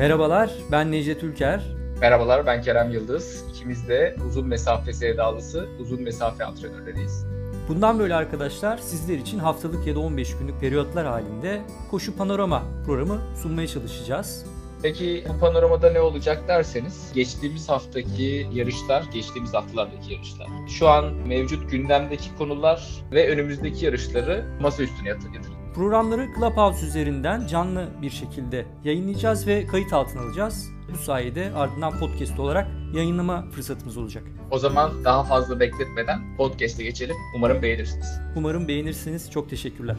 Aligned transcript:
Merhabalar, 0.00 0.50
ben 0.72 0.92
Necdet 0.92 1.22
Ülker. 1.22 1.62
Merhabalar, 2.00 2.46
ben 2.46 2.62
Kerem 2.62 2.90
Yıldız. 2.90 3.44
İkimiz 3.50 3.88
de 3.88 4.16
uzun 4.28 4.46
mesafe 4.46 4.92
sevdalısı, 4.92 5.68
uzun 5.80 6.02
mesafe 6.02 6.44
antrenörleriyiz. 6.44 7.26
Bundan 7.68 7.98
böyle 7.98 8.14
arkadaşlar 8.14 8.78
sizler 8.78 9.18
için 9.18 9.38
haftalık 9.38 9.86
ya 9.86 9.94
da 9.94 10.00
15 10.00 10.36
günlük 10.36 10.60
periyotlar 10.60 11.06
halinde 11.06 11.60
Koşu 11.90 12.16
Panorama 12.16 12.62
programı 12.86 13.20
sunmaya 13.42 13.66
çalışacağız. 13.68 14.46
Peki 14.82 15.24
bu 15.28 15.40
panoramada 15.40 15.92
ne 15.92 16.00
olacak 16.00 16.48
derseniz 16.48 17.12
geçtiğimiz 17.14 17.68
haftaki 17.68 18.48
yarışlar, 18.52 19.04
geçtiğimiz 19.12 19.54
haftalardaki 19.54 20.12
yarışlar. 20.12 20.46
Şu 20.68 20.88
an 20.88 21.04
mevcut 21.04 21.70
gündemdeki 21.70 22.36
konular 22.38 22.88
ve 23.12 23.30
önümüzdeki 23.30 23.84
yarışları 23.84 24.44
masa 24.60 24.82
üstüne 24.82 25.08
yatırdık. 25.08 25.59
Programları 25.80 26.28
Clubhouse 26.38 26.86
üzerinden 26.86 27.46
canlı 27.46 27.88
bir 28.02 28.10
şekilde 28.10 28.66
yayınlayacağız 28.84 29.46
ve 29.46 29.66
kayıt 29.66 29.92
altına 29.92 30.22
alacağız. 30.22 30.70
Bu 30.92 30.96
sayede 30.96 31.52
ardından 31.54 31.98
podcast 31.98 32.38
olarak 32.38 32.68
yayınlama 32.94 33.50
fırsatımız 33.50 33.96
olacak. 33.96 34.24
O 34.50 34.58
zaman 34.58 35.04
daha 35.04 35.24
fazla 35.24 35.60
bekletmeden 35.60 36.36
podcast'e 36.36 36.84
geçelim. 36.84 37.16
Umarım 37.36 37.62
beğenirsiniz. 37.62 38.20
Umarım 38.36 38.68
beğenirsiniz. 38.68 39.30
Çok 39.30 39.50
teşekkürler. 39.50 39.96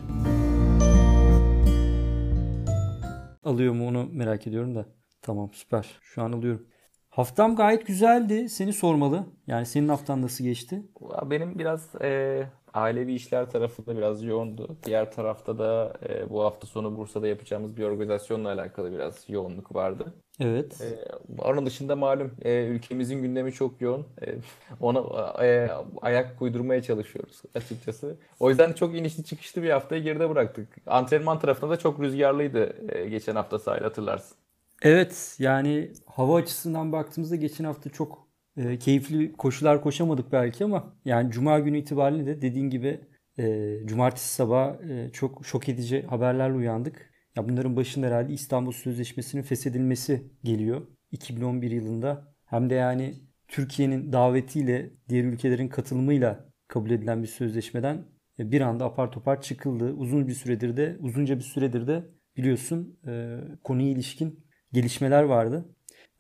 Alıyor 3.44 3.74
mu 3.74 3.88
onu 3.88 4.10
merak 4.12 4.48
ediyorum 4.48 4.76
da. 4.76 4.86
Tamam 5.22 5.50
süper. 5.54 6.00
Şu 6.02 6.24
an 6.24 6.32
alıyorum. 6.32 6.68
Haftam 7.12 7.56
gayet 7.56 7.88
güzeldi. 7.88 8.50
Seni 8.50 8.74
sormalı. 8.74 9.26
Yani 9.48 9.66
senin 9.66 9.90
haftan 9.90 10.22
nasıl 10.22 10.44
geçti? 10.44 10.82
Benim 11.26 11.60
biraz 11.60 11.96
e, 12.02 12.44
ailevi 12.74 13.14
işler 13.14 13.50
tarafı 13.50 13.86
da 13.86 13.98
biraz 13.98 14.24
yoğundu. 14.24 14.78
Diğer 14.84 15.12
tarafta 15.12 15.60
da 15.60 15.94
e, 16.10 16.30
bu 16.30 16.44
hafta 16.44 16.68
sonu 16.68 16.98
Bursa'da 16.98 17.28
yapacağımız 17.28 17.78
bir 17.78 17.84
organizasyonla 17.84 18.52
alakalı 18.52 18.92
biraz 18.92 19.30
yoğunluk 19.30 19.76
vardı. 19.76 20.14
Evet. 20.40 20.82
E, 20.82 21.12
onun 21.42 21.66
dışında 21.66 21.96
malum 21.96 22.32
e, 22.42 22.66
ülkemizin 22.66 23.22
gündemi 23.22 23.52
çok 23.52 23.82
yoğun. 23.82 24.06
E, 24.22 24.36
ona 24.80 25.00
e, 25.46 25.70
ayak 26.02 26.42
uydurmaya 26.42 26.82
çalışıyoruz 26.82 27.42
açıkçası. 27.56 28.16
O 28.40 28.50
yüzden 28.50 28.74
çok 28.74 28.96
inişli 28.96 29.24
çıkışlı 29.24 29.64
bir 29.64 29.70
haftayı 29.70 30.04
geride 30.04 30.30
bıraktık. 30.30 30.68
Antrenman 30.88 31.40
tarafında 31.40 31.72
da 31.72 31.80
çok 31.80 32.00
rüzgarlıydı 32.00 32.76
e, 32.96 33.10
geçen 33.10 33.36
hafta 33.36 33.60
sahil 33.60 33.82
hatırlarsın. 33.82 34.41
Evet 34.82 35.36
yani 35.40 35.92
hava 36.06 36.36
açısından 36.38 36.92
baktığımızda 36.92 37.36
geçen 37.36 37.64
hafta 37.66 37.90
çok 37.90 38.28
e, 38.58 38.80
keyifli 38.80 39.34
koşular 39.34 39.82
koşamadık 39.82 40.32
belki 40.32 40.66
ama 40.66 40.96
yani 41.06 41.32
cuma 41.32 41.60
günü 41.60 41.78
itibariyle 41.78 42.26
de 42.26 42.42
dediğin 42.42 42.70
gibi 42.70 43.02
e, 43.40 43.78
cumartesi 43.86 44.34
sabah 44.34 44.84
e, 44.90 45.12
çok 45.14 45.46
şok 45.46 45.70
edici 45.70 46.02
haberlerle 46.02 46.54
uyandık. 46.54 47.12
Ya 47.36 47.50
bunların 47.50 47.76
başında 47.76 48.08
herhalde 48.08 48.34
İstanbul 48.34 48.72
Sözleşmesi'nin 48.72 49.42
feshedilmesi 49.44 50.32
geliyor 50.44 50.88
2011 51.12 51.72
yılında. 51.72 52.36
Hem 52.46 52.70
de 52.70 52.76
yani 52.76 53.16
Türkiye'nin 53.48 54.14
davetiyle 54.14 54.92
diğer 55.10 55.24
ülkelerin 55.24 55.68
katılımıyla 55.68 56.50
kabul 56.68 56.90
edilen 56.92 57.24
bir 57.24 57.28
sözleşmeden 57.28 58.06
e, 58.40 58.52
bir 58.52 58.62
anda 58.62 58.86
apar 58.86 59.12
topar 59.12 59.42
çıkıldı. 59.42 59.94
Uzun 59.94 60.28
bir 60.28 60.34
süredir 60.34 60.78
de 60.78 60.98
uzunca 61.00 61.36
bir 61.38 61.44
süredir 61.44 61.88
de 61.88 62.06
biliyorsun 62.38 63.00
e, 63.08 63.40
konuya 63.64 63.90
ilişkin 63.90 64.51
gelişmeler 64.74 65.24
vardı. 65.24 65.66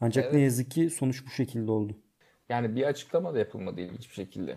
Ancak 0.01 0.23
evet. 0.23 0.33
ne 0.33 0.41
yazık 0.41 0.71
ki 0.71 0.89
sonuç 0.89 1.25
bu 1.25 1.29
şekilde 1.29 1.71
oldu. 1.71 1.95
Yani 2.49 2.75
bir 2.75 2.83
açıklama 2.83 3.33
da 3.33 3.39
yapılmadı 3.39 3.81
ilginç 3.81 4.09
bir 4.09 4.13
şekilde. 4.13 4.55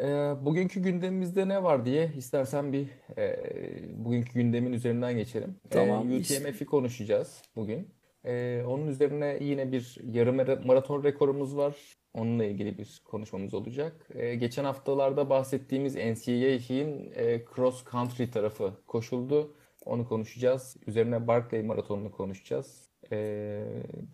E, 0.00 0.06
bugünkü 0.40 0.80
gündemimizde 0.80 1.48
ne 1.48 1.62
var 1.62 1.84
diye 1.84 2.12
istersen 2.16 2.72
bir 2.72 2.88
e, 3.18 4.04
bugünkü 4.04 4.32
gündemin 4.32 4.72
üzerinden 4.72 5.16
geçelim. 5.16 5.56
Tamam. 5.70 6.12
E, 6.12 6.16
UTMF'i 6.16 6.66
konuşacağız 6.66 7.42
bugün. 7.56 7.88
E, 8.24 8.62
onun 8.66 8.86
üzerine 8.86 9.38
yine 9.40 9.72
bir 9.72 9.98
yarım 10.04 10.66
maraton 10.66 11.04
rekorumuz 11.04 11.56
var. 11.56 11.76
Onunla 12.14 12.44
ilgili 12.44 12.78
bir 12.78 13.02
konuşmamız 13.04 13.54
olacak. 13.54 14.08
E, 14.14 14.34
geçen 14.34 14.64
haftalarda 14.64 15.30
bahsettiğimiz 15.30 15.94
NCAA'nin 15.94 17.12
e, 17.14 17.44
cross 17.54 17.84
country 17.90 18.30
tarafı 18.30 18.72
koşuldu. 18.86 19.56
Onu 19.84 20.08
konuşacağız. 20.08 20.76
Üzerine 20.86 21.26
Barclay 21.26 21.62
maratonunu 21.62 22.12
konuşacağız. 22.12 22.88
Ee, 23.12 23.64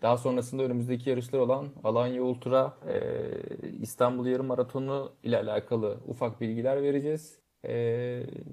daha 0.01 0.17
sonrasında 0.17 0.63
önümüzdeki 0.63 1.09
yarışlar 1.09 1.39
olan 1.39 1.67
Alanya 1.83 2.23
Ultra, 2.23 2.77
e, 2.87 3.01
İstanbul 3.81 4.25
Yarım 4.25 4.45
Maratonu 4.45 5.11
ile 5.23 5.37
alakalı 5.37 5.99
ufak 6.07 6.41
bilgiler 6.41 6.81
vereceğiz. 6.81 7.39
E, 7.63 7.73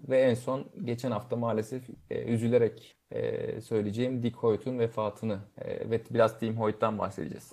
ve 0.09 0.21
en 0.21 0.35
son 0.35 0.71
geçen 0.85 1.11
hafta 1.11 1.37
maalesef 1.37 1.83
e, 2.11 2.25
üzülerek 2.25 2.97
e, 3.11 3.61
söyleyeceğim 3.61 4.23
Dick 4.23 4.37
Hoyt'un 4.37 4.79
vefatını 4.79 5.39
e, 5.59 5.91
ve 5.91 6.01
biraz 6.11 6.39
Team 6.41 6.57
Hoyt'tan 6.57 6.99
bahsedeceğiz. 6.99 7.53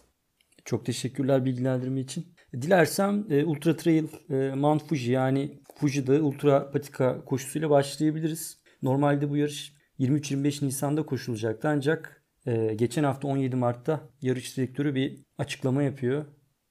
Çok 0.66 0.86
teşekkürler 0.86 1.46
bilgilendirme 1.46 2.00
için. 2.00 2.25
Dilersem 2.54 3.25
e, 3.30 3.46
Ultra 3.46 3.75
Trail 3.75 4.08
e, 4.30 4.56
Mount 4.56 4.84
Fuji 4.84 5.12
yani 5.12 5.62
Fuji'de 5.75 6.22
Ultra 6.22 6.72
Patika 6.72 7.25
koşusuyla 7.25 7.69
başlayabiliriz. 7.69 8.64
Normalde 8.81 9.30
bu 9.30 9.38
yarış 9.38 9.74
23-25 10.00 10.66
Nisan'da 10.66 11.06
koşulacaktı 11.06 11.68
ancak 11.68 12.24
ee, 12.47 12.74
geçen 12.75 13.03
hafta 13.03 13.28
17 13.28 13.56
Mart'ta 13.56 14.09
yarış 14.22 14.58
direktörü 14.58 14.96
bir 14.96 15.19
açıklama 15.38 15.84
yapıyor. 15.84 16.25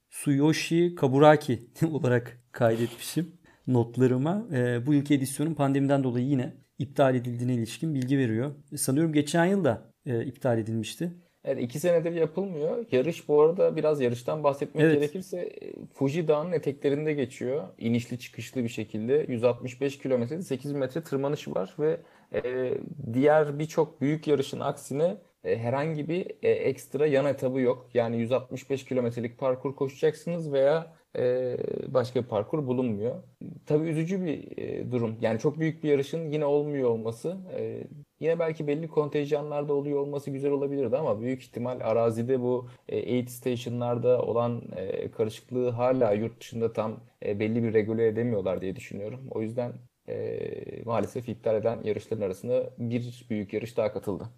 Suyoshi 0.09 0.95
Kaburaki 0.95 1.59
olarak 1.91 2.43
kaydetmişim 2.51 3.35
notlarıma. 3.67 4.47
Ee, 4.53 4.85
bu 4.85 4.93
yılki 4.93 5.13
edisyonun 5.13 5.53
pandemiden 5.53 6.03
dolayı 6.03 6.25
yine 6.25 6.53
iptal 6.79 7.15
edildiğine 7.15 7.53
ilişkin 7.53 7.93
bilgi 7.93 8.17
veriyor. 8.17 8.51
Sanıyorum 8.75 9.13
geçen 9.13 9.45
yıl 9.45 9.63
da 9.63 9.93
e, 10.05 10.25
iptal 10.25 10.59
edilmişti. 10.59 11.13
Evet 11.43 11.63
iki 11.63 11.79
senedir 11.79 12.11
yapılmıyor. 12.11 12.85
Yarış 12.91 13.27
bu 13.27 13.41
arada 13.41 13.75
biraz 13.75 14.01
yarıştan 14.01 14.43
bahsetmek 14.43 14.83
evet. 14.85 14.95
gerekirse 14.95 15.37
e, 15.37 15.73
Fuji 15.93 16.27
Dağı'nın 16.27 16.51
eteklerinde 16.51 17.13
geçiyor. 17.13 17.67
İnişli 17.77 18.19
çıkışlı 18.19 18.63
bir 18.63 18.69
şekilde. 18.69 19.25
165 19.27 19.97
kilometrede 19.97 20.41
8 20.41 20.71
metre 20.71 21.03
tırmanış 21.03 21.47
var 21.47 21.75
ve 21.79 21.97
e, 22.33 22.73
diğer 23.13 23.59
birçok 23.59 24.01
büyük 24.01 24.27
yarışın 24.27 24.59
aksine 24.59 25.17
e, 25.47 25.57
herhangi 25.57 26.09
bir 26.09 26.31
e, 26.43 26.49
ekstra 26.49 27.07
yan 27.07 27.25
etabı 27.25 27.59
yok. 27.61 27.89
Yani 27.93 28.17
165 28.17 28.85
kilometrelik 28.85 29.37
parkur 29.37 29.75
koşacaksınız 29.75 30.51
veya 30.53 30.93
e, 31.17 31.57
başka 31.87 32.23
bir 32.23 32.27
parkur 32.27 32.67
bulunmuyor. 32.67 33.23
Tabii 33.65 33.87
üzücü 33.89 34.25
bir 34.25 34.91
durum. 34.91 35.17
Yani 35.21 35.39
çok 35.39 35.59
büyük 35.59 35.83
bir 35.83 35.89
yarışın 35.89 36.31
yine 36.31 36.45
olmuyor 36.45 36.89
olması. 36.89 37.37
Yine 38.19 38.39
belki 38.39 38.67
belli 38.67 38.87
kontenjanlarda 38.87 39.73
oluyor 39.73 39.99
olması 39.99 40.31
güzel 40.31 40.51
olabilirdi 40.51 40.97
ama 40.97 41.21
büyük 41.21 41.43
ihtimal 41.43 41.79
arazide 41.81 42.41
bu 42.41 42.69
aid 42.91 43.27
station'larda 43.27 44.21
olan 44.21 44.61
karışıklığı 45.17 45.69
hala 45.69 46.11
yurt 46.13 46.39
dışında 46.39 46.73
tam 46.73 46.99
belli 47.23 47.63
bir 47.63 47.73
regüle 47.73 48.07
edemiyorlar 48.07 48.61
diye 48.61 48.75
düşünüyorum. 48.75 49.27
O 49.31 49.41
yüzden 49.41 49.73
maalesef 50.85 51.29
iptal 51.29 51.55
eden 51.55 51.83
yarışların 51.83 52.21
arasında 52.21 52.73
bir 52.77 53.25
büyük 53.29 53.53
yarış 53.53 53.77
daha 53.77 53.93
katıldı. 53.93 54.29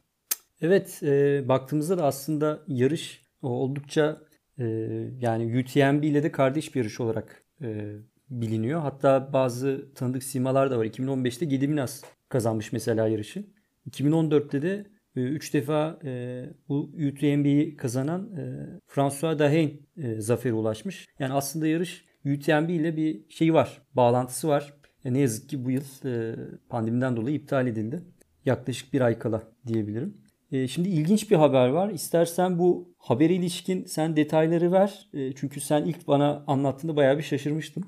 Evet 0.61 0.99
e, 1.03 1.43
baktığımızda 1.47 1.97
da 1.97 2.05
aslında 2.05 2.63
yarış 2.67 3.21
oldukça 3.41 4.21
e, 4.57 4.65
yani 5.19 5.59
UTMB 5.59 6.03
ile 6.03 6.23
de 6.23 6.31
kardeş 6.31 6.75
bir 6.75 6.79
yarış 6.79 6.99
olarak 6.99 7.43
e, 7.61 7.95
biliniyor. 8.29 8.81
Hatta 8.81 9.33
bazı 9.33 9.89
tanıdık 9.95 10.23
simalar 10.23 10.71
da 10.71 10.77
var. 10.77 10.85
2015'te 10.85 11.45
Gediminas 11.45 12.03
kazanmış 12.29 12.71
mesela 12.71 13.07
yarışı. 13.07 13.43
2014'te 13.89 14.61
de 14.61 14.85
3 15.15 15.49
e, 15.49 15.53
defa 15.59 15.99
e, 16.03 16.45
bu 16.69 16.79
UTMB'yi 16.79 17.75
kazanan 17.77 18.31
e, 18.37 18.65
François 18.87 19.39
Dahen 19.39 19.71
e, 19.97 20.21
zafere 20.21 20.53
ulaşmış. 20.53 21.07
Yani 21.19 21.33
aslında 21.33 21.67
yarış 21.67 22.05
UTMB 22.25 22.69
ile 22.69 22.97
bir 22.97 23.29
şey 23.29 23.53
var, 23.53 23.81
bağlantısı 23.93 24.47
var. 24.47 24.73
E, 25.05 25.13
ne 25.13 25.19
yazık 25.19 25.49
ki 25.49 25.65
bu 25.65 25.71
yıl 25.71 25.83
e, 26.05 26.35
pandemiden 26.69 27.15
dolayı 27.15 27.35
iptal 27.35 27.67
edildi. 27.67 28.03
Yaklaşık 28.45 28.93
bir 28.93 29.01
ay 29.01 29.19
kala 29.19 29.43
diyebilirim. 29.67 30.17
E, 30.51 30.67
şimdi 30.67 30.89
ilginç 30.89 31.31
bir 31.31 31.35
haber 31.35 31.69
var. 31.69 31.89
İstersen 31.89 32.59
bu 32.59 32.93
habere 32.97 33.33
ilişkin 33.33 33.85
sen 33.85 34.15
detayları 34.15 34.71
ver. 34.71 35.09
E, 35.13 35.33
çünkü 35.35 35.61
sen 35.61 35.85
ilk 35.85 36.07
bana 36.07 36.43
anlattığında 36.47 36.95
bayağı 36.95 37.17
bir 37.17 37.23
şaşırmıştım. 37.23 37.83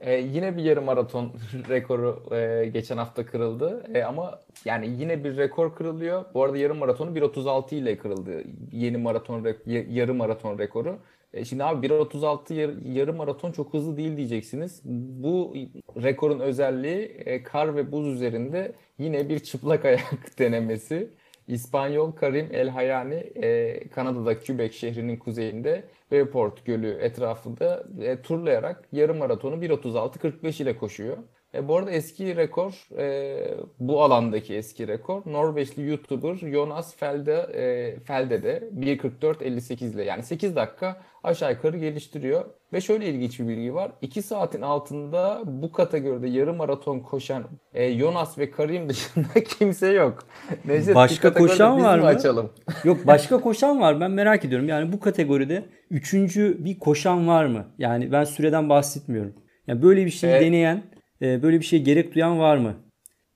Ee, 0.00 0.14
yine 0.14 0.56
bir 0.56 0.62
yarım 0.62 0.84
maraton 0.84 1.32
rekoru 1.68 2.34
e, 2.34 2.66
geçen 2.66 2.96
hafta 2.96 3.26
kırıldı. 3.26 3.84
E, 3.94 4.02
ama 4.02 4.40
yani 4.64 4.88
yine 4.98 5.24
bir 5.24 5.36
rekor 5.36 5.74
kırılıyor. 5.74 6.24
Bu 6.34 6.44
arada 6.44 6.58
yarım 6.58 6.78
maratonu 6.78 7.18
1.36 7.18 7.74
ile 7.74 7.98
kırıldı. 7.98 8.44
Yeni 8.72 8.96
maraton 8.96 9.46
yarım 9.66 10.16
maraton 10.16 10.58
rekoru. 10.58 10.98
E, 11.32 11.44
şimdi 11.44 11.64
abi 11.64 11.86
1.36 11.86 12.54
yar, 12.54 12.70
yarım 12.94 13.16
maraton 13.16 13.52
çok 13.52 13.74
hızlı 13.74 13.96
değil 13.96 14.16
diyeceksiniz. 14.16 14.80
Bu 14.84 15.54
rekorun 16.02 16.40
özelliği 16.40 16.98
e, 17.04 17.42
kar 17.42 17.76
ve 17.76 17.92
buz 17.92 18.06
üzerinde 18.06 18.72
yine 18.98 19.28
bir 19.28 19.38
çıplak 19.38 19.84
ayak 19.84 20.38
denemesi. 20.38 21.10
İspanyol 21.48 22.12
Karim 22.12 22.48
El 22.52 22.68
Hayani 22.68 23.14
e, 23.14 23.88
Kanada'da 23.88 24.38
Quebec 24.38 24.72
şehrinin 24.72 25.16
kuzeyinde 25.16 25.84
Bayport 26.10 26.64
Gölü 26.64 26.90
etrafında 26.90 27.84
e, 28.00 28.22
turlayarak 28.22 28.88
yarım 28.92 29.18
maratonu 29.18 29.54
1.36-45 29.64 30.62
ile 30.62 30.76
koşuyor. 30.76 31.16
E, 31.54 31.68
bu 31.68 31.76
arada 31.76 31.90
eski 31.90 32.36
rekor 32.36 32.98
e, 32.98 33.58
bu 33.78 34.02
alandaki 34.02 34.54
eski 34.54 34.88
rekor 34.88 35.22
Norveçli 35.26 35.82
YouTuber 35.88 36.34
Jonas 36.34 36.96
Felde 36.96 37.34
e, 37.34 38.00
Felde'de 38.00 38.70
1.44.58 38.78 39.94
ile 39.94 40.04
yani 40.04 40.22
8 40.22 40.56
dakika 40.56 41.02
aşağı 41.22 41.52
yukarı 41.52 41.76
geliştiriyor. 41.76 42.44
Ve 42.72 42.80
şöyle 42.80 43.06
ilginç 43.06 43.40
bir 43.40 43.48
bilgi 43.48 43.74
var. 43.74 43.92
2 44.02 44.22
saatin 44.22 44.62
altında 44.62 45.42
bu 45.46 45.72
kategoride 45.72 46.28
yarım 46.28 46.56
maraton 46.56 47.00
koşan 47.00 47.44
e, 47.74 47.98
Jonas 47.98 48.38
ve 48.38 48.50
Karim 48.50 48.88
dışında 48.88 49.34
kimse 49.58 49.88
yok. 49.88 50.26
Necdet, 50.64 50.94
başka 50.94 51.34
koşan 51.34 51.82
var 51.82 51.98
mı? 51.98 52.06
Açalım? 52.06 52.52
Yok 52.84 53.06
başka 53.06 53.40
koşan 53.40 53.80
var. 53.80 54.00
Ben 54.00 54.10
merak 54.10 54.44
ediyorum. 54.44 54.68
Yani 54.68 54.92
bu 54.92 55.00
kategoride 55.00 55.64
üçüncü 55.90 56.64
bir 56.64 56.78
koşan 56.78 57.28
var 57.28 57.46
mı? 57.46 57.66
Yani 57.78 58.12
ben 58.12 58.24
süreden 58.24 58.68
bahsetmiyorum. 58.68 59.34
Yani 59.66 59.82
böyle 59.82 60.06
bir 60.06 60.10
şey 60.10 60.30
evet. 60.30 60.42
deneyen, 60.42 60.82
e, 61.22 61.42
böyle 61.42 61.60
bir 61.60 61.64
şey 61.64 61.82
gerek 61.82 62.14
duyan 62.14 62.38
var 62.38 62.56
mı? 62.56 62.74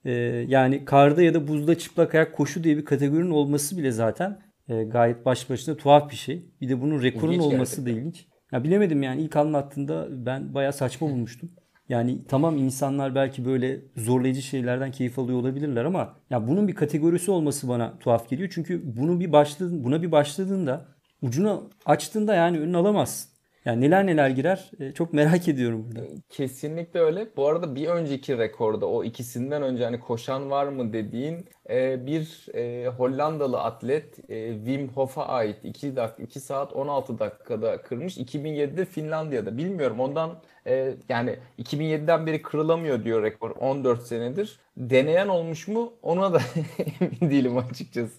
E, 0.05 0.13
yani 0.49 0.85
karda 0.85 1.23
ya 1.23 1.35
da 1.35 1.49
buzda 1.49 1.79
çıplak 1.79 2.15
ayak 2.15 2.35
koşu 2.35 2.65
diye 2.65 2.77
bir 2.77 2.85
kategorinin 2.85 3.31
olması 3.31 3.79
bile 3.79 3.91
zaten 3.91 4.41
e, 4.69 4.83
gayet 4.83 5.27
baş 5.27 5.51
başına 5.51 5.77
tuhaf 5.77 6.11
bir 6.11 6.17
şey. 6.17 6.45
Bir 6.61 6.69
de 6.69 6.81
bunun 6.81 7.03
rekorun 7.03 7.33
ilginç 7.33 7.45
olması 7.45 7.77
gerçekten. 7.77 7.95
da 7.95 7.99
ilginç. 7.99 8.30
Ya 8.53 8.65
bilemedim 8.65 9.03
yani 9.03 9.23
ilk 9.23 9.37
anlattığında 9.37 10.09
ben 10.27 10.55
bayağı 10.55 10.73
saçma 10.73 11.11
bulmuştum. 11.11 11.51
Yani 11.89 12.25
tamam 12.29 12.57
insanlar 12.57 13.15
belki 13.15 13.45
böyle 13.45 13.81
zorlayıcı 13.97 14.43
şeylerden 14.43 14.91
keyif 14.91 15.19
alıyor 15.19 15.39
olabilirler 15.39 15.85
ama 15.85 16.17
ya 16.31 16.49
bunun 16.49 16.69
bir 16.69 16.75
kategorisi 16.75 17.31
olması 17.31 17.69
bana 17.69 17.99
tuhaf 17.99 18.29
geliyor. 18.29 18.51
Çünkü 18.55 18.97
bunu 18.97 19.21
bir 19.21 19.33
başladın, 19.33 19.85
buna 19.85 20.03
bir 20.03 20.13
başladığında 20.13 20.87
ucunu 21.23 21.71
açtığında 21.87 22.35
yani 22.35 22.61
önünü 22.61 22.77
alamazsın. 22.77 23.30
Yani 23.65 23.81
neler 23.81 24.07
neler 24.07 24.31
girer 24.31 24.71
e, 24.81 24.93
çok 24.93 25.13
merak 25.13 25.49
ediyorum 25.49 25.87
burada. 25.89 26.07
Kesinlikle 26.31 27.01
öyle. 27.01 27.29
Bu 27.37 27.49
arada 27.49 27.75
bir 27.75 27.89
önceki 27.89 28.39
rekorda 28.39 28.87
o 28.87 29.05
ikisinden 29.05 29.63
önce 29.63 29.85
hani 29.85 30.01
koşan 30.01 30.51
var 30.51 30.67
mı 30.67 30.93
dediğin 30.93 31.49
e, 31.71 32.07
bir 32.07 32.47
e, 32.55 32.87
Hollandalı 32.89 33.61
atlet 33.61 34.17
Wim 34.65 34.89
Hof'a 34.89 35.27
ait 35.27 35.57
2 35.65 35.97
dakika 35.97 36.23
2 36.23 36.41
saat 36.41 36.73
16 36.73 37.19
dakikada 37.19 37.83
kırmış. 37.83 38.19
2007'de 38.19 38.85
Finlandiya'da. 38.85 39.59
Bilmiyorum 39.59 40.01
ondan 40.01 40.43
yani 41.09 41.37
2007'den 41.59 42.27
beri 42.27 42.43
kırılamıyor 42.43 43.05
diyor 43.05 43.23
rekor 43.23 43.51
14 43.51 44.03
senedir. 44.03 44.59
Deneyen 44.77 45.29
olmuş 45.29 45.69
mu 45.69 45.93
ona 46.03 46.33
da 46.33 46.41
emin 47.01 47.31
değilim 47.31 47.59
açıkçası. 47.59 48.13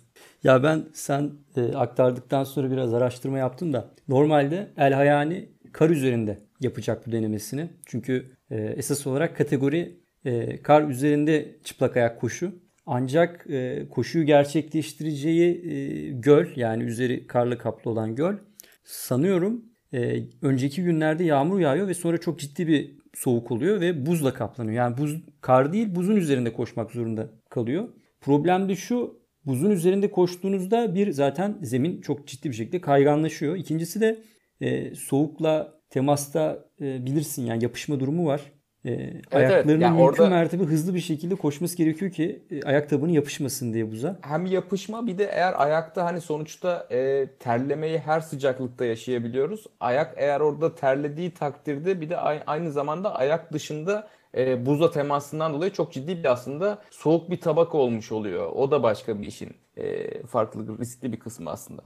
Ya 0.43 0.63
ben 0.63 0.85
sen 0.93 1.31
e, 1.57 1.75
aktardıktan 1.75 2.43
sonra 2.43 2.71
biraz 2.71 2.93
araştırma 2.93 3.37
yaptım 3.37 3.73
da 3.73 3.91
normalde 4.07 4.71
El 4.77 4.93
Hayani 4.93 5.49
kar 5.73 5.89
üzerinde 5.89 6.39
yapacak 6.59 7.07
bu 7.07 7.11
denemesini. 7.11 7.69
Çünkü 7.85 8.31
e, 8.51 8.55
esas 8.57 9.07
olarak 9.07 9.37
kategori 9.37 10.01
e, 10.25 10.61
kar 10.61 10.89
üzerinde 10.89 11.59
çıplak 11.63 11.97
ayak 11.97 12.21
koşu. 12.21 12.61
Ancak 12.85 13.45
e, 13.49 13.87
koşuyu 13.89 14.25
gerçekleştireceği 14.25 15.71
e, 15.71 16.09
göl 16.11 16.47
yani 16.55 16.83
üzeri 16.83 17.27
karlı 17.27 17.57
kaplı 17.57 17.91
olan 17.91 18.15
göl 18.15 18.35
sanıyorum 18.83 19.65
e, 19.93 20.23
önceki 20.41 20.83
günlerde 20.83 21.23
yağmur 21.23 21.59
yağıyor 21.59 21.87
ve 21.87 21.93
sonra 21.93 22.17
çok 22.17 22.39
ciddi 22.39 22.67
bir 22.67 22.97
soğuk 23.13 23.51
oluyor 23.51 23.81
ve 23.81 24.05
buzla 24.05 24.33
kaplanıyor. 24.33 24.77
Yani 24.77 24.97
buz 24.97 25.21
kar 25.41 25.73
değil 25.73 25.95
buzun 25.95 26.15
üzerinde 26.15 26.53
koşmak 26.53 26.91
zorunda 26.91 27.29
kalıyor. 27.49 27.89
Problem 28.21 28.69
de 28.69 28.75
şu 28.75 29.21
Buzun 29.45 29.71
üzerinde 29.71 30.11
koştuğunuzda 30.11 30.95
bir 30.95 31.11
zaten 31.11 31.57
zemin 31.61 32.01
çok 32.01 32.27
ciddi 32.27 32.49
bir 32.49 32.55
şekilde 32.55 32.81
kayganlaşıyor. 32.81 33.55
İkincisi 33.55 34.01
de 34.01 34.23
e, 34.61 34.95
soğukla 34.95 35.81
temasta 35.89 36.65
e, 36.81 37.05
bilirsin 37.05 37.45
yani 37.45 37.63
yapışma 37.63 37.99
durumu 37.99 38.25
var. 38.25 38.41
E, 38.85 38.91
evet, 38.91 39.35
ayaklarının 39.35 39.71
evet. 39.71 39.81
Yani 39.81 39.97
mümkün 39.97 40.23
orada... 40.23 40.29
mertebe 40.29 40.63
hızlı 40.63 40.95
bir 40.95 40.99
şekilde 40.99 41.35
koşması 41.35 41.77
gerekiyor 41.77 42.11
ki 42.11 42.43
e, 42.51 42.63
ayak 42.63 42.89
tabanı 42.89 43.11
yapışmasın 43.11 43.73
diye 43.73 43.91
buza. 43.91 44.19
Hem 44.21 44.45
yapışma 44.45 45.07
bir 45.07 45.17
de 45.17 45.23
eğer 45.25 45.53
ayakta 45.61 46.05
hani 46.05 46.21
sonuçta 46.21 46.87
e, 46.91 47.27
terlemeyi 47.39 47.99
her 47.99 48.19
sıcaklıkta 48.19 48.85
yaşayabiliyoruz. 48.85 49.67
Ayak 49.79 50.13
eğer 50.17 50.39
orada 50.39 50.75
terlediği 50.75 51.31
takdirde 51.31 52.01
bir 52.01 52.09
de 52.09 52.17
aynı 52.47 52.71
zamanda 52.71 53.15
ayak 53.15 53.53
dışında 53.53 54.07
e, 54.37 54.65
buza 54.65 54.91
temasından 54.91 55.53
dolayı 55.53 55.71
çok 55.71 55.93
ciddi 55.93 56.17
bir 56.17 56.31
aslında 56.31 56.81
soğuk 56.91 57.29
bir 57.29 57.41
tabak 57.41 57.75
olmuş 57.75 58.11
oluyor. 58.11 58.51
O 58.51 58.71
da 58.71 58.83
başka 58.83 59.21
bir 59.21 59.27
işin 59.27 59.53
e, 59.77 60.23
farklı 60.23 60.79
riskli 60.79 61.11
bir 61.11 61.19
kısmı 61.19 61.49
aslında. 61.49 61.81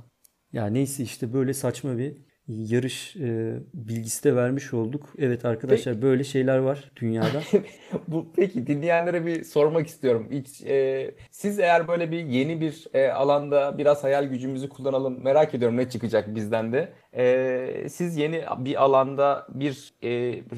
Ya 0.53 0.65
neyse 0.67 1.03
işte 1.03 1.33
böyle 1.33 1.53
saçma 1.53 1.97
bir 1.97 2.17
yarış 2.47 3.15
e, 3.15 3.59
bilgisi 3.73 4.23
de 4.23 4.35
vermiş 4.35 4.73
olduk. 4.73 5.13
Evet 5.19 5.45
arkadaşlar 5.45 5.93
peki, 5.93 6.05
böyle 6.05 6.23
şeyler 6.23 6.57
var 6.57 6.91
dünyada. 6.95 7.41
Bu 8.07 8.27
peki 8.35 8.67
dinleyenlere 8.67 9.25
bir 9.25 9.43
sormak 9.43 9.87
istiyorum. 9.87 10.27
Hiç, 10.31 10.61
e, 10.61 11.11
siz 11.31 11.59
eğer 11.59 11.87
böyle 11.87 12.11
bir 12.11 12.25
yeni 12.25 12.61
bir 12.61 12.87
e, 12.93 13.07
alanda 13.07 13.77
biraz 13.77 14.03
hayal 14.03 14.25
gücümüzü 14.25 14.69
kullanalım 14.69 15.23
merak 15.23 15.55
ediyorum 15.55 15.77
ne 15.77 15.89
çıkacak 15.89 16.35
bizden 16.35 16.73
de. 16.73 16.93
E, 17.17 17.87
siz 17.89 18.17
yeni 18.17 18.45
bir 18.57 18.83
alanda 18.83 19.47
bir 19.49 19.93
e, 20.03 20.09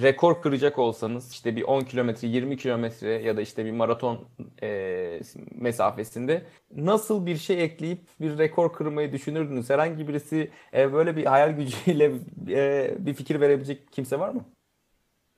rekor 0.02 0.42
kıracak 0.42 0.80
olsanız 0.80 1.32
işte 1.32 1.56
bir 1.56 1.64
10 1.64 1.82
kilometre 1.82 2.28
20 2.28 2.58
kilometre 2.58 3.10
ya 3.10 3.38
da 3.38 3.42
işte 3.42 3.66
bir 3.66 3.72
maraton 3.72 4.28
e, 4.64 5.20
mesafesinde 5.52 6.46
nasıl 6.76 7.26
bir 7.26 7.38
şey 7.38 7.64
ekleyip 7.64 8.02
bir 8.22 8.38
rekor 8.38 8.74
kırmayı 8.74 9.12
düşünürdünüz? 9.12 9.70
Herhangi 9.70 10.08
birisi 10.08 10.52
e, 10.74 10.94
böyle 10.94 11.16
bir 11.18 11.26
hayal 11.26 11.52
gücüyle 11.52 12.12
e, 12.50 12.96
bir 13.00 13.14
fikir 13.14 13.42
verebilecek 13.42 13.92
kimse 13.92 14.20
var 14.20 14.30
mı? 14.30 14.46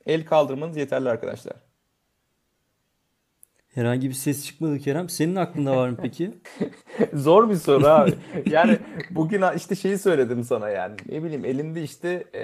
El 0.05 0.25
kaldırmanız 0.25 0.77
yeterli 0.77 1.09
arkadaşlar. 1.09 1.68
Herhangi 3.73 4.09
bir 4.09 4.13
ses 4.13 4.45
çıkmadı 4.45 4.79
Kerem. 4.79 5.09
Senin 5.09 5.35
aklında 5.35 5.77
var 5.77 5.89
mı 5.89 5.97
peki? 6.01 6.31
Zor 7.13 7.49
bir 7.49 7.55
soru 7.55 7.87
abi. 7.87 8.13
Yani 8.49 8.79
bugün 9.11 9.43
işte 9.55 9.75
şeyi 9.75 9.97
söyledim 9.97 10.43
sana 10.43 10.69
yani. 10.69 10.95
Ne 11.09 11.23
bileyim 11.23 11.45
elinde 11.45 11.83
işte 11.83 12.23
e, 12.33 12.43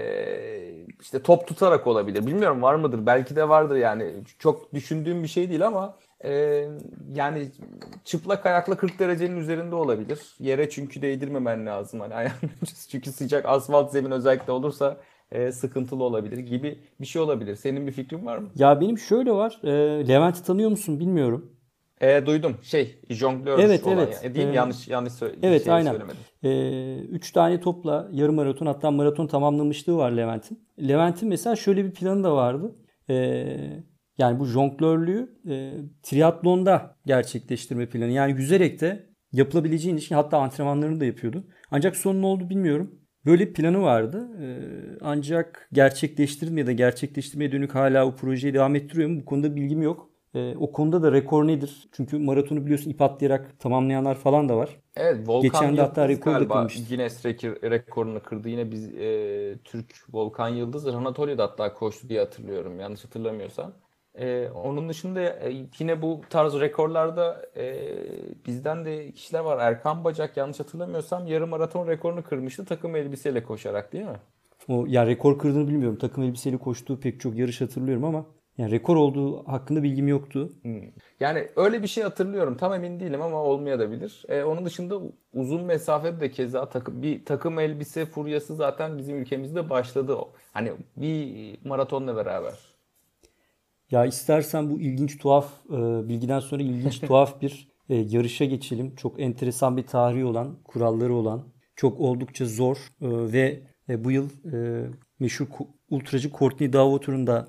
işte 1.02 1.24
top 1.24 1.48
tutarak 1.48 1.88
olabilir. 1.88 2.28
Bilmiyorum 2.28 2.62
var 2.62 2.76
mıdır? 2.76 3.06
Belki 3.06 3.36
de 3.36 3.50
vardır 3.50 3.76
yani. 3.76 4.14
Çok 4.40 4.74
düşündüğüm 4.74 5.24
bir 5.24 5.28
şey 5.28 5.50
değil 5.50 5.68
ama 5.68 5.98
e, 6.26 6.64
yani 7.14 7.52
çıplak 8.04 8.46
ayakla 8.46 8.78
40 8.78 9.00
derecenin 9.00 9.38
üzerinde 9.38 9.76
olabilir. 9.76 10.20
Yere 10.40 10.70
çünkü 10.70 11.02
değdirmemen 11.02 11.66
lazım. 11.66 12.00
Hani 12.00 12.14
ayağın 12.14 12.52
çünkü 12.92 13.12
sıcak 13.12 13.46
asfalt 13.46 13.92
zemin 13.92 14.12
özellikle 14.12 14.52
olursa 14.52 14.98
e, 15.32 15.52
sıkıntılı 15.52 16.04
olabilir 16.04 16.38
gibi 16.38 16.80
bir 17.02 17.06
şey 17.06 17.22
olabilir. 17.22 17.56
Senin 17.56 17.88
bir 17.88 17.92
fikrin 17.92 18.26
var 18.26 18.38
mı? 18.38 18.50
Ya 18.56 18.82
benim 18.82 18.98
şöyle 18.98 19.32
var. 19.32 19.60
E, 19.64 19.70
Levent'i 20.08 20.44
tanıyor 20.44 20.70
musun 20.70 21.00
bilmiyorum. 21.00 21.52
E, 22.02 22.26
duydum. 22.26 22.58
Şey, 22.62 23.00
jonglör 23.10 23.60
evet, 23.60 23.84
olan. 23.84 23.98
Evet, 23.98 24.20
yani. 24.24 24.36
Değil 24.36 24.46
mi? 24.46 24.52
Ee, 24.52 24.56
yanlış 24.56 24.88
yanlış 24.88 25.14
söyle 25.14 25.36
Evet, 25.44 25.64
şey 25.64 25.74
aynen. 25.74 25.92
söylemedim. 25.92 26.22
E, 26.44 26.98
üç 27.00 27.32
tane 27.32 27.60
topla 27.60 28.10
yarım 28.12 28.36
maraton 28.36 28.66
hatta 28.66 28.92
maraton 28.92 29.28
tamamlamışlığı 29.28 29.98
var 29.98 30.12
Levent'in. 30.12 30.68
Levent'in 30.88 31.30
mesela 31.30 31.56
şöyle 31.56 31.86
bir 31.86 31.94
planı 31.94 32.24
da 32.24 32.36
vardı. 32.36 32.76
E, 33.10 33.16
yani 34.18 34.40
bu 34.40 34.46
jonglörlüğü 34.46 35.40
e, 35.50 35.74
triatlonda 36.04 36.96
gerçekleştirme 37.06 37.90
planı. 37.90 38.12
Yani 38.12 38.32
yüzerek 38.32 38.82
de 38.82 39.10
yapılabileceğin 39.32 39.98
için 39.98 40.16
hatta 40.16 40.38
antrenmanlarını 40.38 41.00
da 41.00 41.06
yapıyordu. 41.06 41.44
Ancak 41.72 41.96
sonu 41.96 42.22
ne 42.22 42.26
oldu 42.26 42.50
bilmiyorum. 42.50 43.00
Böyle 43.26 43.48
bir 43.48 43.54
planı 43.54 43.82
vardı. 43.82 44.28
Ee, 44.42 44.98
ancak 45.02 45.70
gerçekleştirdim 45.74 46.58
ya 46.58 46.68
da 46.68 46.72
gerçekleştirmeye 46.72 47.52
dönük 47.52 47.76
hala 47.76 48.08
o 48.08 48.16
projeyi 48.16 48.54
devam 48.54 48.76
ettiriyor 48.76 49.10
mu? 49.10 49.20
Bu 49.22 49.26
konuda 49.26 49.56
bilgim 49.56 49.82
yok. 49.82 50.10
Ee, 50.36 50.56
o 50.60 50.72
konuda 50.72 51.04
da 51.04 51.12
rekor 51.12 51.48
nedir? 51.48 51.88
Çünkü 51.92 52.18
maratonu 52.18 52.64
biliyorsun 52.64 52.90
ip 52.90 53.02
atlayarak 53.02 53.60
tamamlayanlar 53.60 54.16
falan 54.16 54.50
da 54.50 54.58
var. 54.58 54.70
Evet 54.96 55.30
Volkan 55.30 55.42
Geçen 55.42 55.78
de 55.78 55.82
hatta 55.82 56.08
rekor 56.08 56.40
da 56.40 56.48
kırmıştı. 56.48 56.90
Guinness 56.90 57.26
rekorunu 57.26 58.24
kırdı. 58.24 58.50
Yine 58.50 58.72
biz 58.72 58.96
e, 58.96 59.58
Türk 59.64 59.86
Volkan 60.14 60.50
Yıldız 60.50 60.88
Anatolia'da 60.88 61.44
hatta 61.44 61.74
koştu 61.74 62.10
diye 62.10 62.20
hatırlıyorum. 62.20 62.80
Yanlış 62.80 63.06
hatırlamıyorsam. 63.06 63.74
Ee, 64.18 64.50
onun 64.50 64.90
dışında 64.90 65.22
e, 65.22 65.66
yine 65.80 66.02
bu 66.02 66.22
tarz 66.30 66.60
rekorlarda 66.60 67.46
e, 67.58 67.76
bizden 68.48 68.86
de 68.86 69.12
kişiler 69.12 69.40
var. 69.40 69.58
Erkan 69.58 70.04
Bacak 70.04 70.38
yanlış 70.38 70.60
hatırlamıyorsam 70.60 71.28
yarım 71.28 71.50
maraton 71.50 71.88
rekorunu 71.88 72.24
kırmıştı 72.24 72.66
takım 72.66 72.96
elbiseyle 72.96 73.44
koşarak 73.44 73.94
değil 73.94 74.06
mi? 74.06 74.20
O 74.68 74.86
ya 74.88 75.08
rekor 75.08 75.40
kırdığını 75.40 75.68
bilmiyorum. 75.68 75.98
Takım 75.98 76.24
elbiseyle 76.24 76.58
koştuğu 76.58 77.00
pek 77.00 77.20
çok 77.20 77.36
yarış 77.36 77.62
hatırlıyorum 77.62 78.04
ama 78.04 78.26
yani 78.58 78.72
rekor 78.72 78.96
olduğu 78.96 79.48
hakkında 79.48 79.84
bilgim 79.84 80.08
yoktu. 80.08 80.54
Hmm. 80.62 80.82
Yani 81.20 81.48
öyle 81.56 81.84
bir 81.84 81.88
şey 81.88 82.04
hatırlıyorum. 82.04 82.58
Tam 82.58 82.74
emin 82.74 83.00
değilim 83.00 83.22
ama 83.22 83.38
olmayabilir. 83.44 84.24
Ee, 84.30 84.44
onun 84.44 84.66
dışında 84.66 85.00
uzun 85.34 85.64
mesafede 85.64 86.20
de 86.20 86.32
keza 86.32 86.70
takım, 86.70 87.02
bir 87.02 87.26
takım 87.26 87.60
elbise 87.60 88.06
furyası 88.06 88.56
zaten 88.56 88.98
bizim 88.98 89.18
ülkemizde 89.18 89.70
başladı. 89.70 90.18
Hani 90.54 90.72
bir 90.98 91.58
maratonla 91.66 92.16
beraber. 92.16 92.75
Ya 93.92 94.06
istersen 94.06 94.70
bu 94.70 94.82
ilginç 94.82 95.18
tuhaf 95.18 95.66
e, 95.70 96.10
bilgiden 96.10 96.40
sonra 96.40 96.64
ilginç 96.64 97.00
tuhaf 97.08 97.42
bir 97.42 97.68
e, 97.90 97.96
yarışa 97.96 98.46
geçelim. 98.46 98.96
Çok 98.96 99.20
enteresan 99.20 99.78
bir 99.78 99.84
tarihi 99.84 100.26
olan, 100.26 100.64
kuralları 100.64 101.14
olan, 101.14 101.54
çok 101.76 102.00
oldukça 102.00 102.46
zor 102.46 102.78
e, 103.02 103.08
ve 103.34 103.64
e, 103.90 104.04
bu 104.04 104.12
yıl 104.12 104.30
e, 104.54 104.88
meşhur 105.20 105.48
ultracı 105.90 106.32
Courtney 106.32 106.74
Dauwalter'ın 106.74 107.28
da 107.28 107.48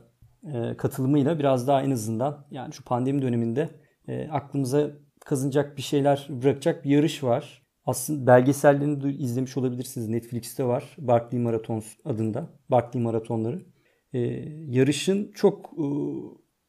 e, 0.55 0.77
katılımıyla 0.77 1.39
biraz 1.39 1.69
daha 1.69 1.83
en 1.83 1.91
azından 1.91 2.47
yani 2.51 2.73
şu 2.73 2.85
pandemi 2.85 3.23
döneminde 3.23 3.71
e, 4.09 4.29
aklımıza 4.29 4.91
kazınacak 5.25 5.77
bir 5.77 5.83
şeyler 5.83 6.27
bırakacak 6.31 6.85
bir 6.85 6.91
yarış 6.91 7.25
var. 7.25 7.63
Aslında 7.85 8.27
belgesellerini 8.27 9.03
de 9.03 9.13
izlemiş 9.13 9.57
olabilirsiniz. 9.57 10.09
Netflix'te 10.09 10.65
var. 10.65 10.97
Barkley 10.99 11.41
Marathons 11.41 11.87
adında. 12.05 12.51
Barkley 12.71 13.03
Maratonları. 13.03 13.63
E, 14.17 14.43
yarışın 14.69 15.33
çok 15.35 15.71
e, 15.79 15.87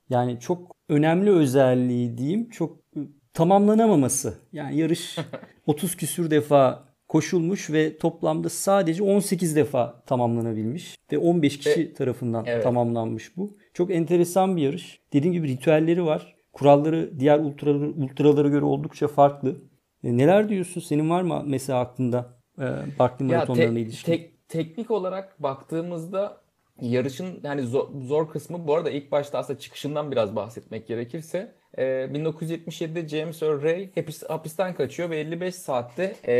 yani 0.09 0.39
çok 0.39 0.75
önemli 0.89 1.31
özelliği 1.31 2.17
diyeyim 2.17 2.49
çok 2.49 2.77
e, 2.95 2.99
tamamlanamaması. 3.33 4.37
Yani 4.53 4.77
yarış 4.77 5.17
30 5.67 5.95
küsür 5.95 6.31
defa 6.31 6.87
koşulmuş 7.07 7.69
ve 7.69 7.97
toplamda 7.97 8.49
sadece 8.49 9.03
18 9.03 9.55
defa 9.55 10.03
tamamlanabilmiş 10.05 10.95
ve 11.11 11.17
15 11.17 11.57
kişi 11.57 11.81
e, 11.81 11.93
tarafından 11.93 12.45
evet. 12.47 12.63
tamamlanmış 12.63 13.37
bu. 13.37 13.57
Çok 13.73 13.91
enteresan 13.91 14.57
bir 14.57 14.61
yarış. 14.61 14.99
Dediğim 15.13 15.33
gibi 15.33 15.47
ritüelleri 15.47 16.05
var. 16.05 16.35
Kuralları 16.53 17.19
diğer 17.19 17.39
ultraları, 17.39 17.89
ultralara 17.89 18.47
göre 18.47 18.65
oldukça 18.65 19.07
farklı. 19.07 19.55
E, 20.03 20.17
neler 20.17 20.49
diyorsun? 20.49 20.81
Senin 20.81 21.09
var 21.09 21.21
mı 21.21 21.43
mesela 21.45 21.79
aklında 21.79 22.39
e, 22.59 22.65
Barkley 22.99 23.27
maratonlarına 23.27 23.73
te- 23.73 23.81
ilişkin? 23.81 24.11
Te- 24.11 24.31
teknik 24.47 24.91
olarak 24.91 25.43
baktığımızda 25.43 26.46
yarışın 26.81 27.39
yani 27.43 27.61
zor, 27.61 27.87
zor 28.01 28.29
kısmı 28.29 28.67
bu 28.67 28.75
arada 28.75 28.89
ilk 28.89 29.11
başta 29.11 29.39
aslında 29.39 29.59
çıkışından 29.59 30.11
biraz 30.11 30.35
bahsetmek 30.35 30.87
gerekirse 30.87 31.55
1977'de 31.77 32.99
e, 32.99 33.07
James 33.07 33.43
Earl 33.43 33.63
Ray 33.63 33.89
hapis, 33.95 34.23
hapisten 34.23 34.75
kaçıyor 34.75 35.09
ve 35.09 35.19
55 35.19 35.55
saatte 35.55 36.15
e, 36.27 36.35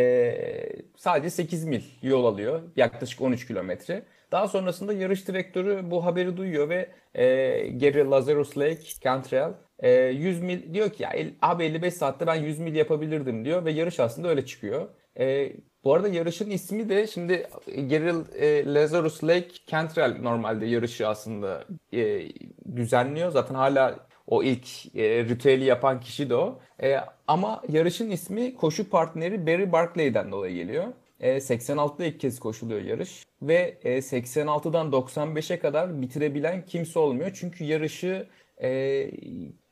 sadece 0.98 1.30
8 1.30 1.66
mil 1.66 1.82
yol 2.02 2.26
alıyor. 2.26 2.62
Yaklaşık 2.76 3.22
13 3.22 3.48
kilometre. 3.48 4.04
Daha 4.32 4.48
sonrasında 4.48 4.94
yarış 4.94 5.28
direktörü 5.28 5.92
bu 5.92 6.06
haberi 6.06 6.38
duyuyor 6.38 6.70
ve 6.70 6.90
e, 7.16 7.26
Gary 7.70 8.10
Lazarus 8.12 8.58
Lake 8.58 8.82
Cantrell 9.02 9.54
e, 9.80 9.92
100 9.92 10.42
mil 10.42 10.74
diyor 10.74 10.90
ki 10.90 11.04
ya 11.04 11.12
abi 11.42 11.64
55 11.64 11.94
saatte 11.94 12.28
ben 12.28 12.36
100 12.36 12.60
mil 12.60 12.76
yapabilirdim 12.76 13.46
diyor 13.46 13.66
ve 13.66 13.72
yarış 13.72 14.00
aslında 14.00 14.28
öyle 14.28 14.46
çıkıyor. 14.46 14.90
E, 15.20 15.54
bu 15.88 15.94
arada 15.94 16.08
yarışın 16.08 16.50
ismi 16.50 16.90
de 16.90 17.08
şimdi 17.08 17.48
Geril 17.88 18.16
e, 18.36 18.74
Lazarus 18.74 19.24
Lake 19.24 19.50
Cantrell 19.68 20.22
normalde 20.22 20.66
yarışı 20.66 21.08
aslında 21.08 21.66
e, 21.94 22.22
düzenliyor. 22.76 23.32
Zaten 23.32 23.56
hala 23.56 24.00
o 24.28 24.44
ilk 24.44 24.96
e, 24.96 25.26
ritüeli 25.26 25.64
yapan 25.64 26.00
kişi 26.00 26.30
de 26.30 26.36
o. 26.36 26.60
E, 26.84 26.98
ama 27.28 27.62
yarışın 27.70 28.12
ismi 28.12 28.56
koşu 28.56 28.90
partneri 28.90 29.48
Barry 29.48 29.72
Barclay'den 29.72 30.32
dolayı 30.32 30.56
geliyor. 30.56 30.86
E, 31.20 31.38
86'da 31.38 32.06
ilk 32.06 32.20
kez 32.20 32.40
koşuluyor 32.40 32.82
yarış. 32.82 33.24
Ve 33.42 33.78
e, 33.84 33.98
86'dan 33.98 34.92
95'e 34.92 35.60
kadar 35.60 36.02
bitirebilen 36.02 36.66
kimse 36.66 37.00
olmuyor. 37.00 37.32
Çünkü 37.40 37.64
yarışı 37.64 38.28
e, 38.62 38.70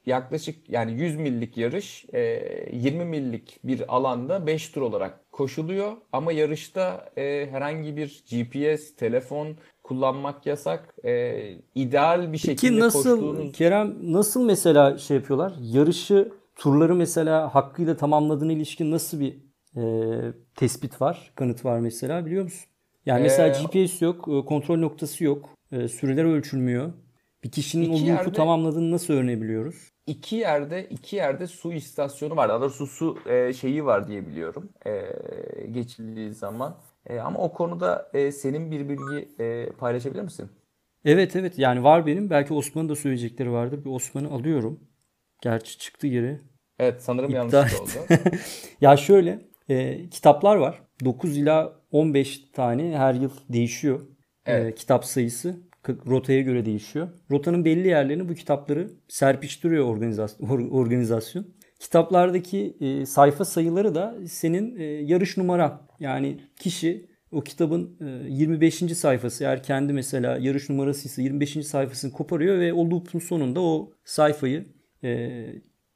yaklaşık 0.06 0.70
yani 0.70 0.92
100 0.92 1.16
millik 1.16 1.58
yarış 1.58 2.06
20 2.14 3.02
e, 3.02 3.06
millik 3.06 3.60
bir 3.64 3.96
alanda 3.96 4.48
5 4.48 4.70
tur 4.70 4.82
olarak 4.82 5.32
koşuluyor. 5.32 5.94
Ama 6.12 6.32
yarışta 6.32 7.10
e, 7.18 7.48
herhangi 7.52 7.98
bir 7.98 8.24
GPS, 8.32 8.96
telefon 8.96 9.48
kullanmak 9.84 10.46
yasak. 10.46 10.96
E, 11.06 11.36
ideal 11.76 12.34
bir 12.34 12.38
şekilde 12.38 12.72
Peki 12.72 12.80
nasıl 12.80 13.20
koştuğunuz... 13.20 13.52
Kerem 13.52 14.14
nasıl 14.14 14.46
mesela 14.46 14.98
şey 14.98 15.18
yapıyorlar? 15.18 15.54
Yarışı 15.62 16.32
turları 16.56 16.96
mesela 16.96 17.56
hakkıyla 17.56 17.98
tamamladığına 17.98 18.52
ilişkin 18.52 18.92
nasıl 18.92 19.20
bir 19.20 19.38
e, 19.76 19.84
tespit 20.56 21.02
var, 21.02 21.32
kanıt 21.36 21.66
var 21.66 21.80
mesela 21.80 22.26
biliyor 22.26 22.44
musun? 22.44 22.66
Yani 23.06 23.22
mesela 23.22 23.48
ee, 23.48 23.64
GPS 23.64 24.02
yok, 24.02 24.48
kontrol 24.48 24.78
noktası 24.78 25.24
yok, 25.24 25.50
süreler 25.72 26.24
ölçülmüyor. 26.24 26.94
Bir 27.44 27.52
kişinin 27.52 27.90
o 27.90 28.08
loop'u 28.08 28.32
tamamladığını 28.32 28.92
nasıl 28.92 29.14
öğrenebiliyoruz? 29.14 29.92
İki 30.08 30.36
yerde 30.36 30.88
iki 30.90 31.16
yerde 31.16 31.48
su 31.48 31.74
istasyonu 31.74 32.36
var. 32.36 32.50
Daha 32.50 32.62
doğrusu 32.62 32.88
su 32.88 33.18
e, 33.30 33.54
şeyi 33.54 33.86
var 33.86 34.08
diye 34.08 34.28
biliyorum. 34.28 34.70
E, 34.88 35.06
geçildiği 35.72 36.34
zaman. 36.34 36.78
E, 37.10 37.20
ama 37.20 37.40
o 37.40 37.54
konuda 37.54 38.10
e, 38.14 38.32
senin 38.32 38.72
bir 38.72 38.90
bilgi 38.90 39.30
e, 39.40 39.70
paylaşabilir 39.70 40.22
misin? 40.22 40.50
Evet 41.06 41.36
evet 41.36 41.60
yani 41.60 41.84
var 41.84 42.06
benim. 42.06 42.30
Belki 42.30 42.54
Osman'ın 42.54 42.90
da 42.90 42.96
söyleyecekleri 42.96 43.52
vardır. 43.52 43.86
Bir 43.86 43.90
Osman'ı 43.90 44.32
alıyorum. 44.32 44.80
Gerçi 45.42 45.78
çıktı 45.78 46.08
geri. 46.08 46.42
Evet 46.80 47.04
sanırım 47.04 47.32
yanlış 47.32 47.74
oldu. 47.74 47.90
ya 48.82 48.98
şöyle 48.98 49.46
e, 49.70 50.10
kitaplar 50.10 50.56
var. 50.56 50.82
9 51.06 51.38
ila 51.38 51.74
15 51.92 52.52
tane 52.52 52.98
her 52.98 53.14
yıl 53.14 53.32
değişiyor. 53.50 54.00
E, 54.46 54.54
evet. 54.54 54.74
E, 54.74 54.76
kitap 54.76 55.06
sayısı 55.06 55.60
rotaya 55.90 56.42
göre 56.42 56.66
değişiyor. 56.66 57.08
Rotanın 57.32 57.66
belli 57.66 57.88
yerlerini 57.88 58.30
bu 58.30 58.34
kitapları 58.34 58.90
serpiştiriyor 59.08 59.86
organizasyon. 59.86 60.70
organizasyon. 60.70 61.46
Kitaplardaki 61.80 62.78
e, 62.82 63.06
sayfa 63.06 63.46
sayıları 63.46 63.96
da 63.96 64.16
senin 64.28 64.80
e, 64.80 64.84
yarış 64.84 65.38
numaran. 65.38 65.82
Yani 66.00 66.40
kişi 66.60 67.10
o 67.32 67.42
kitabın 67.42 67.98
e, 68.02 68.34
25. 68.34 68.76
sayfası 68.76 69.44
eğer 69.44 69.64
kendi 69.64 69.94
mesela 69.94 70.38
yarış 70.38 70.70
numarasıysa 70.70 71.22
25. 71.22 71.68
sayfasını 71.68 72.12
koparıyor 72.12 72.60
ve 72.60 72.74
o 72.74 72.90
loop'un 72.90 73.20
sonunda 73.20 73.62
o 73.62 73.92
sayfayı 74.06 74.66
e, 75.04 75.46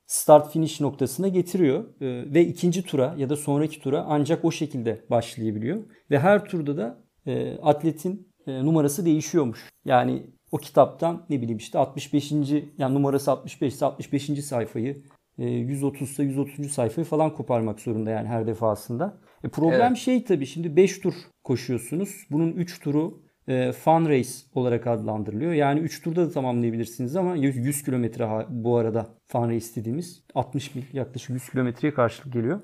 start 0.06 0.52
finish 0.54 0.82
noktasına 0.82 1.28
getiriyor 1.28 1.84
e, 2.02 2.34
ve 2.34 2.46
ikinci 2.46 2.84
tura 2.84 3.16
ya 3.18 3.30
da 3.30 3.36
sonraki 3.36 3.80
tura 3.80 4.06
ancak 4.08 4.46
o 4.46 4.52
şekilde 4.52 5.06
başlayabiliyor 5.10 5.84
ve 6.12 6.20
her 6.20 6.46
turda 6.46 6.78
da 6.78 7.04
e, 7.26 7.58
atletin 7.58 8.29
numarası 8.48 9.06
değişiyormuş. 9.06 9.70
Yani 9.86 10.24
o 10.52 10.58
kitaptan 10.58 11.26
ne 11.30 11.42
bileyim 11.42 11.58
işte 11.58 11.80
65. 11.80 12.32
yani 12.78 12.94
numarası 12.94 13.32
65 13.32 13.74
ise 13.74 13.86
65. 13.86 14.46
sayfayı 14.46 15.04
130 15.38 16.10
ise 16.12 16.24
130. 16.24 16.72
sayfayı 16.72 17.06
falan 17.06 17.34
koparmak 17.34 17.80
zorunda 17.80 18.10
yani 18.10 18.28
her 18.28 18.48
defasında. 18.48 19.18
E 19.44 19.50
problem 19.50 19.88
evet. 19.88 19.98
şey 19.98 20.24
tabii 20.24 20.46
şimdi 20.46 20.76
5 20.76 21.00
tur 21.00 21.14
koşuyorsunuz. 21.44 22.28
Bunun 22.32 22.52
3 22.52 22.80
turu 22.80 23.22
e, 23.48 23.72
fun 23.72 24.10
race 24.10 24.30
olarak 24.56 24.88
adlandırılıyor. 24.88 25.54
Yani 25.54 25.80
3 25.80 26.02
turda 26.02 26.26
da 26.26 26.32
tamamlayabilirsiniz 26.32 27.16
ama 27.16 27.36
100 27.36 27.84
kilometre 27.84 28.46
bu 28.50 28.78
arada 28.78 29.08
fun 29.28 29.50
race 29.50 29.66
dediğimiz 29.76 30.24
60 30.36 30.76
mil 30.76 30.84
yaklaşık 30.94 31.30
100 31.30 31.50
kilometreye 31.50 31.94
karşılık 31.94 32.34
geliyor. 32.34 32.62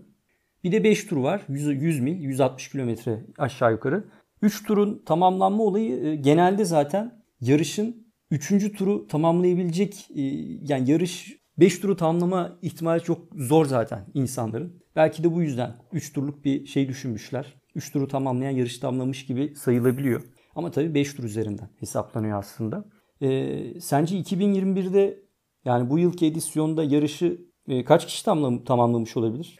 Bir 0.64 0.72
de 0.72 0.84
5 0.84 1.06
tur 1.06 1.18
var. 1.18 1.42
100, 1.50 1.84
100 1.84 2.00
mil, 2.00 2.20
160 2.20 2.70
kilometre 2.70 3.20
aşağı 3.38 3.72
yukarı. 3.72 4.04
3 4.46 4.64
turun 4.64 5.02
tamamlanma 5.06 5.64
olayı 5.64 6.06
e, 6.06 6.16
genelde 6.16 6.66
zaten 6.66 7.24
yarışın 7.42 8.08
3. 8.32 8.78
turu 8.78 9.08
tamamlayabilecek 9.08 10.08
e, 10.16 10.22
yani 10.62 10.92
yarış 10.92 11.38
5 11.58 11.80
turu 11.80 11.96
tamamlama 11.96 12.60
ihtimali 12.62 13.04
çok 13.04 13.28
zor 13.36 13.66
zaten 13.66 14.06
insanların. 14.14 14.84
Belki 14.96 15.24
de 15.24 15.34
bu 15.34 15.42
yüzden 15.42 15.76
3 15.94 16.14
turluk 16.14 16.46
bir 16.46 16.66
şey 16.66 16.88
düşünmüşler. 16.88 17.54
3 17.76 17.92
turu 17.92 18.08
tamamlayan 18.08 18.52
yarış 18.52 18.78
tamamlamış 18.78 19.26
gibi 19.26 19.56
sayılabiliyor. 19.56 20.24
Ama 20.56 20.72
tabii 20.72 20.94
5 20.94 21.14
tur 21.14 21.24
üzerinden 21.24 21.70
hesaplanıyor 21.80 22.40
aslında. 22.40 22.86
Ee, 23.22 23.80
sence 23.82 24.20
2021'de 24.20 25.20
yani 25.66 25.90
bu 25.90 26.00
yılki 26.00 26.26
edisyonda 26.26 26.84
yarışı 26.84 27.45
kaç 27.86 28.06
kişi 28.06 28.26
tamam, 28.26 28.64
tamamlamış 28.64 29.18
olabilir? 29.18 29.60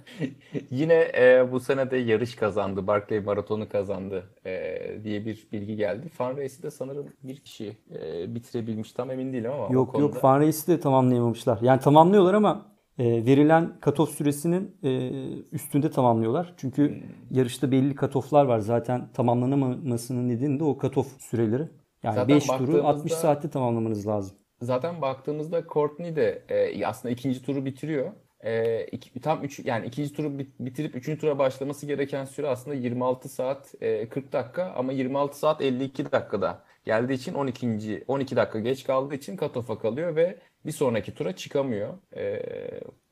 Yine 0.70 0.94
e, 0.94 1.48
bu 1.52 1.60
sene 1.60 1.90
de 1.90 1.96
yarış 1.96 2.36
kazandı. 2.36 2.86
Barclay 2.86 3.20
Maratonu 3.20 3.68
kazandı 3.68 4.30
e, 4.46 4.80
diye 5.04 5.26
bir 5.26 5.48
bilgi 5.52 5.76
geldi. 5.76 6.08
Fun 6.08 6.36
Race'i 6.36 6.62
de 6.62 6.70
sanırım 6.70 7.06
bir 7.22 7.36
kişi 7.36 7.76
e, 7.90 8.34
bitirebilmiş. 8.34 8.92
Tam 8.92 9.10
emin 9.10 9.32
değilim 9.32 9.52
ama. 9.52 9.74
Yok 9.74 9.92
konuda... 9.92 10.02
yok 10.02 10.14
Fun 10.14 10.40
Race'i 10.40 10.66
de 10.66 10.80
tamamlayamamışlar. 10.80 11.58
Yani 11.62 11.80
tamamlıyorlar 11.80 12.34
ama 12.34 12.66
e, 12.98 13.04
verilen 13.04 13.80
katof 13.80 14.10
süresinin 14.10 14.76
e, 14.82 15.10
üstünde 15.52 15.90
tamamlıyorlar. 15.90 16.54
Çünkü 16.56 16.88
hmm. 16.88 17.36
yarışta 17.36 17.70
belli 17.70 17.94
katoflar 17.94 18.44
var. 18.44 18.58
Zaten 18.58 19.08
tamamlanamamasının 19.12 20.28
nedeni 20.28 20.60
de 20.60 20.64
o 20.64 20.78
katof 20.78 21.20
süreleri. 21.20 21.68
Yani 22.02 22.28
5 22.28 22.46
turu 22.46 22.86
60 22.86 23.12
saatte 23.12 23.50
tamamlamanız 23.50 24.06
lazım. 24.06 24.36
Zaten 24.60 25.02
baktığımızda 25.02 25.64
Courtney 25.68 26.16
de 26.16 26.42
e, 26.48 26.86
aslında 26.86 27.12
ikinci 27.12 27.42
turu 27.42 27.64
bitiriyor. 27.64 28.12
E, 28.44 28.84
iki, 28.84 29.20
tam 29.20 29.44
üç, 29.44 29.58
yani 29.64 29.86
ikinci 29.86 30.12
turu 30.12 30.38
bitirip 30.60 30.96
üçüncü 30.96 31.20
tura 31.20 31.38
başlaması 31.38 31.86
gereken 31.86 32.24
süre 32.24 32.48
aslında 32.48 32.76
26 32.76 33.28
saat 33.28 33.74
e, 33.80 34.08
40 34.08 34.32
dakika 34.32 34.72
ama 34.76 34.92
26 34.92 35.38
saat 35.38 35.60
52 35.62 36.12
dakikada 36.12 36.62
geldiği 36.88 37.12
için 37.12 37.34
12. 37.34 38.04
12 38.08 38.36
dakika 38.36 38.60
geç 38.60 38.84
kaldığı 38.84 39.14
için 39.14 39.36
katofa 39.36 39.78
kalıyor 39.78 40.16
ve 40.16 40.38
bir 40.66 40.72
sonraki 40.72 41.14
tura 41.14 41.36
çıkamıyor. 41.36 41.94
E, 42.16 42.42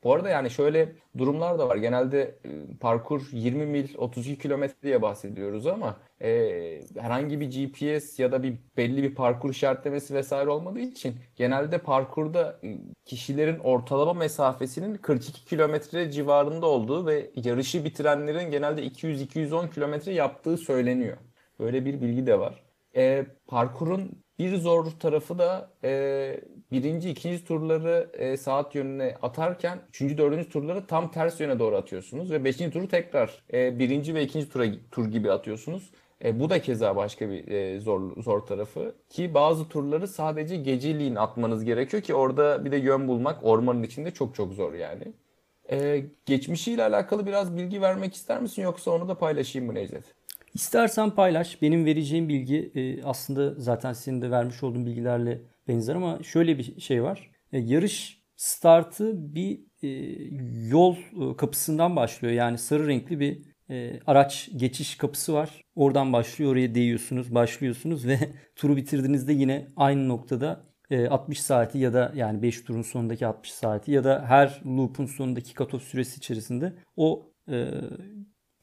bu 0.03 0.13
arada 0.13 0.29
yani 0.29 0.49
şöyle 0.49 0.95
durumlar 1.17 1.59
da 1.59 1.69
var. 1.69 1.75
Genelde 1.75 2.21
e, 2.21 2.49
parkur 2.79 3.21
20 3.31 3.65
mil 3.65 3.89
32 3.97 4.37
kilometre 4.37 4.75
diye 4.83 5.01
bahsediyoruz 5.01 5.67
ama 5.67 5.97
e, 6.21 6.29
herhangi 6.99 7.39
bir 7.39 7.45
GPS 7.51 8.19
ya 8.19 8.31
da 8.31 8.43
bir 8.43 8.53
belli 8.77 9.03
bir 9.03 9.15
parkur 9.15 9.49
işaretlemesi 9.49 10.13
vesaire 10.13 10.49
olmadığı 10.49 10.79
için 10.79 11.15
genelde 11.35 11.77
parkurda 11.77 12.59
e, 12.63 12.77
kişilerin 13.05 13.59
ortalama 13.59 14.13
mesafesinin 14.13 14.95
42 14.95 15.45
kilometre 15.45 16.11
civarında 16.11 16.65
olduğu 16.65 17.05
ve 17.07 17.31
yarışı 17.35 17.85
bitirenlerin 17.85 18.51
genelde 18.51 18.87
200-210 18.87 19.73
kilometre 19.73 20.13
yaptığı 20.13 20.57
söyleniyor. 20.57 21.17
Böyle 21.59 21.85
bir 21.85 22.01
bilgi 22.01 22.27
de 22.27 22.39
var. 22.39 22.66
E, 22.97 23.25
parkurun 23.47 24.23
Bir 24.39 24.57
zor 24.57 24.85
tarafı 24.99 25.39
da 25.39 25.71
e, 25.83 26.41
birinci, 26.71 27.09
ikinci 27.09 27.45
turları 27.45 28.09
e, 28.13 28.37
saat 28.37 28.75
yönüne 28.75 29.15
atarken 29.21 29.79
üçüncü, 29.89 30.17
dördüncü 30.17 30.49
turları 30.49 30.87
tam 30.87 31.11
ters 31.11 31.39
yöne 31.39 31.59
doğru 31.59 31.75
atıyorsunuz 31.75 32.31
ve 32.31 32.43
beşinci 32.43 32.71
turu 32.71 32.87
tekrar 32.87 33.43
e, 33.53 33.79
birinci 33.79 34.15
ve 34.15 34.23
ikinci 34.23 34.49
tura 34.49 34.65
tur 34.91 35.05
gibi 35.05 35.31
atıyorsunuz. 35.31 35.91
E, 36.23 36.39
bu 36.39 36.49
da 36.49 36.61
keza 36.61 36.95
başka 36.95 37.29
bir 37.29 37.47
e, 37.47 37.79
zor 37.79 38.21
zor 38.23 38.39
tarafı 38.41 38.95
ki 39.09 39.33
bazı 39.33 39.69
turları 39.69 40.07
sadece 40.07 40.55
geceliğin 40.57 41.15
atmanız 41.15 41.63
gerekiyor 41.63 42.03
ki 42.03 42.15
orada 42.15 42.65
bir 42.65 42.71
de 42.71 42.77
yön 42.77 43.07
bulmak 43.07 43.43
ormanın 43.43 43.83
içinde 43.83 44.11
çok 44.11 44.35
çok 44.35 44.53
zor 44.53 44.73
yani. 44.73 45.13
E, 45.71 46.05
geçmişiyle 46.25 46.83
alakalı 46.83 47.25
biraz 47.25 47.57
bilgi 47.57 47.81
vermek 47.81 48.15
ister 48.15 48.41
misin 48.41 48.61
yoksa 48.61 48.91
onu 48.91 49.07
da 49.09 49.17
paylaşayım 49.17 49.67
mı 49.67 49.75
Necdet? 49.75 50.16
İstersen 50.57 51.09
paylaş. 51.09 51.61
Benim 51.61 51.85
vereceğim 51.85 52.29
bilgi 52.29 52.71
e, 52.75 53.03
aslında 53.03 53.53
zaten 53.57 53.93
senin 53.93 54.21
de 54.21 54.31
vermiş 54.31 54.63
olduğun 54.63 54.85
bilgilerle 54.85 55.41
benzer 55.67 55.95
ama 55.95 56.23
şöyle 56.23 56.57
bir 56.57 56.81
şey 56.81 57.03
var. 57.03 57.31
E, 57.51 57.59
yarış 57.59 58.23
startı 58.35 59.35
bir 59.35 59.59
e, 59.83 59.87
yol 60.69 60.95
kapısından 61.37 61.95
başlıyor. 61.95 62.33
Yani 62.33 62.57
sarı 62.57 62.87
renkli 62.87 63.19
bir 63.19 63.57
araç 64.05 64.49
geçiş 64.55 64.95
kapısı 64.95 65.33
var. 65.33 65.61
Oradan 65.75 66.13
başlıyor. 66.13 66.51
Oraya 66.51 66.75
değiyorsunuz, 66.75 67.35
başlıyorsunuz 67.35 68.07
ve 68.07 68.19
turu 68.55 68.75
bitirdiğinizde 68.75 69.33
yine 69.33 69.67
aynı 69.75 70.07
noktada 70.07 70.63
60 71.09 71.41
saati 71.41 71.77
ya 71.77 71.93
da 71.93 72.11
yani 72.15 72.41
5 72.41 72.61
turun 72.61 72.81
sonundaki 72.81 73.27
60 73.27 73.51
saati 73.51 73.91
ya 73.91 74.03
da 74.03 74.25
her 74.27 74.61
loop'un 74.65 75.05
sonundaki 75.05 75.53
cutoff 75.53 75.83
süresi 75.83 76.17
içerisinde 76.17 76.73
o 76.95 77.31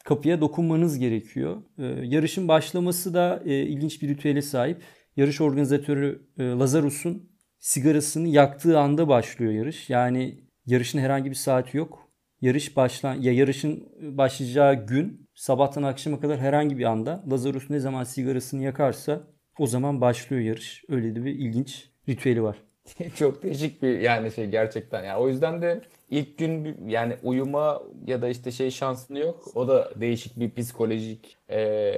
kapıya 0.05 0.41
dokunmanız 0.41 0.99
gerekiyor. 0.99 1.63
E, 1.79 1.85
yarışın 1.85 2.49
başlaması 2.49 3.15
da 3.15 3.43
e, 3.45 3.63
ilginç 3.63 4.03
bir 4.03 4.09
ritüele 4.09 4.43
sahip. 4.43 4.83
Yarış 5.17 5.41
organizatörü 5.41 6.29
e, 6.39 6.43
Lazarus'un 6.43 7.31
sigarasını 7.59 8.29
yaktığı 8.29 8.79
anda 8.79 9.09
başlıyor 9.09 9.53
yarış. 9.53 9.91
Yani 9.91 10.45
yarışın 10.67 10.99
herhangi 10.99 11.31
bir 11.31 11.35
saati 11.35 11.77
yok. 11.77 12.11
Yarış 12.41 12.77
başlan 12.77 13.15
ya 13.15 13.33
yarışın 13.33 13.89
başlayacağı 14.17 14.87
gün 14.87 15.29
sabahtan 15.35 15.83
akşama 15.83 16.21
kadar 16.21 16.39
herhangi 16.39 16.79
bir 16.79 16.85
anda 16.85 17.25
Lazarus 17.31 17.71
ne 17.71 17.79
zaman 17.79 18.05
sigarasını 18.05 18.63
yakarsa 18.63 19.21
o 19.59 19.67
zaman 19.67 20.01
başlıyor 20.01 20.43
yarış. 20.43 20.85
Öyle 20.89 21.15
de 21.17 21.25
bir 21.25 21.33
ilginç 21.35 21.91
ritüeli 22.09 22.43
var. 22.43 22.57
Çok 23.17 23.43
değişik 23.43 23.83
bir 23.83 23.99
yani 23.99 24.33
şey 24.33 24.47
gerçekten. 24.47 25.05
Yani 25.05 25.19
o 25.19 25.29
yüzden 25.29 25.63
de 25.63 25.81
ilk 26.11 26.39
gün 26.39 26.89
yani 26.89 27.17
uyuma 27.23 27.83
ya 28.07 28.23
da 28.23 28.29
işte 28.29 28.51
şey 28.51 28.71
şansın 28.71 29.15
yok. 29.15 29.45
O 29.55 29.69
da 29.69 29.93
değişik 30.01 30.41
bir 30.41 30.55
psikolojik 30.55 31.37
e, 31.51 31.95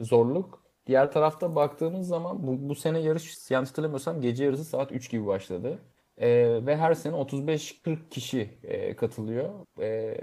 zorluk. 0.00 0.60
Diğer 0.86 1.12
tarafta 1.12 1.54
baktığımız 1.54 2.08
zaman 2.08 2.46
bu, 2.46 2.68
bu 2.68 2.74
sene 2.74 3.00
yarış 3.00 3.50
yanlış 3.50 3.70
hatırlamıyorsam 3.70 4.20
gece 4.20 4.44
yarısı 4.44 4.64
saat 4.64 4.92
3 4.92 5.10
gibi 5.10 5.26
başladı. 5.26 5.78
E, 6.18 6.28
ve 6.66 6.76
her 6.76 6.94
sene 6.94 7.16
35-40 7.16 8.08
kişi 8.10 8.50
e, 8.62 8.96
katılıyor. 8.96 9.66
E, 9.80 10.16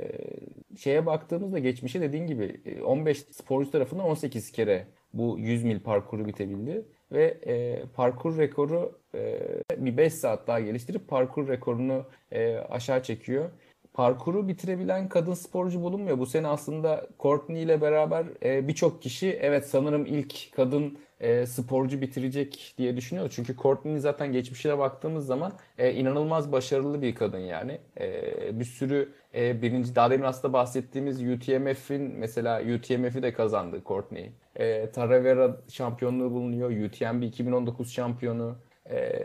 şeye 0.77 1.05
baktığımızda 1.05 1.59
geçmişe 1.59 2.01
dediğin 2.01 2.27
gibi 2.27 2.61
15 2.85 3.17
sporcu 3.17 3.71
tarafından 3.71 4.05
18 4.05 4.51
kere 4.51 4.87
bu 5.13 5.39
100 5.39 5.63
mil 5.63 5.79
parkuru 5.79 6.25
bitebildi 6.25 6.85
ve 7.11 7.37
e, 7.47 7.83
parkur 7.95 8.37
rekoru 8.37 8.99
e, 9.15 9.39
bir 9.77 9.97
5 9.97 10.13
saat 10.13 10.47
daha 10.47 10.59
geliştirip 10.59 11.07
parkur 11.07 11.47
rekorunu 11.47 12.05
e, 12.31 12.57
aşağı 12.57 13.03
çekiyor. 13.03 13.49
Parkuru 13.97 14.47
bitirebilen 14.47 15.09
kadın 15.09 15.33
sporcu 15.33 15.81
bulunmuyor. 15.81 16.19
Bu 16.19 16.25
sene 16.25 16.47
aslında 16.47 17.07
Courtney 17.19 17.63
ile 17.63 17.81
beraber 17.81 18.25
e, 18.43 18.67
birçok 18.67 19.01
kişi 19.01 19.39
evet 19.41 19.69
sanırım 19.69 20.05
ilk 20.05 20.53
kadın 20.55 20.97
e, 21.19 21.45
sporcu 21.45 22.01
bitirecek 22.01 22.75
diye 22.77 22.97
düşünüyor. 22.97 23.29
Çünkü 23.35 23.55
Courtney 23.55 23.99
zaten 23.99 24.31
geçmişine 24.31 24.77
baktığımız 24.77 25.25
zaman 25.25 25.53
e, 25.77 25.93
inanılmaz 25.93 26.51
başarılı 26.51 27.01
bir 27.01 27.15
kadın 27.15 27.39
yani. 27.39 27.79
E, 27.99 28.59
bir 28.59 28.65
sürü 28.65 29.13
e, 29.35 29.61
birinci 29.61 29.95
daha 29.95 30.11
demin 30.11 30.25
aslında 30.25 30.53
bahsettiğimiz 30.53 31.21
UTMF'in 31.21 32.01
mesela 32.01 32.61
UTMF'i 32.61 33.23
de 33.23 33.33
kazandı 33.33 33.81
Courtney. 33.85 34.31
E, 34.55 34.91
Taravera 34.91 35.57
şampiyonluğu 35.69 36.31
bulunuyor. 36.31 36.69
UTMB 36.69 37.23
2019 37.23 37.91
şampiyonu. 37.93 38.55
E, 38.89 39.19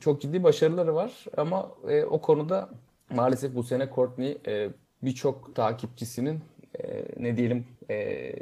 çok 0.00 0.22
ciddi 0.22 0.42
başarıları 0.42 0.94
var 0.94 1.24
ama 1.36 1.70
e, 1.88 2.04
o 2.04 2.20
konuda 2.20 2.68
maalesef 3.10 3.54
bu 3.54 3.62
sene 3.62 3.88
Courtney 3.94 4.38
e, 4.46 4.68
birçok 5.02 5.54
takipçisinin 5.54 6.40
e, 6.78 7.04
ne 7.18 7.36
diyelim 7.36 7.64
e, 7.90 8.32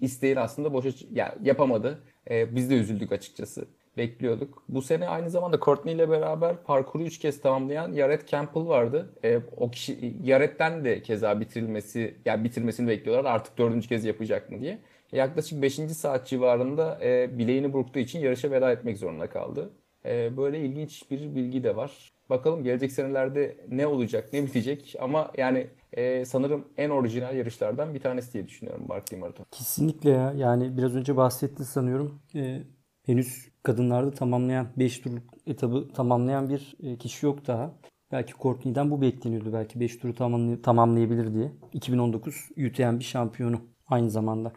isteğini 0.00 0.40
aslında 0.40 0.72
boşa 0.72 0.88
yani 1.12 1.32
yapamadı. 1.42 2.02
E, 2.30 2.56
biz 2.56 2.70
de 2.70 2.74
üzüldük 2.74 3.12
açıkçası. 3.12 3.68
Bekliyorduk. 3.96 4.62
Bu 4.68 4.82
sene 4.82 5.08
aynı 5.08 5.30
zamanda 5.30 5.58
Courtney 5.60 5.94
ile 5.94 6.10
beraber 6.10 6.62
parkuru 6.62 7.02
3 7.02 7.18
kez 7.18 7.40
tamamlayan 7.40 7.92
Yaret 7.92 8.28
Campbell 8.28 8.66
vardı. 8.66 9.14
E, 9.24 9.40
o 9.56 9.70
kişi 9.70 10.14
Yaret'ten 10.24 10.84
de 10.84 11.02
keza 11.02 11.40
bitirilmesi 11.40 12.16
yani 12.24 12.44
bitirmesini 12.44 12.88
bekliyorlar. 12.88 13.30
Artık 13.34 13.58
dördüncü 13.58 13.88
kez 13.88 14.04
yapacak 14.04 14.50
mı 14.50 14.60
diye. 14.60 14.78
Yaklaşık 15.12 15.62
5. 15.62 15.74
saat 15.74 16.26
civarında 16.26 16.98
e, 17.02 17.38
bileğini 17.38 17.72
burktuğu 17.72 17.98
için 17.98 18.18
yarışa 18.18 18.50
veda 18.50 18.72
etmek 18.72 18.98
zorunda 18.98 19.28
kaldı. 19.28 19.70
E, 20.04 20.36
böyle 20.36 20.60
ilginç 20.60 21.10
bir 21.10 21.34
bilgi 21.34 21.64
de 21.64 21.76
var. 21.76 22.12
Bakalım 22.30 22.64
gelecek 22.64 22.92
senelerde 22.92 23.56
ne 23.68 23.86
olacak, 23.86 24.32
ne 24.32 24.42
bitecek 24.46 24.94
ama 25.00 25.32
yani 25.36 25.66
e, 25.92 26.24
sanırım 26.24 26.64
en 26.76 26.90
orijinal 26.90 27.36
yarışlardan 27.36 27.94
bir 27.94 28.00
tanesi 28.00 28.32
diye 28.32 28.48
düşünüyorum 28.48 28.84
Barkley 28.88 29.20
Marathon. 29.20 29.46
Kesinlikle 29.50 30.10
ya. 30.10 30.32
Yani 30.36 30.76
biraz 30.76 30.96
önce 30.96 31.16
bahsetti 31.16 31.64
sanıyorum. 31.64 32.20
E, 32.34 32.62
henüz 33.06 33.48
kadınlarda 33.62 34.10
tamamlayan 34.10 34.66
5 34.76 34.98
turluk 34.98 35.22
etabı 35.46 35.88
tamamlayan 35.92 36.48
bir 36.48 36.76
e, 36.82 36.96
kişi 36.98 37.26
yok 37.26 37.46
daha. 37.46 37.74
Belki 38.12 38.32
Courtney'den 38.42 38.90
bu 38.90 39.00
bekleniyordu. 39.00 39.52
Belki 39.52 39.80
5 39.80 39.96
turu 39.96 40.12
tamamlay- 40.12 40.62
tamamlayabilir 40.62 41.34
diye. 41.34 41.52
2019 41.72 42.48
UTMB 42.66 43.00
şampiyonu 43.02 43.60
aynı 43.86 44.10
zamanda. 44.10 44.52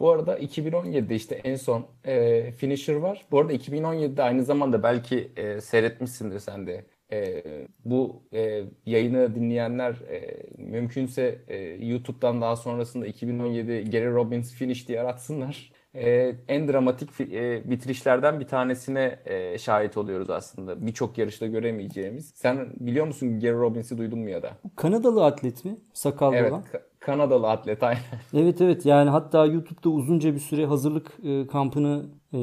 Bu 0.00 0.10
arada 0.10 0.38
2017'de 0.38 1.14
işte 1.14 1.34
en 1.34 1.56
son 1.56 1.86
e, 2.04 2.52
finisher 2.52 2.94
var. 2.96 3.26
Bu 3.30 3.38
arada 3.40 3.52
2017'de 3.52 4.22
aynı 4.22 4.44
zamanda 4.44 4.82
belki 4.82 5.32
e, 5.36 5.60
seyretmişsindir 5.60 6.38
sen 6.38 6.66
de. 6.66 6.86
E, 7.14 7.42
bu 7.84 8.22
e, 8.32 8.62
yayını 8.86 9.34
dinleyenler 9.34 9.92
e, 9.92 10.46
mümkünse 10.58 11.38
e, 11.48 11.56
YouTube'dan 11.86 12.40
daha 12.40 12.56
sonrasında 12.56 13.06
2017 13.06 13.90
Gary 13.90 14.06
Robbins 14.06 14.54
finish 14.54 14.88
diye 14.88 15.00
aratsınlar. 15.00 15.72
E, 15.94 16.34
en 16.48 16.68
dramatik 16.68 17.20
e, 17.20 17.70
bitirişlerden 17.70 18.40
bir 18.40 18.46
tanesine 18.46 19.18
e, 19.24 19.58
şahit 19.58 19.96
oluyoruz 19.96 20.30
aslında. 20.30 20.86
Birçok 20.86 21.18
yarışta 21.18 21.46
göremeyeceğimiz. 21.46 22.32
Sen 22.34 22.72
biliyor 22.80 23.06
musun 23.06 23.40
Gary 23.40 23.52
Robbins'i 23.52 23.98
duydun 23.98 24.18
mu 24.18 24.30
ya 24.30 24.42
da? 24.42 24.50
Kanadalı 24.76 25.24
atlet 25.24 25.64
mi? 25.64 25.76
Sakallı 25.92 26.36
evet, 26.36 26.52
olan. 26.52 26.62
Ka- 26.62 26.82
Kanadalı 27.00 27.50
atlet 27.50 27.82
aynen. 27.82 28.00
Evet 28.34 28.60
evet 28.60 28.86
yani 28.86 29.10
hatta 29.10 29.46
YouTube'da 29.46 29.88
uzunca 29.88 30.34
bir 30.34 30.38
süre 30.38 30.66
hazırlık 30.66 31.12
e, 31.24 31.46
kampını 31.46 32.06
e, 32.32 32.38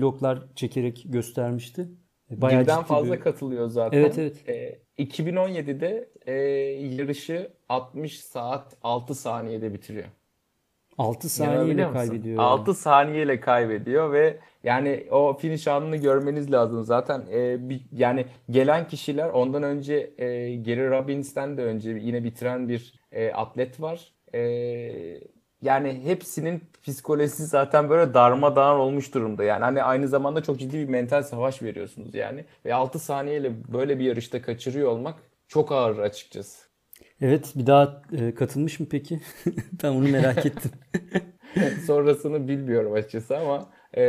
vloglar 0.00 0.42
çekerek 0.54 1.04
göstermişti. 1.08 1.88
E, 2.30 2.40
bayağı 2.40 2.62
Birden 2.62 2.82
fazla 2.82 3.14
bir... 3.14 3.20
katılıyor 3.20 3.68
zaten. 3.68 3.98
Evet 3.98 4.18
evet. 4.18 4.48
E, 4.48 4.78
2017'de 4.98 6.08
e, 6.26 6.32
yarışı 6.94 7.50
60 7.68 8.20
saat 8.20 8.76
6 8.82 9.14
saniyede 9.14 9.72
bitiriyor. 9.74 10.06
6 10.98 11.28
saniyeyle 11.28 11.92
kaybediyor. 11.92 12.38
6 12.38 12.74
saniyeyle 12.74 13.40
kaybediyor 13.40 14.12
ve 14.12 14.38
yani 14.64 15.06
o 15.10 15.36
finish 15.36 15.68
anını 15.68 15.96
görmeniz 15.96 16.52
lazım. 16.52 16.84
Zaten 16.84 17.22
e, 17.32 17.68
bir, 17.68 17.80
yani 17.92 18.26
gelen 18.50 18.88
kişiler 18.88 19.28
ondan 19.28 19.62
önce 19.62 20.14
e, 20.18 20.56
Gary 20.56 20.90
Robbins'ten 20.90 21.56
de 21.56 21.62
önce 21.62 21.90
yine 21.90 22.24
bitiren 22.24 22.68
bir 22.68 23.00
e, 23.12 23.32
atlet 23.32 23.80
var. 23.80 24.12
E, 24.34 24.40
yani 25.62 26.00
hepsinin 26.04 26.62
psikolojisi 26.84 27.46
zaten 27.46 27.90
böyle 27.90 28.14
darmadağın 28.14 28.78
olmuş 28.78 29.14
durumda. 29.14 29.44
Yani 29.44 29.64
hani 29.64 29.82
aynı 29.82 30.08
zamanda 30.08 30.42
çok 30.42 30.58
ciddi 30.58 30.78
bir 30.78 30.88
mental 30.88 31.22
savaş 31.22 31.62
veriyorsunuz 31.62 32.14
yani. 32.14 32.44
Ve 32.64 32.74
6 32.74 32.98
saniyeyle 32.98 33.52
böyle 33.72 33.98
bir 33.98 34.04
yarışta 34.04 34.42
kaçırıyor 34.42 34.90
olmak 34.90 35.14
çok 35.48 35.72
ağır 35.72 35.98
açıkçası. 35.98 36.64
Evet 37.20 37.52
bir 37.54 37.66
daha 37.66 38.02
e, 38.12 38.34
katılmış 38.34 38.80
mı 38.80 38.86
peki? 38.90 39.20
ben 39.82 39.88
onu 39.88 40.08
merak 40.08 40.46
ettim. 40.46 40.70
Sonrasını 41.86 42.48
bilmiyorum 42.48 42.92
açıkçası 42.92 43.38
ama 43.38 43.66
e, 43.96 44.02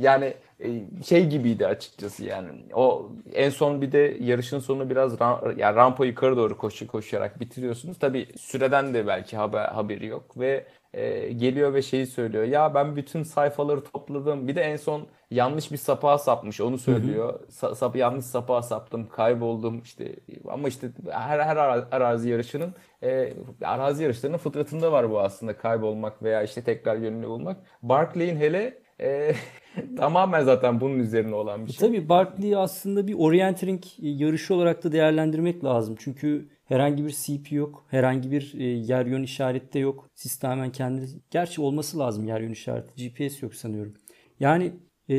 yani 0.00 0.34
e, 0.60 0.68
şey 1.04 1.26
gibiydi 1.26 1.66
açıkçası 1.66 2.24
yani. 2.24 2.48
O 2.74 3.12
en 3.34 3.50
son 3.50 3.82
bir 3.82 3.92
de 3.92 4.16
yarışın 4.20 4.58
sonu 4.58 4.90
biraz 4.90 5.20
ram, 5.20 5.54
yani 5.56 5.76
rampa 5.76 6.06
yukarı 6.06 6.36
doğru 6.36 6.58
koşu 6.58 6.86
koşarak 6.86 7.40
bitiriyorsunuz. 7.40 7.98
Tabi 7.98 8.26
süreden 8.36 8.94
de 8.94 9.06
belki 9.06 9.36
haber, 9.36 9.64
haberi 9.64 10.06
yok 10.06 10.38
ve 10.38 10.66
e, 10.92 11.32
geliyor 11.32 11.74
ve 11.74 11.82
şeyi 11.82 12.06
söylüyor. 12.06 12.44
Ya 12.44 12.74
ben 12.74 12.96
bütün 12.96 13.22
sayfaları 13.22 13.84
topladım. 13.84 14.48
Bir 14.48 14.56
de 14.56 14.60
en 14.62 14.76
son 14.76 15.08
yanlış 15.30 15.72
bir 15.72 15.76
sapa 15.76 16.18
sapmış 16.18 16.60
onu 16.60 16.78
söylüyor. 16.78 17.40
Sa, 17.50 17.74
sap, 17.74 17.96
yanlış 17.96 18.24
sapa 18.24 18.62
saptım, 18.62 19.08
kayboldum 19.08 19.82
işte. 19.82 20.16
Ama 20.48 20.68
işte 20.68 20.92
her 21.10 21.38
her 21.40 21.56
arazi 21.56 22.28
yarışının 22.30 22.74
e, 23.02 23.34
arazi 23.62 24.02
yarışlarının 24.02 24.38
fıtratında 24.38 24.92
var 24.92 25.10
bu 25.10 25.20
aslında 25.20 25.56
kaybolmak 25.56 26.22
veya 26.22 26.42
işte 26.42 26.64
tekrar 26.64 26.96
yönünü 26.96 27.28
bulmak. 27.28 27.56
Barclay'in 27.82 28.36
hele 28.36 28.82
e, 29.00 29.34
Tamamen 29.96 30.44
zaten 30.44 30.80
bunun 30.80 30.98
üzerine 30.98 31.34
olan 31.34 31.66
bir 31.66 31.70
E 31.70 31.72
şey. 31.72 31.88
tabii 31.88 32.08
Barkley'i 32.08 32.56
aslında 32.56 33.06
bir 33.06 33.14
orienteering 33.14 33.82
yarışı 33.98 34.54
olarak 34.54 34.84
da 34.84 34.92
değerlendirmek 34.92 35.64
lazım. 35.64 35.96
Çünkü 35.98 36.48
herhangi 36.64 37.04
bir 37.06 37.10
CP 37.10 37.52
yok. 37.52 37.86
Herhangi 37.88 38.30
bir 38.30 38.54
e, 38.58 38.64
yer 38.64 39.06
yön 39.06 39.22
işareti 39.22 39.72
de 39.72 39.78
yok. 39.78 40.08
Sistemen 40.14 40.72
kendi 40.72 41.06
gerçi 41.30 41.60
olması 41.60 41.98
lazım 41.98 42.26
yer 42.26 42.40
yön 42.40 42.50
işareti. 42.52 43.08
GPS 43.08 43.42
yok 43.42 43.54
sanıyorum. 43.54 43.94
Yani 44.40 44.72
e, 45.10 45.16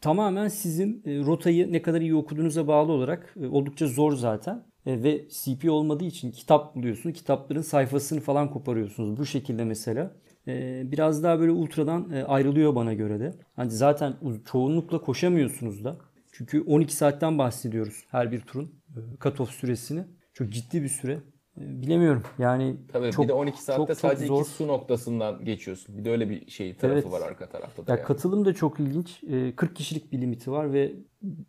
tamamen 0.00 0.48
sizin 0.48 1.02
e, 1.06 1.18
rotayı 1.18 1.72
ne 1.72 1.82
kadar 1.82 2.00
iyi 2.00 2.14
okuduğunuza 2.14 2.66
bağlı 2.68 2.92
olarak 2.92 3.34
e, 3.42 3.46
oldukça 3.46 3.86
zor 3.86 4.12
zaten. 4.16 4.64
E, 4.86 5.02
ve 5.02 5.28
CP 5.28 5.70
olmadığı 5.70 6.04
için 6.04 6.30
kitap 6.30 6.76
buluyorsunuz. 6.76 7.16
Kitapların 7.16 7.62
sayfasını 7.62 8.20
falan 8.20 8.50
koparıyorsunuz. 8.50 9.16
Bu 9.16 9.26
şekilde 9.26 9.64
mesela. 9.64 10.12
E, 10.48 10.82
biraz 10.92 11.22
daha 11.22 11.40
böyle 11.40 11.50
ultradan 11.52 12.10
e, 12.10 12.24
ayrılıyor 12.24 12.74
bana 12.74 12.94
göre 12.94 13.20
de. 13.20 13.34
Hani 13.56 13.70
zaten 13.70 14.14
çoğunlukla 14.52 15.00
koşamıyorsunuz 15.00 15.84
da. 15.84 15.96
Çünkü 16.32 16.60
12 16.62 16.96
saatten 16.96 17.38
bahsediyoruz 17.38 18.04
her 18.08 18.32
bir 18.32 18.40
turun 18.40 18.64
e, 18.96 18.98
cut-off 19.20 19.46
süresini. 19.50 20.04
Çok 20.34 20.48
ciddi 20.50 20.82
bir 20.82 20.88
süre. 20.88 21.12
E, 21.60 21.82
bilemiyorum. 21.82 22.22
Yani 22.38 22.76
Tabii 22.92 23.10
çok, 23.10 23.24
bir 23.24 23.28
de 23.28 23.32
12 23.32 23.62
saatte 23.62 23.76
çok, 23.78 23.88
çok 23.88 23.96
sadece 23.96 24.26
zor. 24.26 24.40
iki 24.40 24.50
su 24.50 24.68
noktasından 24.68 25.44
geçiyorsun. 25.44 25.98
Bir 25.98 26.04
de 26.04 26.10
öyle 26.10 26.30
bir 26.30 26.50
şey 26.50 26.76
tarafı 26.76 26.98
Evet. 27.00 27.12
var 27.12 27.20
arka 27.28 27.48
tarafta 27.48 27.86
da 27.86 27.92
Ya 27.92 27.98
yani. 27.98 28.06
katılım 28.06 28.44
da 28.44 28.54
çok 28.54 28.80
ilginç. 28.80 29.22
Ee, 29.24 29.56
40 29.56 29.76
kişilik 29.76 30.12
bir 30.12 30.20
limiti 30.20 30.50
var 30.52 30.72
ve 30.72 30.92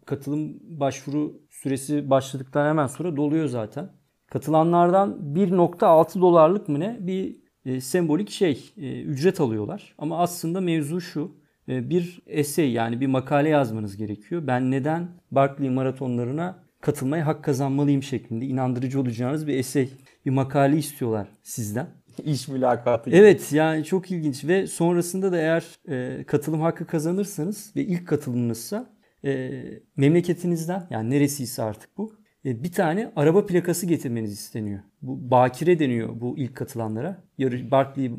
katılım 0.06 0.60
başvuru 0.62 1.34
süresi 1.50 2.10
başladıktan 2.10 2.68
hemen 2.70 2.88
sonra 2.88 3.16
doluyor 3.16 3.48
zaten. 3.48 3.90
Katılanlardan 4.28 5.20
1.6 5.36 6.22
dolarlık 6.22 6.70
mı 6.70 6.80
ne 6.80 6.98
bir 7.00 7.43
e, 7.66 7.82
sembolik 7.82 8.30
şey 8.30 8.74
e, 8.78 9.02
ücret 9.02 9.40
alıyorlar. 9.40 9.96
Ama 9.98 10.20
aslında 10.20 10.62
mevzu 10.62 11.02
şu. 11.02 11.32
e, 11.68 11.90
bir 11.90 12.22
essay 12.28 12.72
yani 12.72 13.02
bir 13.02 13.08
makale 13.08 13.50
yazmanız 13.50 13.98
gerekiyor. 13.98 14.48
Ben 14.48 14.72
neden 14.72 15.08
Barkley 15.32 15.70
maratonlarına 15.70 16.64
katılmaya 16.82 17.28
hak 17.28 17.44
kazanmalıyım 17.44 18.04
şeklinde 18.04 18.46
inandırıcı 18.46 19.00
olacağınız 19.00 19.48
bir 19.48 19.58
essay, 19.58 19.90
bir 20.26 20.32
makale 20.32 20.78
istiyorlar 20.78 21.28
sizden. 21.44 21.88
İş 22.24 22.48
mülakatı 22.48 23.10
gibi. 23.10 23.20
Evet 23.20 23.54
yani 23.54 23.84
çok 23.84 24.12
ilginç 24.12 24.46
ve 24.46 24.68
sonrasında 24.68 25.32
da 25.32 25.38
eğer 25.38 25.66
e, 25.90 26.24
katılım 26.24 26.62
hakkı 26.62 26.88
kazanırsanız 26.88 27.72
ve 27.76 27.82
ilk 27.82 28.08
katılımınızsa 28.08 28.94
e, 29.26 29.52
memleketinizden 29.98 30.88
yani 30.90 31.10
neresiyse 31.10 31.64
artık 31.64 31.98
bu 31.98 32.23
bir 32.46 32.72
tane 32.72 33.12
araba 33.16 33.46
plakası 33.46 33.86
getirmeniz 33.86 34.34
isteniyor. 34.34 34.80
Bu 35.02 35.32
bakire 35.32 35.80
deniyor 35.80 36.22
bu 36.22 36.38
ilk 36.38 36.56
katılanlara. 36.56 37.24
Yarı 37.38 37.72
Barkley 37.72 38.12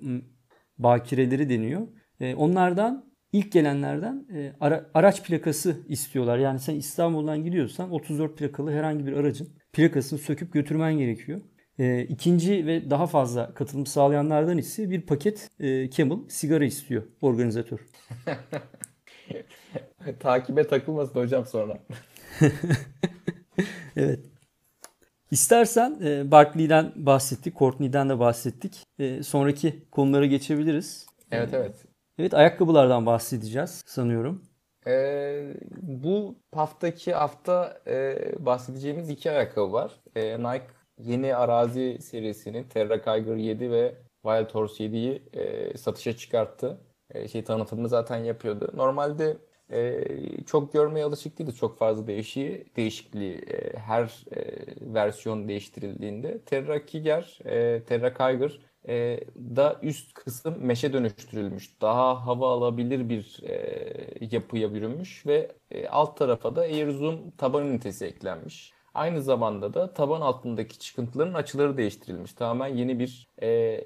bakireleri 0.79 1.49
deniyor. 1.49 1.89
E, 2.21 2.35
onlardan 2.35 3.13
ilk 3.33 3.53
gelenlerden 3.53 4.27
e, 4.35 4.53
ara- 4.61 4.91
araç 4.95 5.25
plakası 5.25 5.77
istiyorlar. 5.89 6.39
Yani 6.39 6.59
sen 6.59 6.75
İstanbul'dan 6.75 7.45
gidiyorsan 7.45 7.91
34 7.91 8.39
plakalı 8.39 8.73
herhangi 8.73 9.07
bir 9.07 9.13
aracın 9.13 9.49
plakasını 9.73 10.19
söküp 10.19 10.53
götürmen 10.53 10.99
gerekiyor. 10.99 11.41
E, 11.79 12.03
ikinci 12.03 12.67
ve 12.67 12.91
daha 12.91 13.07
fazla 13.07 13.55
katılım 13.55 13.87
sağlayanlardan 13.87 14.59
ise 14.59 14.91
bir 14.91 15.07
paket 15.07 15.49
e, 15.61 15.91
Camel 15.91 16.19
sigara 16.29 16.65
istiyor 16.65 17.03
organizatör. 17.21 17.79
Takibe 20.21 20.67
takılmasın 20.67 21.21
hocam 21.21 21.47
sonra. 21.47 21.79
Evet. 23.97 24.21
İstersen 25.31 25.99
e, 26.05 26.31
Barkley'den 26.31 26.93
bahsettik, 26.97 27.59
Courtney'den 27.59 28.09
de 28.09 28.19
bahsettik. 28.19 28.87
E, 28.99 29.23
sonraki 29.23 29.91
konulara 29.91 30.27
geçebiliriz. 30.27 31.07
Evet 31.31 31.55
evet. 31.55 31.85
Evet 32.19 32.35
ayakkabılardan 32.35 33.07
bahsedeceğiz 33.07 33.83
sanıyorum. 33.87 34.43
Ee, 34.87 35.55
bu 35.83 36.35
haftaki 36.55 37.13
hafta 37.15 37.81
e, 37.87 38.19
bahsedeceğimiz 38.39 39.11
iki 39.11 39.31
ayakkabı 39.31 39.73
var. 39.73 39.93
Ee, 40.17 40.39
Nike 40.39 40.67
yeni 40.99 41.37
arazi 41.37 41.99
serisini 42.03 42.69
Terra 42.69 43.03
Kyger 43.03 43.37
7 43.37 43.71
ve 43.71 43.95
Wild 44.23 44.55
Horse 44.55 44.85
7'yi 44.85 45.23
e, 45.33 45.77
satışa 45.79 46.17
çıkarttı. 46.17 46.81
E, 47.11 47.29
şey 47.29 47.45
tanıtımını 47.45 47.89
zaten 47.89 48.25
yapıyordu. 48.25 48.71
Normalde 48.75 49.37
e, 49.71 50.05
çok 50.47 50.73
görmeye 50.73 51.05
alışık 51.05 51.39
değiliz. 51.39 51.57
Çok 51.57 51.79
fazla 51.79 52.07
değişiği, 52.07 52.67
değişikliği 52.77 53.35
e, 53.35 53.79
her 53.79 54.25
e, 54.37 54.45
versiyon 54.95 55.49
değiştirildiğinde. 55.49 56.45
Terra 56.45 56.87
Kiger, 56.87 57.39
e, 57.45 57.85
Terra 57.85 58.15
Kyger 58.15 58.61
e, 58.89 59.21
da 59.37 59.79
üst 59.83 60.15
kısım 60.15 60.57
meşe 60.67 60.93
dönüştürülmüş. 60.93 61.81
Daha 61.81 62.27
hava 62.27 62.53
alabilir 62.53 63.09
bir 63.09 63.41
e, 63.43 64.27
yapıya 64.31 64.75
bürünmüş 64.75 65.27
ve 65.27 65.53
e, 65.71 65.89
alt 65.89 66.17
tarafa 66.17 66.57
da 66.57 66.61
Air 66.61 66.91
Zoom 66.91 67.31
taban 67.31 67.67
ünitesi 67.67 68.05
eklenmiş. 68.07 68.75
Aynı 68.95 69.23
zamanda 69.23 69.75
da 69.75 69.95
taban 69.95 70.21
altındaki 70.21 70.79
çıkıntıların 70.79 71.35
açıları 71.35 71.77
değiştirilmiş. 71.77 72.33
Tamamen 72.33 72.77
yeni 72.77 72.99
bir 72.99 73.29
e, 73.43 73.81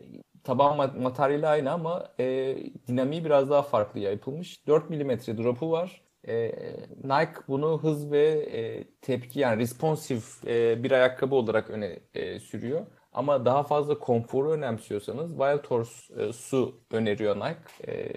taban 0.49 0.77
ma- 0.79 1.03
materyali 1.03 1.47
aynı 1.47 1.71
ama 1.73 2.09
e, 2.21 2.57
dinamiği 2.89 3.25
biraz 3.25 3.51
daha 3.51 3.63
farklı 3.63 4.01
yapılmış. 4.01 4.67
4 4.67 4.91
mm 4.91 5.11
drop'u 5.39 5.71
var. 5.71 6.03
E, 6.29 6.53
Nike 7.05 7.33
bunu 7.49 7.83
hız 7.83 8.11
ve 8.11 8.29
e, 8.31 8.85
tepki 9.01 9.41
yani 9.41 9.59
responsif 9.61 10.45
e, 10.47 10.83
bir 10.83 10.91
ayakkabı 10.91 11.35
olarak 11.35 11.71
öne 11.71 12.01
e, 12.15 12.41
sürüyor. 12.41 12.87
Ama 13.13 13.45
daha 13.45 13.63
fazla 13.63 13.99
konforu 13.99 14.51
önemsiyorsanız 14.53 15.31
Wild 15.31 15.65
Horse 15.71 16.23
e, 16.23 16.33
su 16.33 16.81
öneriyor 16.91 17.37
Nike. 17.37 17.93
E, 17.93 18.13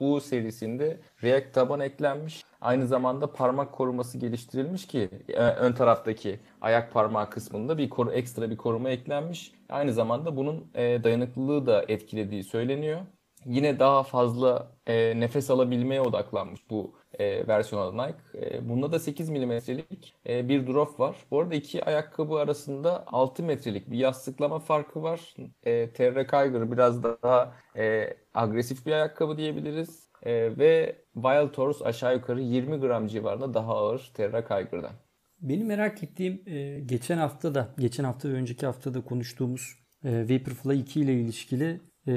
bu 0.00 0.20
serisinde 0.20 1.00
React 1.22 1.54
taban 1.54 1.80
eklenmiş. 1.80 2.44
Aynı 2.60 2.86
zamanda 2.86 3.32
parmak 3.32 3.72
koruması 3.72 4.18
geliştirilmiş 4.18 4.86
ki 4.86 5.08
e, 5.28 5.40
ön 5.40 5.72
taraftaki 5.72 6.40
ayak 6.60 6.92
parmağı 6.92 7.30
kısmında 7.30 7.78
bir 7.78 7.90
koru, 7.90 8.12
ekstra 8.12 8.50
bir 8.50 8.56
koruma 8.56 8.90
eklenmiş. 8.90 9.52
Aynı 9.68 9.92
zamanda 9.92 10.36
bunun 10.36 10.70
e, 10.74 11.04
dayanıklılığı 11.04 11.66
da 11.66 11.84
etkilediği 11.88 12.44
söyleniyor. 12.44 13.00
Yine 13.44 13.78
daha 13.78 14.02
fazla 14.02 14.72
e, 14.86 15.20
nefes 15.20 15.50
alabilmeye 15.50 16.00
odaklanmış 16.00 16.70
bu 16.70 16.94
e, 17.18 17.48
versiyonda 17.48 18.06
Nike. 18.06 18.18
E, 18.34 18.68
bunda 18.68 18.92
da 18.92 18.98
8 18.98 19.28
milimetrelik 19.28 20.14
e, 20.28 20.48
bir 20.48 20.66
drop 20.66 21.00
var. 21.00 21.16
Bu 21.30 21.40
arada 21.40 21.54
iki 21.54 21.84
ayakkabı 21.84 22.34
arasında 22.34 23.04
6 23.06 23.42
metrelik 23.42 23.90
bir 23.90 23.98
yastıklama 23.98 24.58
farkı 24.58 25.02
var. 25.02 25.34
E, 25.64 25.90
Terra 25.90 26.26
Kyger 26.26 26.72
biraz 26.72 27.02
daha 27.02 27.54
e, 27.76 28.16
agresif 28.34 28.86
bir 28.86 28.92
ayakkabı 28.92 29.36
diyebiliriz. 29.36 30.04
E, 30.22 30.58
ve 30.58 30.96
Wild 31.14 31.58
Horse 31.58 31.84
aşağı 31.84 32.14
yukarı 32.14 32.40
20 32.40 32.76
gram 32.76 33.06
civarında 33.06 33.54
daha 33.54 33.76
ağır 33.76 34.10
Terra 34.14 34.44
Kyger'dan. 34.44 34.92
Benim 35.40 35.66
merak 35.66 36.02
ettiğim 36.02 36.42
e, 36.46 36.80
geçen 36.80 37.18
hafta 37.18 37.54
da, 37.54 37.74
geçen 37.78 38.04
hafta 38.04 38.28
ve 38.28 38.32
önceki 38.32 38.66
hafta 38.66 38.94
da 38.94 39.04
konuştuğumuz 39.04 39.78
e, 40.04 40.22
Vaporfly 40.22 40.80
2 40.80 41.00
ile 41.00 41.14
ilişkili 41.14 41.80
e, 42.08 42.14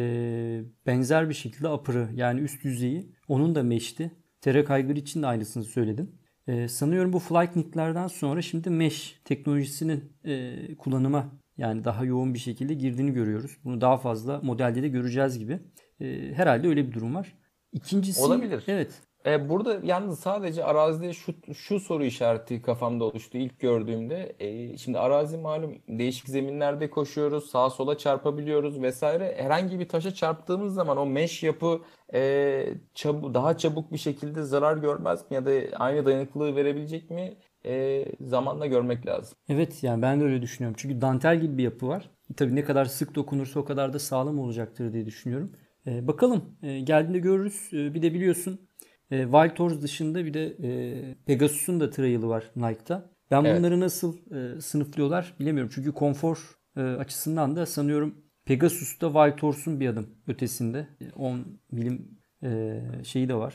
benzer 0.85 1.29
bir 1.29 1.33
şekilde 1.33 1.69
upper'ı 1.69 2.09
yani 2.13 2.39
üst 2.41 2.65
yüzeyi 2.65 3.11
onun 3.27 3.55
da 3.55 3.63
mesh'ti. 3.63 4.11
Terra 4.41 4.65
Kyger 4.65 4.95
için 4.95 5.21
de 5.21 5.27
aynısını 5.27 5.63
söyledim. 5.63 6.19
E, 6.47 6.67
sanıyorum 6.67 7.13
bu 7.13 7.19
Flight 7.19 7.53
Knit'lerden 7.53 8.07
sonra 8.07 8.41
şimdi 8.41 8.69
mesh 8.69 9.21
teknolojisinin 9.25 10.17
e, 10.23 10.75
kullanıma 10.75 11.31
yani 11.57 11.83
daha 11.83 12.05
yoğun 12.05 12.33
bir 12.33 12.39
şekilde 12.39 12.73
girdiğini 12.73 13.13
görüyoruz. 13.13 13.57
Bunu 13.63 13.81
daha 13.81 13.97
fazla 13.97 14.39
modelde 14.43 14.83
de 14.83 14.87
göreceğiz 14.87 15.39
gibi. 15.39 15.59
E, 15.99 16.33
herhalde 16.33 16.67
öyle 16.67 16.87
bir 16.87 16.93
durum 16.93 17.15
var. 17.15 17.33
İkincisi 17.71 18.21
Olabilir. 18.21 18.63
Evet. 18.67 19.01
E, 19.25 19.49
burada 19.49 19.79
yalnız 19.83 20.19
sadece 20.19 20.63
arazide 20.63 21.13
şu 21.13 21.33
şu 21.53 21.79
soru 21.79 22.05
işareti 22.05 22.61
kafamda 22.61 23.03
oluştu 23.03 23.37
ilk 23.37 23.59
gördüğümde. 23.59 24.35
E, 24.39 24.77
şimdi 24.77 24.99
arazi 24.99 25.37
malum 25.37 25.81
değişik 25.87 26.29
zeminlerde 26.29 26.89
koşuyoruz, 26.89 27.49
sağa 27.49 27.69
sola 27.69 27.97
çarpabiliyoruz 27.97 28.81
vesaire. 28.81 29.35
Herhangi 29.37 29.79
bir 29.79 29.89
taşa 29.89 30.13
çarptığımız 30.13 30.73
zaman 30.73 30.97
o 30.97 31.05
mesh 31.05 31.43
yapı 31.43 31.81
e, 32.13 32.73
çabu, 32.93 33.33
daha 33.33 33.57
çabuk 33.57 33.91
bir 33.91 33.97
şekilde 33.97 34.43
zarar 34.43 34.77
görmez 34.77 35.31
mi 35.31 35.35
ya 35.35 35.45
da 35.45 35.51
aynı 35.75 36.05
dayanıklılığı 36.05 36.55
verebilecek 36.55 37.09
mi? 37.11 37.37
E, 37.65 38.05
zamanla 38.21 38.65
görmek 38.65 39.07
lazım. 39.07 39.37
Evet 39.49 39.83
yani 39.83 40.01
ben 40.01 40.19
de 40.19 40.23
öyle 40.23 40.41
düşünüyorum. 40.41 40.75
Çünkü 40.79 41.01
dantel 41.01 41.41
gibi 41.41 41.57
bir 41.57 41.63
yapı 41.63 41.87
var. 41.87 42.11
Tabii 42.37 42.55
ne 42.55 42.63
kadar 42.63 42.85
sık 42.85 43.15
dokunursa 43.15 43.59
o 43.59 43.65
kadar 43.65 43.93
da 43.93 43.99
sağlam 43.99 44.39
olacaktır 44.39 44.93
diye 44.93 45.05
düşünüyorum. 45.05 45.51
Ee, 45.87 46.07
bakalım 46.07 46.57
ee, 46.63 46.79
geldiğinde 46.79 47.19
görürüz. 47.19 47.69
Ee, 47.73 47.93
bir 47.93 48.01
de 48.01 48.13
biliyorsun 48.13 48.66
e, 49.11 49.23
Wild 49.23 49.59
Horse 49.59 49.81
dışında 49.81 50.25
bir 50.25 50.33
de 50.33 50.45
e, 50.63 51.15
Pegasus'un 51.25 51.79
da 51.79 51.89
trail'ı 51.89 52.27
var 52.29 52.51
Nike'da. 52.55 53.09
Ben 53.31 53.43
Evet. 53.43 53.59
bunları 53.59 53.79
nasıl 53.79 54.17
e, 54.35 54.61
sınıflıyorlar 54.61 55.33
bilemiyorum. 55.39 55.71
Çünkü 55.75 55.91
konfor 55.91 56.57
e, 56.77 56.81
açısından 56.81 57.55
da 57.55 57.65
sanıyorum 57.65 58.15
Pegasus'ta 58.45 59.07
Wild 59.07 59.43
Horse'un 59.43 59.79
bir 59.79 59.87
adım 59.89 60.09
ötesinde. 60.27 60.87
E, 61.01 61.11
10 61.11 61.59
milim 61.71 62.17
e, 62.43 62.81
şeyi 63.03 63.29
de 63.29 63.35
var. 63.35 63.53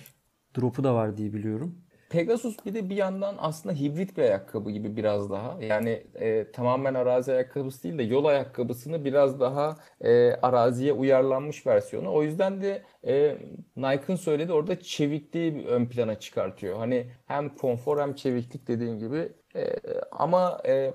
Drop'u 0.57 0.85
da 0.85 0.95
var 0.95 1.17
diye 1.17 1.33
biliyorum. 1.33 1.85
Pegasus 2.13 2.57
bir 2.67 2.75
de 2.75 2.91
bir 2.91 2.97
yandan 2.97 3.35
aslında 3.39 3.75
hibrit 3.75 4.17
bir 4.17 4.23
ayakkabı 4.23 4.71
gibi 4.71 4.97
biraz 4.97 5.31
daha. 5.31 5.59
Yani 5.63 6.07
e, 6.15 6.53
tamamen 6.53 6.95
arazi 6.95 7.33
ayakkabısı 7.33 7.83
değil 7.83 7.99
de 7.99 8.03
yol 8.03 8.25
ayakkabısını 8.25 9.05
biraz 9.05 9.41
daha 9.41 9.77
e, 10.01 10.33
araziye 10.33 10.93
uyarlanmış 10.93 11.67
versiyonu. 11.67 12.13
O 12.13 12.23
yüzden 12.23 12.63
de 12.63 12.83
e, 13.07 13.39
Nike'ın 13.77 14.17
söyledi 14.17 14.53
orada 14.53 14.81
çevikliği 14.81 15.67
ön 15.67 15.87
plana 15.87 16.21
çıkartıyor. 16.21 16.79
Hani 16.79 17.07
hem 17.27 17.55
konfor 17.55 18.01
hem 18.01 18.15
çeviklik 18.15 18.69
dediğin 18.69 18.99
gibi. 18.99 19.33
E, 19.57 19.77
ama 20.11 20.61
e, 20.67 20.95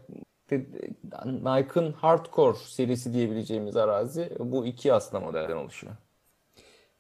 Nike'ın 1.26 1.92
Hardcore 1.92 2.58
serisi 2.58 3.14
diyebileceğimiz 3.14 3.78
arazi 3.78 4.32
bu 4.40 4.66
iki 4.66 4.94
aslında 4.94 5.26
modelden 5.26 5.58
oluşuyor. 5.58 5.94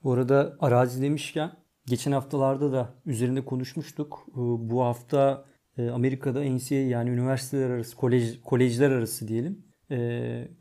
Bu 0.03 0.13
arada 0.13 0.57
arazi 0.59 1.01
demişken 1.01 1.51
geçen 1.87 2.11
haftalarda 2.11 2.71
da 2.71 2.93
üzerinde 3.05 3.45
konuşmuştuk. 3.45 4.25
Ee, 4.29 4.35
bu 4.69 4.83
hafta 4.83 5.45
e, 5.77 5.89
Amerika'da 5.89 6.43
NCAA 6.43 6.77
yani 6.77 7.09
üniversiteler 7.09 7.69
arası, 7.69 7.95
kolej, 7.95 8.41
kolejler 8.41 8.91
arası 8.91 9.27
diyelim 9.27 9.67
e, 9.91 9.97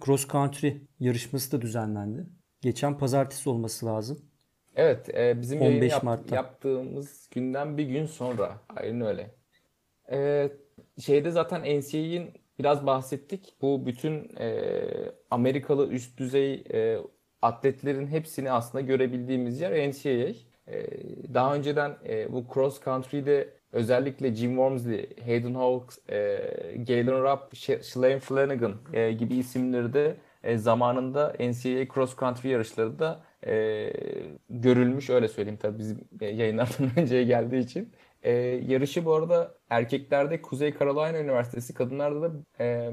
cross 0.05 0.29
country 0.29 0.73
yarışması 1.01 1.53
da 1.53 1.62
düzenlendi. 1.62 2.27
Geçen 2.61 2.99
pazartesi 2.99 3.51
olması 3.51 3.87
lazım. 3.87 4.19
Evet, 4.77 5.15
e, 5.15 5.41
bizim 5.41 5.61
15 5.61 5.93
yap, 5.93 6.03
Mart'ta. 6.03 6.37
yaptığımız 6.37 7.29
günden 7.31 7.79
bir 7.79 7.85
gün 7.85 8.07
sonra. 8.07 8.61
Aynen 8.77 9.01
öyle. 9.01 9.35
Şeyde 11.01 11.31
zaten 11.31 11.61
NCAA'in 11.81 12.31
biraz 12.59 12.87
bahsettik. 12.87 13.55
Bu 13.62 13.87
bütün 13.87 14.37
e, 14.39 14.73
Amerikalı 15.31 15.89
üst 15.89 16.19
düzey 16.19 16.65
e, 16.73 16.99
atletlerin 17.43 18.07
hepsini 18.07 18.51
aslında 18.51 18.83
görebildiğimiz 18.85 19.61
yer 19.61 19.91
NCAA. 19.91 20.33
E, 20.68 20.87
daha 21.35 21.55
önceden 21.55 21.96
e, 22.09 22.33
bu 22.33 22.44
cross 22.55 22.85
country'de 22.85 23.48
özellikle 23.72 24.35
Jim 24.35 24.50
Wormsley, 24.50 25.11
Hayden 25.24 25.55
Hawks, 25.55 25.98
e, 26.09 26.37
Galen 26.76 27.22
Rupp, 27.22 27.57
Shalane 27.85 28.18
Flanagan 28.18 28.74
e, 28.92 29.12
gibi 29.12 29.37
isimleri 29.37 29.92
de 29.92 30.16
zamanında 30.57 31.33
NCAA 31.40 31.94
cross 31.94 32.16
country 32.16 32.48
yarışları 32.48 32.98
da 32.98 33.24
e, 33.46 33.92
görülmüş 34.50 35.11
öyle 35.11 35.29
söyleyeyim 35.29 35.59
tabii 35.62 35.79
bizim 35.79 36.00
yayınlardan 36.20 36.90
önceye 36.96 37.24
geldiği 37.24 37.61
için. 37.61 37.92
E, 38.22 38.33
yarışı 38.68 39.05
bu 39.05 39.14
arada 39.14 39.55
erkeklerde 39.70 40.42
Kuzey 40.42 40.74
Carolina 40.79 41.18
Üniversitesi, 41.18 41.74
kadınlarda 41.74 42.22
da 42.22 42.33
e, 42.61 42.92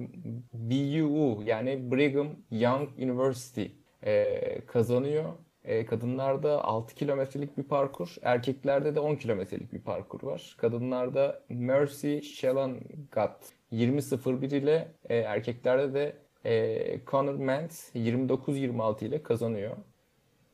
BUU 0.54 1.44
yani 1.46 1.92
Brigham 1.92 2.28
Young 2.52 2.90
University 3.00 3.66
e, 4.06 4.66
kazanıyor. 4.66 5.34
E, 5.66 5.86
kadınlarda 5.86 6.64
6 6.64 6.96
kilometrelik 6.96 7.58
bir 7.58 7.64
parkur, 7.64 8.16
erkeklerde 8.22 8.96
de 8.96 9.00
10 9.00 9.16
kilometrelik 9.16 9.74
bir 9.74 9.82
parkur 9.82 10.24
var. 10.24 10.56
Kadınlarda 10.58 11.44
Mercy 11.50 12.20
Shelangat 12.20 13.52
20.01 13.72 14.56
ile 14.56 14.88
e, 15.10 15.16
erkeklerde 15.16 15.94
de 15.94 16.16
e, 16.46 17.06
Connor 17.08 17.36
Mantz 17.36 17.92
29-26 17.96 19.06
ile 19.06 19.24
kazanıyor. 19.24 19.78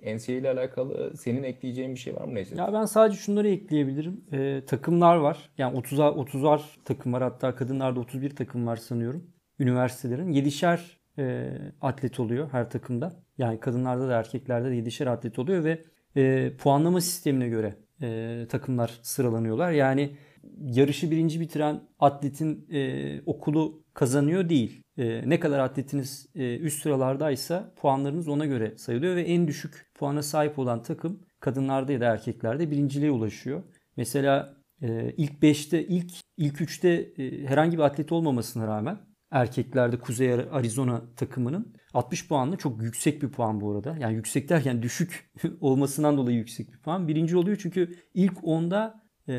NCAA 0.04 0.36
ile 0.36 0.50
alakalı 0.50 1.17
senin 1.17 1.43
ekleyeceğin 1.43 1.93
bir 1.93 2.00
şey 2.00 2.15
var 2.15 2.26
mı 2.26 2.36
Necdet? 2.36 2.58
Ya 2.58 2.74
ben 2.74 2.86
sadece 2.86 3.17
şunları 3.17 3.50
ekleyebilirim. 3.50 4.26
Ee, 4.34 4.62
takımlar 4.67 5.15
var. 5.15 5.50
Yani 5.58 5.78
30'ar 5.78 6.13
30'ar 6.13 6.62
takım 6.86 7.13
var. 7.13 7.24
Hatta 7.24 7.56
kadınlarda 7.56 8.00
31 8.00 8.36
takım 8.36 8.67
var 8.67 8.76
sanıyorum. 8.76 9.28
Üniversitelerin 9.60 10.32
7'şer 10.32 10.99
e, 11.17 11.52
atlet 11.82 12.19
oluyor 12.19 12.50
her 12.52 12.69
takımda. 12.69 13.13
Yani 13.38 13.60
kadınlarda 13.60 14.08
da 14.08 14.13
erkeklerde 14.13 14.72
de 14.72 14.76
7'şer 14.76 15.10
atlet 15.10 15.39
oluyor 15.39 15.63
ve 15.63 15.84
e, 16.15 16.52
puanlama 16.58 17.02
sistemine 17.02 17.48
göre 17.48 17.76
e, 18.02 18.45
takımlar 18.50 19.00
sıralanıyorlar. 19.02 19.72
Yani 19.72 20.12
yarışı 20.62 21.12
birinci 21.12 21.39
bitiren 21.39 21.82
atletin 22.00 22.67
e, 22.72 23.22
okulu 23.26 23.84
kazanıyor 23.93 24.50
değil. 24.50 24.84
E, 24.98 25.30
ne 25.30 25.39
kadar 25.39 25.60
atletiniz 25.60 26.28
e, 26.36 26.58
üst 26.58 26.84
sıralardaysa 26.84 27.74
puanlarınız 27.82 28.28
ona 28.28 28.45
göre 28.45 28.78
sayılıyor 28.78 29.15
ve 29.15 29.22
en 29.22 29.48
düşük 29.48 29.86
puana 29.95 30.24
sahip 30.24 30.60
olan 30.60 30.84
takım 30.84 31.19
kadınlarda 31.39 31.91
ya 31.91 32.02
da 32.02 32.06
erkeklerde 32.06 32.72
birinciliğe 32.72 33.12
ulaşıyor. 33.12 33.63
Mesela 33.98 34.56
e, 34.82 35.13
ilk 35.17 35.32
5'te 35.32 35.88
ilk 35.88 36.12
ilk 36.38 36.62
3'te 36.62 37.24
e, 37.24 37.45
herhangi 37.45 37.78
bir 37.78 37.84
atlet 37.84 38.12
olmamasına 38.12 38.67
rağmen 38.67 38.98
erkeklerde 39.32 40.00
Kuzey 40.00 40.34
Arizona 40.34 41.02
takımının 41.15 41.74
60 41.94 42.28
puanlı 42.28 42.58
çok 42.58 42.84
yüksek 42.84 43.24
bir 43.24 43.30
puan 43.30 43.62
bu 43.62 43.72
arada. 43.72 43.98
Yani 44.00 44.15
yüksek 44.15 44.50
derken 44.50 44.82
düşük 44.82 45.32
olmasından 45.62 46.18
dolayı 46.18 46.38
yüksek 46.38 46.74
bir 46.74 46.78
puan. 46.78 47.08
Birinci 47.08 47.38
oluyor 47.38 47.58
çünkü 47.62 47.96
ilk 48.13 48.34
10'da 48.34 49.04
e, 49.28 49.34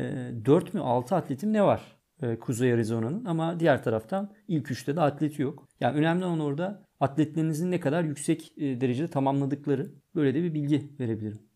4 0.45 0.73
mü 0.73 0.79
6 0.79 1.15
atletim 1.15 1.53
ne 1.53 1.63
var? 1.63 1.97
E, 2.21 2.39
Kuzey 2.39 2.73
Arizona'nın 2.73 3.25
ama 3.25 3.59
diğer 3.59 3.83
taraftan 3.83 4.33
ilk 4.47 4.71
üçte 4.71 4.95
de 4.95 5.01
atleti 5.01 5.41
yok. 5.41 5.67
Yani 5.79 5.97
önemli 5.97 6.25
olan 6.25 6.39
orada 6.39 6.87
atletlerinizin 6.99 7.71
ne 7.71 7.79
kadar 7.79 8.03
yüksek 8.03 8.57
e, 8.57 8.81
derecede 8.81 9.07
tamamladıkları. 9.07 9.91
Böyle 10.15 10.33
de 10.33 10.43
bir 10.43 10.53
bilgi 10.53 10.91
verebilirim. 10.99 11.50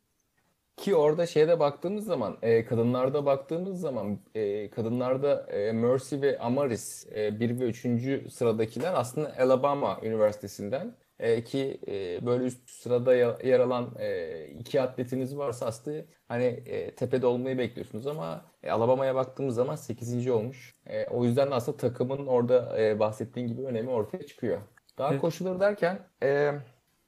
Ki 0.77 0.95
orada 0.95 1.25
şeyde 1.25 1.59
baktığımız 1.59 2.05
zaman, 2.05 2.37
e, 2.41 2.65
kadınlarda 2.65 3.25
baktığımız 3.25 3.79
zaman 3.79 4.19
e, 4.35 4.69
kadınlarda 4.69 5.45
e, 5.51 5.71
Mercy 5.71 6.21
ve 6.21 6.39
Amaris 6.39 7.07
e, 7.15 7.39
1 7.39 7.59
ve 7.59 7.65
3. 7.65 8.33
sıradakiler 8.33 8.93
aslında 8.95 9.33
Alabama 9.39 9.99
Üniversitesi'nden. 10.03 10.95
E, 11.19 11.43
ki 11.43 11.81
e, 11.87 12.25
böyle 12.25 12.43
üst 12.43 12.69
sırada 12.69 13.15
yer 13.43 13.59
alan 13.59 13.95
e, 13.99 14.47
iki 14.47 14.81
atletiniz 14.81 15.37
varsa 15.37 15.65
aslında 15.65 16.05
hani 16.27 16.43
e, 16.45 16.95
tepede 16.95 17.27
olmayı 17.27 17.57
bekliyorsunuz 17.57 18.07
ama 18.07 18.45
e, 18.63 18.71
Alabama'ya 18.71 19.15
baktığımız 19.15 19.55
zaman 19.55 19.75
8. 19.75 20.27
olmuş. 20.29 20.75
E, 20.87 21.07
o 21.07 21.25
yüzden 21.25 21.51
de 21.51 21.55
aslında 21.55 21.77
takımın 21.77 22.27
orada 22.27 22.81
e, 22.81 22.99
bahsettiğin 22.99 23.47
gibi 23.47 23.61
önemi 23.61 23.89
ortaya 23.89 24.25
çıkıyor. 24.25 24.61
Daha 24.97 25.11
evet. 25.11 25.21
koşuları 25.21 25.59
derken 25.59 26.07
e, 26.23 26.51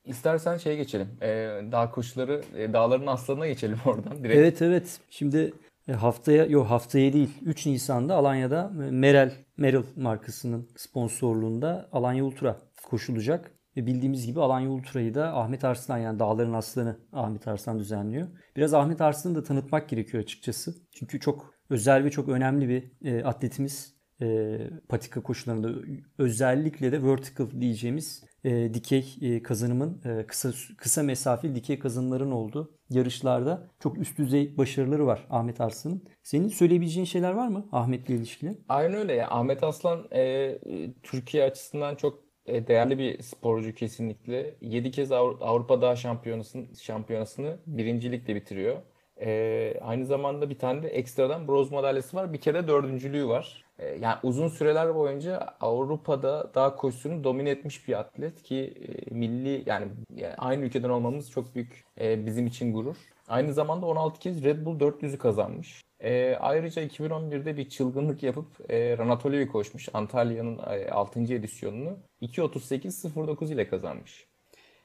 istersen 0.08 0.58
şeye 0.58 0.76
geçelim. 0.76 1.08
E, 1.22 1.28
dağ 1.72 1.92
koşuları, 1.92 2.42
e, 2.58 2.74
dağların 2.74 3.08
aslanına 3.08 3.48
geçelim 3.48 3.78
oradan 3.86 4.24
direkt. 4.24 4.38
Evet 4.38 4.62
evet. 4.62 5.00
Şimdi 5.10 5.54
e, 5.88 5.94
haftaya 5.94 6.46
yok 6.46 6.70
haftaya 6.70 7.14
değil 7.14 7.30
3 7.46 7.66
Nisan'da 7.66 8.16
Alanya'da 8.16 8.72
Merel 8.92 9.32
Merel 9.58 9.84
markasının 9.96 10.70
sponsorluğunda 10.76 11.90
Alanya 11.92 12.26
Ultra 12.26 12.58
koşulacak. 12.84 13.52
Ve 13.78 13.86
bildiğimiz 13.86 14.26
gibi 14.26 14.42
Alanya 14.42 14.70
Ultra'yı 14.70 15.16
da 15.16 15.38
Ahmet 15.38 15.64
Arslan 15.64 15.98
yani 15.98 16.20
Dağların 16.20 16.54
Aslanı 16.54 16.98
Ahmet 17.14 17.48
Arslan 17.48 17.80
düzenliyor. 17.80 18.28
Biraz 18.56 18.74
Ahmet 18.74 19.02
Arslan'ı 19.02 19.36
da 19.36 19.44
tanıtmak 19.44 19.90
gerekiyor 19.90 20.24
açıkçası. 20.24 20.76
Çünkü 20.92 21.20
çok 21.20 21.54
özel 21.70 22.04
ve 22.04 22.12
çok 22.12 22.30
önemli 22.30 22.70
bir 22.70 23.08
e, 23.08 23.24
atletimiz. 23.24 23.98
E, 24.22 24.58
patika 24.90 25.24
koşularında 25.24 25.70
özellikle 26.18 26.92
de 26.92 27.04
vertical 27.04 27.62
diyeceğimiz 27.62 28.24
e, 28.48 28.74
dikey 28.74 29.16
e, 29.22 29.44
kazanımın 29.44 30.02
e, 30.06 30.28
kısa 30.28 30.52
kısa 30.78 31.04
mesafeli 31.04 31.56
dikey 31.56 31.80
kazanımların 31.80 32.32
olduğu 32.32 32.72
yarışlarda 32.90 33.68
çok 33.80 33.98
üst 33.98 34.18
düzey 34.18 34.58
başarıları 34.58 35.06
var 35.08 35.28
Ahmet 35.30 35.62
Arslan'ın. 35.62 36.04
Senin 36.24 36.48
söyleyebileceğin 36.48 37.06
şeyler 37.06 37.32
var 37.32 37.48
mı 37.48 37.70
Ahmet'le 37.72 38.10
ilişkili? 38.10 38.58
Aynen 38.70 38.94
öyle 38.94 39.14
ya. 39.14 39.30
Ahmet 39.30 39.64
Aslan 39.64 40.08
e, 40.14 40.60
Türkiye 41.04 41.44
açısından 41.44 41.96
çok 41.96 42.20
e, 42.46 42.68
değerli 42.68 42.98
bir 42.98 43.22
sporcu 43.22 43.74
kesinlikle. 43.76 44.58
7 44.62 44.92
kez 44.92 45.12
Avrupa 45.12 45.82
Dağ 45.82 45.96
Şampiyonası'nı, 45.96 46.76
şampiyonasını 46.76 47.58
birincilikle 47.68 48.36
bitiriyor. 48.36 48.78
Ee, 49.22 49.80
aynı 49.82 50.06
zamanda 50.06 50.50
bir 50.50 50.60
tane 50.60 50.84
de 50.84 50.88
ekstradan 50.88 51.48
bronz 51.48 51.72
madalyası 51.72 52.18
var. 52.18 52.34
Bir 52.34 52.42
kere 52.42 52.68
dördüncülüğü 52.68 53.28
var. 53.28 53.67
Ee, 53.80 53.98
yani 54.02 54.16
uzun 54.24 54.48
süreler 54.48 54.96
boyunca 54.96 55.56
Avrupa'da 55.62 56.52
dağ 56.56 56.76
koşusunu 56.76 57.24
domine 57.24 57.50
etmiş 57.50 57.88
bir 57.88 58.00
atlet 58.00 58.44
ki 58.44 58.74
e, 58.88 59.16
milli 59.16 59.64
yani, 59.66 59.88
yani 60.16 60.36
aynı 60.38 60.66
ülkeden 60.66 60.90
olmamız 60.90 61.32
çok 61.32 61.56
büyük 61.56 61.86
e, 62.02 62.26
bizim 62.26 62.48
için 62.48 62.74
gurur. 62.74 62.96
Aynı 63.28 63.54
zamanda 63.54 63.86
16 63.86 64.20
kez 64.20 64.44
Red 64.44 64.66
Bull 64.66 64.80
400'ü 64.80 65.18
kazanmış. 65.18 65.84
E, 66.00 66.36
ayrıca 66.36 66.84
2011'de 66.84 67.58
bir 67.58 67.70
çılgınlık 67.70 68.24
yapıp 68.24 68.72
e, 68.72 68.98
Ranatoli'yi 68.98 69.48
koşmuş. 69.48 69.90
Antalya'nın 69.94 70.58
e, 70.58 70.90
6. 70.92 71.20
edisyonunu 71.20 71.98
2.38.09 72.22 73.54
ile 73.54 73.68
kazanmış. 73.68 74.28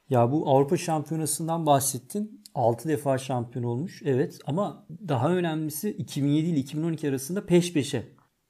Ya 0.09 0.31
bu 0.31 0.49
Avrupa 0.49 0.77
Şampiyonası'ndan 0.77 1.65
bahsettin. 1.65 2.43
6 2.55 2.89
defa 2.89 3.17
şampiyon 3.17 3.65
olmuş. 3.65 4.01
Evet 4.05 4.39
ama 4.45 4.85
daha 5.07 5.29
önemlisi 5.35 5.89
2007 5.89 6.47
ile 6.47 6.59
2012 6.59 7.09
arasında 7.09 7.45
peş 7.45 7.73
peşe 7.73 8.03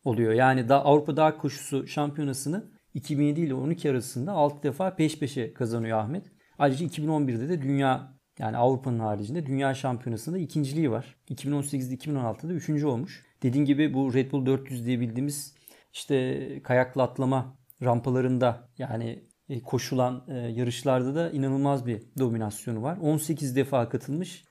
oluyor. 0.04 0.34
Yani 0.34 0.70
da 0.70 0.86
Avrupa 0.86 1.18
Dağ 1.18 1.38
Koşusu 1.38 1.88
Şampiyonası'nı 1.88 2.72
2007 2.94 3.42
ile 3.42 3.54
12 3.54 3.92
arasında 3.92 4.32
6 4.32 4.64
defa 4.64 4.96
peş 4.96 5.20
peşe 5.20 5.54
kazanıyor 5.54 5.98
Ahmet. 5.98 6.32
Ayrıca 6.58 6.86
2011'de 6.86 7.50
de 7.50 7.62
dünya 7.62 8.14
yani 8.40 8.58
Avrupa'nın 8.58 9.00
haricinde 9.00 9.46
dünya 9.46 9.74
şampiyonasında 9.74 10.38
ikinciliği 10.38 10.92
var. 10.92 11.16
2018'de 11.30 11.96
2016'da 11.96 12.54
üçüncü 12.54 12.86
olmuş. 12.86 13.26
Dediğim 13.44 13.66
gibi 13.66 13.94
bu 13.94 14.14
Red 14.14 14.32
Bull 14.32 14.46
400 14.46 14.86
diye 14.86 15.00
bildiğimiz 15.00 15.56
işte 15.94 16.60
kayakla 16.64 17.04
atlama 17.04 17.58
rampalarında 17.84 18.70
yani 18.78 19.24
e, 19.50 19.62
koşulan 19.62 20.26
e, 20.28 20.34
yarışlarda 20.34 21.16
da 21.16 21.32
inanılmaz 21.32 21.86
bir 21.86 22.02
dominasyonu 22.20 22.82
var. 22.82 22.98
18 23.02 23.56
defa 23.56 23.90
katılmış, 23.90 24.46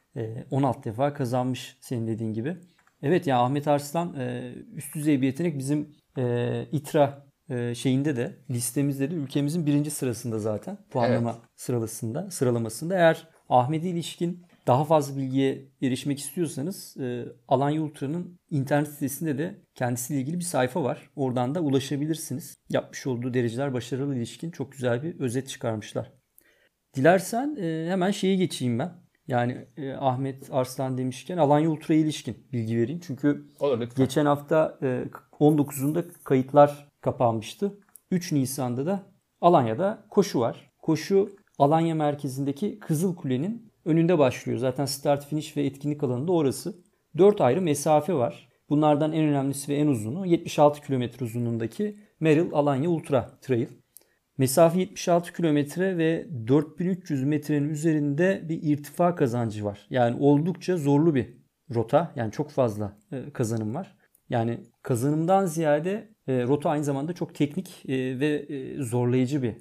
16 0.51 0.81
e, 0.81 0.93
defa 0.93 1.15
kazanmış 1.15 1.77
senin 1.81 2.07
dediğin 2.07 2.33
gibi. 2.33 2.57
Evet 3.03 3.27
ya 3.27 3.39
Ahmet 3.39 3.69
Arslan 3.69 4.15
e, 4.15 4.55
üst 4.75 4.95
düzey 4.95 5.21
bir 5.21 5.27
yetenek. 5.27 5.59
Bizim 5.59 5.97
e, 6.19 6.67
İTRA 6.73 7.27
e, 7.51 7.75
şeyinde 7.75 8.17
de 8.17 8.37
listemizde 8.51 9.11
de 9.11 9.15
ülkemizin 9.15 9.67
birinci 9.67 9.91
sırasında 9.91 10.39
zaten 10.39 10.79
puanlama 10.91 11.31
evet. 11.31 11.41
sıralamasında 11.57 12.31
sıralamasında. 12.31 12.95
Eğer 12.95 13.29
Ahmet'e 13.49 13.89
ilişkin 13.89 14.47
daha 14.67 14.85
fazla 14.85 15.17
bilgiye 15.17 15.69
erişmek 15.83 16.19
istiyorsanız 16.19 16.97
e, 16.97 17.25
Alanya 17.49 17.83
Ultra'nın 17.83 18.39
internet 18.51 18.89
sitesinde 18.89 19.39
de 19.39 19.63
kendisiyle 19.75 20.21
ilgili 20.21 20.39
bir 20.39 20.45
sayfa 20.45 20.83
var. 20.83 21.11
Oradan 21.17 21.55
da 21.55 21.61
ulaşabilirsiniz. 21.61 22.57
Yapmış 22.71 23.07
olduğu 23.07 23.35
dereceler 23.35 23.75
başarılı 23.75 24.17
ilişkin 24.17 24.51
çok 24.51 24.73
güzel 24.73 25.03
bir 25.03 25.21
özet 25.21 25.49
çıkarmışlar. 25.49 26.13
Dilersen 26.97 27.57
e, 27.61 27.87
hemen 27.91 28.11
şeye 28.11 28.37
geçeyim 28.37 28.79
ben. 28.79 29.02
Yani 29.29 29.67
e, 29.77 29.93
Ahmet 29.93 30.49
Arslan 30.53 30.99
demişken 30.99 31.39
Alanya 31.39 31.71
Ultra'ya 31.71 32.01
ilişkin 32.01 32.47
bilgi 32.53 32.79
vereyim. 32.79 33.01
Çünkü 33.07 33.47
Olur, 33.61 33.89
geçen 33.97 34.27
hafta 34.27 34.79
e, 34.83 35.05
19'unda 35.41 36.05
kayıtlar 36.25 36.89
kapanmıştı. 37.01 37.79
3 38.11 38.33
Nisan'da 38.33 38.87
da 38.87 39.03
Alanya'da 39.41 40.07
koşu 40.11 40.41
var. 40.41 40.71
Koşu 40.79 41.31
Alanya 41.59 41.95
merkezindeki 41.95 42.79
Kızıl 42.79 43.17
Kule'nin 43.17 43.73
önünde 43.85 44.19
başlıyor. 44.19 44.59
Zaten 44.59 44.85
start 44.85 45.27
finish 45.27 45.57
ve 45.57 45.67
etkinlik 45.67 46.03
alanı 46.03 46.29
da 46.29 46.33
orası. 46.33 46.75
4 47.19 47.41
ayrı 47.41 47.63
mesafe 47.63 48.15
var. 48.15 48.49
Bunlardan 48.71 49.13
en 49.13 49.25
önemlisi 49.25 49.73
ve 49.73 49.77
en 49.77 49.87
uzunu 49.87 50.27
76 50.27 50.81
km 50.81 51.25
uzunluğundaki 51.25 51.99
Merrill 52.21 52.53
Alanya 52.53 52.91
Ultra 52.91 53.31
Trail. 53.41 53.67
Mesafe 54.43 54.79
76 54.79 55.33
kilometre 55.33 55.99
ve 55.99 56.27
4300 56.47 57.25
metrenin 57.25 57.69
üzerinde 57.69 58.43
bir 58.49 58.59
irtifa 58.63 59.15
kazancı 59.15 59.65
var. 59.65 59.87
Yani 59.91 60.17
oldukça 60.21 60.77
zorlu 60.77 61.15
bir 61.15 61.29
rota. 61.75 62.13
Yani 62.17 62.33
çok 62.33 62.51
fazla 62.51 62.99
e, 63.13 63.33
kazanım 63.33 63.75
var. 63.75 63.97
Yani 64.29 64.61
kazanımdan 64.83 65.47
ziyade 65.47 66.09
e, 66.27 66.43
rota 66.43 66.71
aynı 66.71 66.85
zamanda 66.85 67.13
çok 67.13 67.35
teknik 67.35 67.85
e, 67.89 68.21
ve 68.21 68.47
zorlayıcı 68.79 69.43
bir 69.43 69.55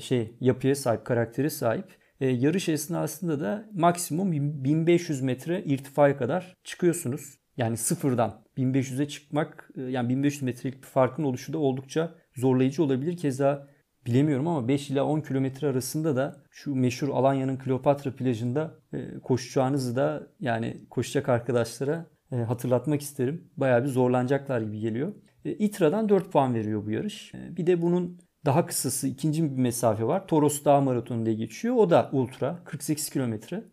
şey 0.00 0.36
yapıya 0.40 0.74
sahip, 0.74 1.04
karaktere 1.04 1.50
sahip. 1.50 1.98
Yarış 2.20 2.68
esnasında 2.68 3.40
da 3.40 3.68
maksimum 3.72 4.32
1500 4.64 5.22
metre 5.22 5.64
irtifaya 5.64 6.16
kadar 6.16 6.56
çıkıyorsunuz. 6.64 7.38
Yani 7.56 7.76
sıfırdan 7.76 8.44
1500'e 8.56 9.08
çıkmak 9.08 9.70
yani 9.76 10.08
1500 10.08 10.42
metrelik 10.42 10.82
bir 10.82 10.86
farkın 10.86 11.24
oluşu 11.24 11.52
da 11.52 11.58
oldukça 11.58 12.14
zorlayıcı 12.36 12.82
olabilir. 12.82 13.16
Keza 13.16 13.68
bilemiyorum 14.06 14.48
ama 14.48 14.68
5 14.68 14.90
ila 14.90 15.04
10 15.04 15.20
kilometre 15.20 15.68
arasında 15.68 16.16
da 16.16 16.36
şu 16.50 16.74
meşhur 16.74 17.08
Alanya'nın 17.08 17.56
Kleopatra 17.56 18.16
plajında 18.16 18.74
e, 18.92 19.18
koşacağınızı 19.18 19.96
da 19.96 20.26
yani 20.40 20.86
koşacak 20.90 21.28
arkadaşlara 21.28 22.06
e, 22.32 22.36
hatırlatmak 22.36 23.00
isterim. 23.00 23.50
Bayağı 23.56 23.84
bir 23.84 23.88
zorlanacaklar 23.88 24.60
gibi 24.60 24.80
geliyor. 24.80 25.12
E, 25.44 25.52
İTRA'dan 25.52 26.08
4 26.08 26.32
puan 26.32 26.54
veriyor 26.54 26.86
bu 26.86 26.90
yarış. 26.90 27.32
Bir 27.34 27.66
de 27.66 27.82
bunun 27.82 28.18
daha 28.44 28.66
kısası 28.66 29.08
ikinci 29.08 29.44
bir 29.44 29.62
mesafe 29.62 30.04
var. 30.04 30.26
Toros 30.26 30.64
Dağ 30.64 30.80
Maratonu 30.80 31.26
diye 31.26 31.36
geçiyor. 31.36 31.74
O 31.76 31.90
da 31.90 32.10
ultra 32.12 32.58
48 32.64 33.10
kilometre. 33.10 33.64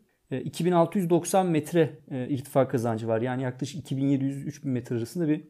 2690 0.44 1.48
metre 1.48 2.00
irtifa 2.30 2.68
kazancı 2.68 3.08
var. 3.08 3.22
Yani 3.22 3.44
yaklaşık 3.44 3.92
2700-3000 3.92 4.68
metre 4.68 4.96
arasında 4.96 5.28
bir 5.28 5.48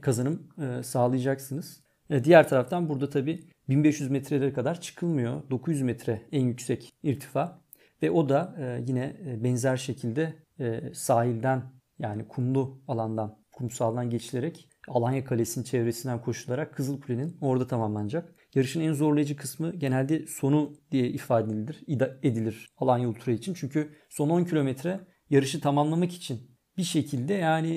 kazanım 0.00 0.48
sağlayacaksınız. 0.82 1.83
E, 2.10 2.24
diğer 2.24 2.48
taraftan 2.48 2.88
burada 2.88 3.10
tabi 3.10 3.40
1500 3.68 4.10
metrelere 4.10 4.52
kadar 4.52 4.80
çıkılmıyor. 4.80 5.50
900 5.50 5.82
metre 5.82 6.22
en 6.32 6.44
yüksek 6.44 6.92
irtifa 7.02 7.60
ve 8.02 8.10
o 8.10 8.28
da 8.28 8.56
e, 8.58 8.84
yine 8.86 9.16
e, 9.26 9.44
benzer 9.44 9.76
şekilde 9.76 10.44
sahilden 10.92 11.62
yani 11.98 12.28
kumlu 12.28 12.82
alandan, 12.88 13.38
kumsaldan 13.52 14.10
geçilerek 14.10 14.68
Alanya 14.88 15.24
Kalesi'nin 15.24 15.64
çevresinden 15.64 16.20
koşularak 16.20 16.74
Kızılkule'nin 16.74 17.36
orada 17.40 17.66
tamamlanacak. 17.66 18.34
Yarışın 18.54 18.80
en 18.80 18.92
zorlayıcı 18.92 19.36
kısmı 19.36 19.76
genelde 19.76 20.26
sonu 20.26 20.76
diye 20.90 21.08
ifade 21.08 21.52
edilir, 21.52 21.84
edilir 22.22 22.68
Alanya 22.76 23.08
Ultra 23.08 23.32
için. 23.32 23.54
Çünkü 23.54 23.96
son 24.10 24.30
10 24.30 24.44
kilometre 24.44 25.00
yarışı 25.30 25.60
tamamlamak 25.60 26.12
için 26.12 26.40
bir 26.76 26.82
şekilde 26.82 27.34
yani 27.34 27.70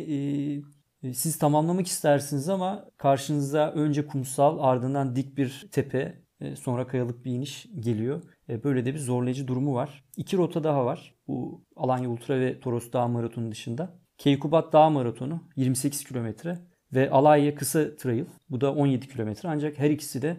siz 1.14 1.38
tamamlamak 1.38 1.88
istersiniz 1.88 2.50
ama 2.50 2.86
karşınıza 2.98 3.72
önce 3.72 4.08
kumsal 4.08 4.60
ardından 4.60 5.16
dik 5.16 5.38
bir 5.38 5.68
tepe 5.72 6.22
e, 6.42 6.56
sonra 6.56 6.88
kayalık 6.88 7.26
bir 7.26 7.32
iniş 7.32 7.68
geliyor. 7.80 8.22
E, 8.50 8.64
böyle 8.64 8.86
de 8.86 8.94
bir 8.94 9.00
zorlayıcı 9.00 9.48
durumu 9.48 9.74
var. 9.74 10.04
İki 10.18 10.38
rota 10.38 10.64
daha 10.64 10.86
var. 10.86 11.16
Bu 11.28 11.66
Alanya 11.76 12.10
Ultra 12.10 12.40
ve 12.40 12.60
Toros 12.60 12.92
Dağ 12.92 13.08
Maratonu 13.08 13.52
dışında. 13.52 14.00
Keykubat 14.18 14.74
Dağ 14.74 14.90
Maratonu 14.90 15.44
28 15.56 16.04
kilometre 16.04 16.60
ve 16.94 17.10
Alanya 17.10 17.56
Kısa 17.56 17.96
Trail 17.96 18.26
bu 18.50 18.62
da 18.62 18.74
17 18.74 19.08
kilometre 19.08 19.50
ancak 19.50 19.80
her 19.80 19.90
ikisi 19.90 20.22
de 20.22 20.38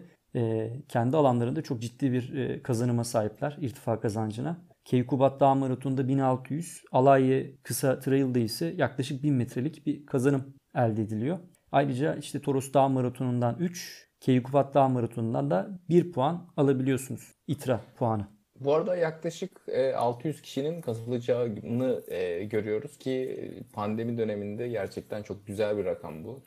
kendi 0.87 1.17
alanlarında 1.17 1.61
çok 1.61 1.81
ciddi 1.81 2.11
bir 2.11 2.63
kazanıma 2.63 3.03
sahipler 3.03 3.57
irtifa 3.61 3.99
kazancına. 3.99 4.57
Keykubat 4.89 5.39
Dağ 5.39 5.55
Maratonu'nda 5.55 6.07
1600, 6.07 6.83
Alay 6.91 7.55
Kısa 7.63 7.99
Trail'da 7.99 8.39
ise 8.39 8.73
yaklaşık 8.77 9.23
1000 9.23 9.33
metrelik 9.33 9.85
bir 9.85 10.05
kazanım 10.05 10.53
elde 10.75 11.01
ediliyor. 11.01 11.39
Ayrıca 11.71 12.15
işte 12.15 12.41
Toros 12.41 12.73
Dağ 12.73 12.87
Maratonu'ndan 12.87 13.57
3, 13.59 14.09
Keykubat 14.19 14.73
Dağ 14.73 14.87
Maratonu'ndan 14.89 15.51
da 15.51 15.79
1 15.89 16.11
puan 16.11 16.47
alabiliyorsunuz. 16.57 17.31
İTRA 17.47 17.81
puanı. 17.95 18.27
Bu 18.59 18.73
arada 18.73 18.95
yaklaşık 18.95 19.61
600 19.95 20.39
e, 20.39 20.41
kişinin 20.41 20.81
katılacağını 20.81 22.03
e, 22.07 22.43
görüyoruz 22.43 22.97
ki 22.97 23.39
pandemi 23.73 24.17
döneminde 24.17 24.67
gerçekten 24.67 25.23
çok 25.23 25.47
güzel 25.47 25.77
bir 25.77 25.85
rakam 25.85 26.23
bu 26.23 26.43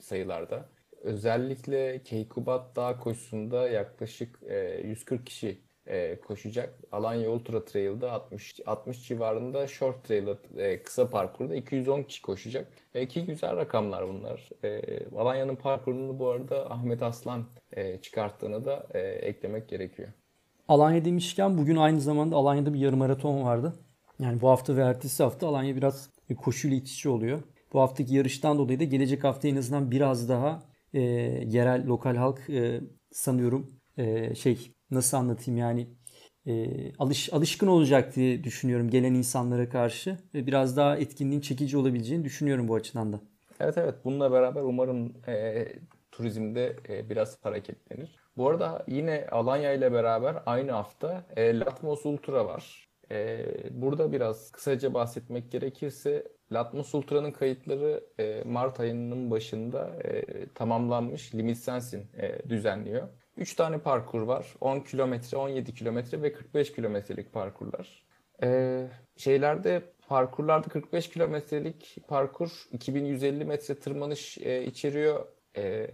sayılarda. 0.00 0.68
Özellikle 1.02 2.02
Keykubat 2.02 2.76
Dağ 2.76 2.98
koşusunda 2.98 3.68
yaklaşık 3.68 4.40
140 4.84 5.20
e, 5.20 5.24
kişi 5.24 5.71
e, 5.86 6.20
koşacak. 6.20 6.74
Alanya 6.92 7.30
Ultra 7.30 7.64
Trail'da 7.64 8.12
60 8.12 8.60
60 8.66 9.08
civarında 9.08 9.66
Short 9.66 10.04
Trail'da 10.04 10.36
e, 10.56 10.82
kısa 10.82 11.10
parkurda 11.10 11.54
210 11.54 12.02
kişi 12.02 12.22
koşacak. 12.22 12.68
E, 12.94 13.08
ki 13.08 13.26
güzel 13.26 13.56
rakamlar 13.56 14.08
bunlar. 14.08 14.50
E, 14.64 14.82
Alanya'nın 15.16 15.56
parkurunu 15.56 16.18
bu 16.18 16.28
arada 16.28 16.70
Ahmet 16.70 17.02
Aslan 17.02 17.44
e, 17.72 17.98
çıkarttığını 17.98 18.64
da 18.64 18.86
e, 18.94 19.00
eklemek 19.00 19.68
gerekiyor. 19.68 20.08
Alanya 20.68 21.04
demişken 21.04 21.58
bugün 21.58 21.76
aynı 21.76 22.00
zamanda 22.00 22.36
Alanya'da 22.36 22.74
bir 22.74 22.78
yarım 22.78 22.98
maraton 22.98 23.44
vardı. 23.44 23.74
Yani 24.18 24.40
bu 24.40 24.48
hafta 24.48 24.76
ve 24.76 24.82
ertesi 24.82 25.22
hafta 25.22 25.48
Alanya 25.48 25.76
biraz 25.76 26.10
koşuyla 26.36 26.76
içe 26.76 27.08
oluyor. 27.08 27.42
Bu 27.72 27.80
haftaki 27.80 28.14
yarıştan 28.14 28.58
dolayı 28.58 28.80
da 28.80 28.84
gelecek 28.84 29.24
hafta 29.24 29.48
en 29.48 29.56
azından 29.56 29.90
biraz 29.90 30.28
daha 30.28 30.62
e, 30.94 31.00
yerel 31.46 31.86
lokal 31.86 32.16
halk 32.16 32.50
e, 32.50 32.80
sanıyorum 33.10 33.70
e, 33.96 34.34
şey 34.34 34.72
nasıl 34.92 35.16
anlatayım 35.16 35.58
yani 35.58 35.88
e, 36.46 36.66
alış 36.98 37.32
alışkın 37.32 37.66
olacak 37.66 38.16
diye 38.16 38.44
düşünüyorum 38.44 38.90
gelen 38.90 39.14
insanlara 39.14 39.68
karşı 39.68 40.18
ve 40.34 40.46
biraz 40.46 40.76
daha 40.76 40.96
etkinliğin 40.96 41.40
çekici 41.40 41.76
olabileceğini 41.76 42.24
düşünüyorum 42.24 42.68
bu 42.68 42.74
açıdan 42.74 43.12
da. 43.12 43.20
Evet 43.60 43.78
evet 43.78 43.94
bununla 44.04 44.32
beraber 44.32 44.62
umarım 44.62 45.14
e, 45.28 45.66
turizmde 46.12 46.76
e, 46.88 47.10
biraz 47.10 47.38
hareketlenir. 47.44 48.16
Bu 48.36 48.48
arada 48.48 48.84
yine 48.88 49.26
Alanya 49.30 49.72
ile 49.72 49.92
beraber 49.92 50.42
aynı 50.46 50.72
hafta 50.72 51.26
e, 51.36 51.58
Latmos 51.58 52.06
Ultra 52.06 52.46
var. 52.46 52.88
E, 53.10 53.46
burada 53.70 54.12
biraz 54.12 54.50
kısaca 54.52 54.94
bahsetmek 54.94 55.52
gerekirse 55.52 56.24
Latmos 56.52 56.94
Ultra'nın 56.94 57.30
kayıtları 57.30 58.04
e, 58.18 58.42
Mart 58.44 58.80
ayının 58.80 59.30
başında 59.30 59.90
e, 60.04 60.24
tamamlanmış. 60.54 61.34
Limit 61.34 61.58
Sensin 61.58 62.10
e, 62.18 62.50
düzenliyor. 62.50 63.08
3 63.36 63.54
tane 63.54 63.78
parkur 63.78 64.20
var. 64.22 64.46
10 64.60 64.80
kilometre, 64.80 65.36
17 65.36 65.74
kilometre 65.74 66.22
ve 66.22 66.32
45 66.32 66.72
kilometrelik 66.72 67.32
parkurlar. 67.32 68.02
Ee, 68.42 68.86
şeylerde 69.16 69.82
parkurlarda 70.08 70.68
45 70.68 71.10
kilometrelik 71.10 71.96
parkur 72.08 72.50
2150 72.72 73.44
metre 73.44 73.74
tırmanış 73.74 74.38
e, 74.38 74.64
içeriyor. 74.64 75.26
E, 75.56 75.90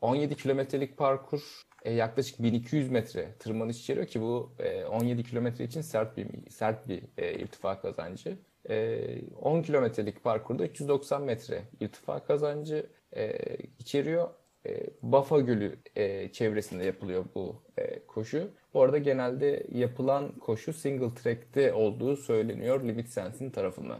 17 0.00 0.36
kilometrelik 0.36 0.96
parkur 0.96 1.62
e, 1.82 1.92
yaklaşık 1.92 2.42
1200 2.42 2.90
metre 2.90 3.34
tırmanış 3.38 3.80
içeriyor 3.80 4.06
ki 4.06 4.20
bu 4.20 4.52
e, 4.58 4.84
17 4.84 5.24
kilometre 5.24 5.64
için 5.64 5.80
sert 5.80 6.16
bir 6.16 6.50
sert 6.50 6.88
bir 6.88 7.02
e, 7.18 7.34
irtifa 7.34 7.80
kazancı. 7.80 8.38
E, 8.70 9.00
10 9.42 9.62
kilometrelik 9.62 10.24
parkurda 10.24 10.64
390 10.64 11.22
metre 11.22 11.62
irtifa 11.80 12.24
kazancı 12.24 12.86
e, 13.16 13.38
içeriyor 13.78 14.28
e, 14.66 14.86
Bafa 15.02 15.40
Gölü 15.40 15.78
e, 15.96 16.32
çevresinde 16.32 16.84
yapılıyor 16.84 17.24
bu 17.34 17.62
e, 17.78 18.06
koşu. 18.06 18.50
Bu 18.74 18.82
arada 18.82 18.98
genelde 18.98 19.66
yapılan 19.72 20.38
koşu 20.38 20.72
single 20.72 21.14
track'te 21.14 21.72
olduğu 21.72 22.16
söyleniyor 22.16 22.88
Limit 22.88 23.08
Sense'in 23.08 23.50
tarafından. 23.50 23.98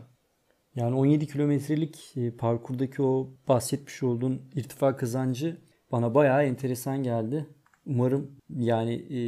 Yani 0.74 0.96
17 0.96 1.26
kilometrelik 1.26 2.16
e, 2.16 2.30
parkurdaki 2.30 3.02
o 3.02 3.30
bahsetmiş 3.48 4.02
olduğun 4.02 4.42
irtifa 4.54 4.96
kazancı 4.96 5.56
bana 5.92 6.14
bayağı 6.14 6.44
enteresan 6.44 7.02
geldi. 7.02 7.46
Umarım 7.86 8.36
yani 8.56 8.94
e, 8.94 9.18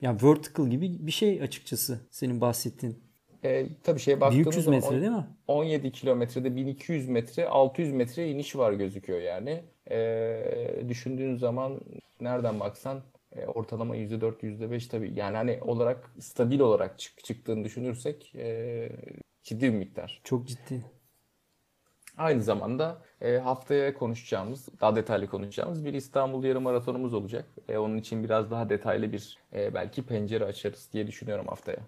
yani 0.00 0.22
vertical 0.22 0.66
gibi 0.70 1.06
bir 1.06 1.12
şey 1.12 1.42
açıkçası 1.42 2.00
senin 2.10 2.40
bahsettiğin. 2.40 3.06
E, 3.44 3.66
tabii 3.82 4.00
şeye 4.00 4.20
baktığımız 4.20 4.46
1300 4.46 4.66
metre 4.66 5.00
değil 5.00 5.12
mi? 5.12 5.26
17 5.48 5.92
kilometrede 5.92 6.56
1200 6.56 7.08
metre 7.08 7.48
600 7.48 7.92
metre 7.92 8.30
iniş 8.30 8.56
var 8.56 8.72
gözüküyor 8.72 9.20
yani. 9.20 9.64
E, 9.90 10.84
düşündüğün 10.88 11.36
zaman 11.36 11.80
nereden 12.20 12.60
baksan 12.60 13.02
e, 13.32 13.46
ortalama 13.46 13.96
%4 13.96 14.42
%5 14.42 14.88
tabii 14.88 15.12
yani 15.14 15.36
hani 15.36 15.58
olarak 15.62 16.10
stabil 16.20 16.60
olarak 16.60 16.98
çık, 16.98 17.24
çıktığını 17.24 17.64
düşünürsek 17.64 18.34
e, 18.34 18.88
ciddi 19.42 19.62
bir 19.72 19.78
miktar. 19.78 20.20
Çok 20.24 20.46
ciddi. 20.46 20.84
Aynı 22.18 22.42
zamanda 22.42 23.02
e, 23.20 23.36
haftaya 23.36 23.94
konuşacağımız, 23.94 24.68
daha 24.80 24.96
detaylı 24.96 25.26
konuşacağımız 25.26 25.84
bir 25.84 25.94
İstanbul 25.94 26.44
yarım 26.44 26.62
maratonumuz 26.62 27.14
olacak. 27.14 27.44
E, 27.68 27.78
onun 27.78 27.96
için 27.96 28.24
biraz 28.24 28.50
daha 28.50 28.68
detaylı 28.68 29.12
bir 29.12 29.38
e, 29.52 29.74
belki 29.74 30.02
pencere 30.02 30.44
açarız 30.44 30.88
diye 30.92 31.06
düşünüyorum 31.06 31.46
haftaya. 31.46 31.78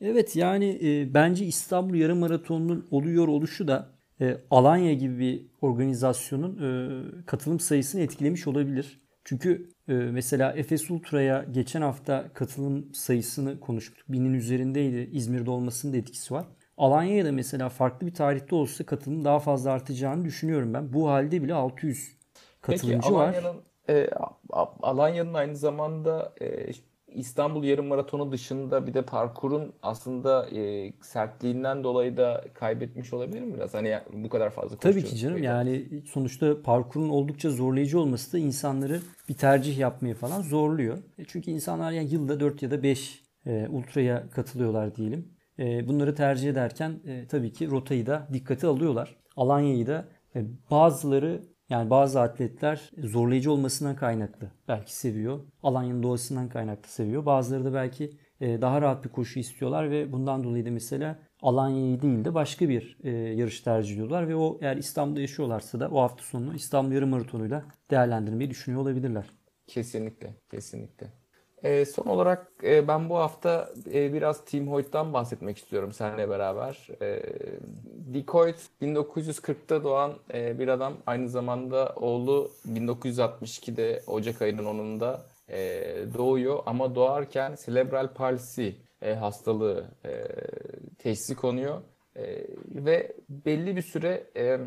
Evet 0.00 0.36
yani 0.36 0.78
e, 0.82 1.14
bence 1.14 1.44
İstanbul 1.44 1.94
Yarım 1.94 2.18
Maratonu'nun 2.18 2.86
oluyor 2.90 3.28
oluşu 3.28 3.68
da 3.68 3.95
e, 4.20 4.36
Alanya 4.50 4.92
gibi 4.92 5.18
bir 5.18 5.46
organizasyonun 5.60 6.58
e, 6.62 7.24
katılım 7.26 7.60
sayısını 7.60 8.00
etkilemiş 8.00 8.46
olabilir. 8.46 9.00
Çünkü 9.24 9.68
e, 9.88 9.92
mesela 9.92 10.52
Efes 10.52 10.90
Ultra'ya 10.90 11.46
geçen 11.50 11.82
hafta 11.82 12.28
katılım 12.34 12.94
sayısını 12.94 13.60
konuştuk. 13.60 13.98
Binin 14.08 14.34
üzerindeydi. 14.34 15.10
İzmir'de 15.12 15.50
olmasının 15.50 15.92
da 15.92 15.96
etkisi 15.96 16.34
var. 16.34 16.46
Alanya'ya 16.76 17.24
da 17.24 17.32
mesela 17.32 17.68
farklı 17.68 18.06
bir 18.06 18.14
tarihte 18.14 18.54
olsa 18.54 18.86
katılım 18.86 19.24
daha 19.24 19.38
fazla 19.38 19.70
artacağını 19.70 20.24
düşünüyorum 20.24 20.74
ben. 20.74 20.92
Bu 20.92 21.08
halde 21.08 21.42
bile 21.42 21.54
600 21.54 22.16
katılımcı 22.60 23.00
Peki, 23.00 23.14
var. 23.14 23.28
Alanya'nın, 23.28 23.62
e, 23.88 24.08
Alanya'nın 24.82 25.34
aynı 25.34 25.56
zamanda 25.56 26.34
e, 26.40 26.70
İstanbul 27.16 27.64
Yarım 27.64 27.86
Maratonu 27.86 28.32
dışında 28.32 28.86
bir 28.86 28.94
de 28.94 29.02
parkurun 29.02 29.72
aslında 29.82 30.48
e, 30.50 30.92
sertliğinden 31.02 31.84
dolayı 31.84 32.16
da 32.16 32.44
kaybetmiş 32.54 33.12
olabilir 33.12 33.42
mi 33.42 33.54
biraz? 33.54 33.74
Hani 33.74 33.98
bu 34.12 34.28
kadar 34.28 34.50
fazla 34.50 34.76
Tabii 34.76 35.04
ki 35.04 35.16
canım. 35.16 35.42
Yani 35.42 36.02
sonuçta 36.12 36.62
parkurun 36.62 37.08
oldukça 37.08 37.50
zorlayıcı 37.50 38.00
olması 38.00 38.32
da 38.32 38.38
insanları 38.38 39.00
bir 39.28 39.34
tercih 39.34 39.78
yapmaya 39.78 40.14
falan 40.14 40.42
zorluyor. 40.42 40.98
E, 41.18 41.24
çünkü 41.24 41.50
insanlar 41.50 41.92
yani 41.92 42.12
yılda 42.12 42.40
4 42.40 42.62
ya 42.62 42.70
da 42.70 42.82
5 42.82 43.22
e, 43.46 43.68
ultraya 43.68 44.30
katılıyorlar 44.30 44.94
diyelim. 44.94 45.28
E, 45.58 45.88
bunları 45.88 46.14
tercih 46.14 46.50
ederken 46.50 47.00
e, 47.06 47.26
tabii 47.26 47.52
ki 47.52 47.70
rotayı 47.70 48.06
da 48.06 48.28
dikkate 48.32 48.66
alıyorlar. 48.66 49.16
Alanya'yı 49.36 49.86
da 49.86 50.08
e, 50.34 50.44
bazıları 50.70 51.42
yani 51.68 51.90
bazı 51.90 52.20
atletler 52.20 52.90
zorlayıcı 52.98 53.52
olmasından 53.52 53.96
kaynaklı 53.96 54.50
belki 54.68 54.96
seviyor. 54.96 55.40
Alanya'nın 55.62 56.02
doğasından 56.02 56.48
kaynaklı 56.48 56.88
seviyor. 56.88 57.26
Bazıları 57.26 57.64
da 57.64 57.74
belki 57.74 58.10
e, 58.40 58.60
daha 58.60 58.82
rahat 58.82 59.04
bir 59.04 59.08
koşu 59.08 59.38
istiyorlar 59.38 59.90
ve 59.90 60.12
bundan 60.12 60.44
dolayı 60.44 60.66
da 60.66 60.70
mesela 60.70 61.18
Alanya'yı 61.42 62.02
değil 62.02 62.24
de 62.24 62.34
başka 62.34 62.68
bir 62.68 62.98
e, 63.04 63.10
yarış 63.10 63.60
tercih 63.60 63.94
ediyorlar 63.94 64.28
ve 64.28 64.36
o 64.36 64.58
eğer 64.62 64.76
İstanbul'da 64.76 65.20
yaşıyorlarsa 65.20 65.80
da 65.80 65.88
o 65.88 66.00
hafta 66.00 66.24
sonunu 66.24 66.54
İstanbul 66.54 66.92
Yarım 66.92 67.08
Maratonu'yla 67.08 67.64
değerlendirmeyi 67.90 68.50
düşünüyor 68.50 68.82
olabilirler. 68.82 69.26
Kesinlikle, 69.66 70.36
kesinlikle. 70.50 71.25
E, 71.62 71.84
son 71.84 72.04
olarak 72.04 72.52
e, 72.62 72.88
ben 72.88 73.08
bu 73.08 73.16
hafta 73.16 73.70
e, 73.92 74.12
biraz 74.12 74.44
Tim 74.44 74.68
Hoyt'tan 74.68 75.12
bahsetmek 75.12 75.58
istiyorum 75.58 75.92
seninle 75.92 76.28
beraber. 76.28 76.88
E, 77.02 77.22
Dick 78.12 78.34
Hoyt 78.34 78.56
1940'ta 78.82 79.84
doğan 79.84 80.12
e, 80.34 80.58
bir 80.58 80.68
adam. 80.68 80.94
Aynı 81.06 81.28
zamanda 81.28 81.92
oğlu 81.96 82.50
1962'de 82.68 84.02
Ocak 84.06 84.42
ayının 84.42 84.64
10'unda 84.64 85.20
e, 85.48 85.58
doğuyor. 86.14 86.58
Ama 86.66 86.94
doğarken 86.94 87.56
cerebral 87.66 88.14
palsy 88.14 88.68
e, 89.02 89.14
hastalığı 89.14 89.84
e, 90.04 90.24
teşhisi 90.98 91.36
konuyor. 91.36 91.82
E, 92.16 92.46
ve 92.68 93.12
belli 93.28 93.76
bir 93.76 93.82
süre... 93.82 94.26
E, 94.36 94.58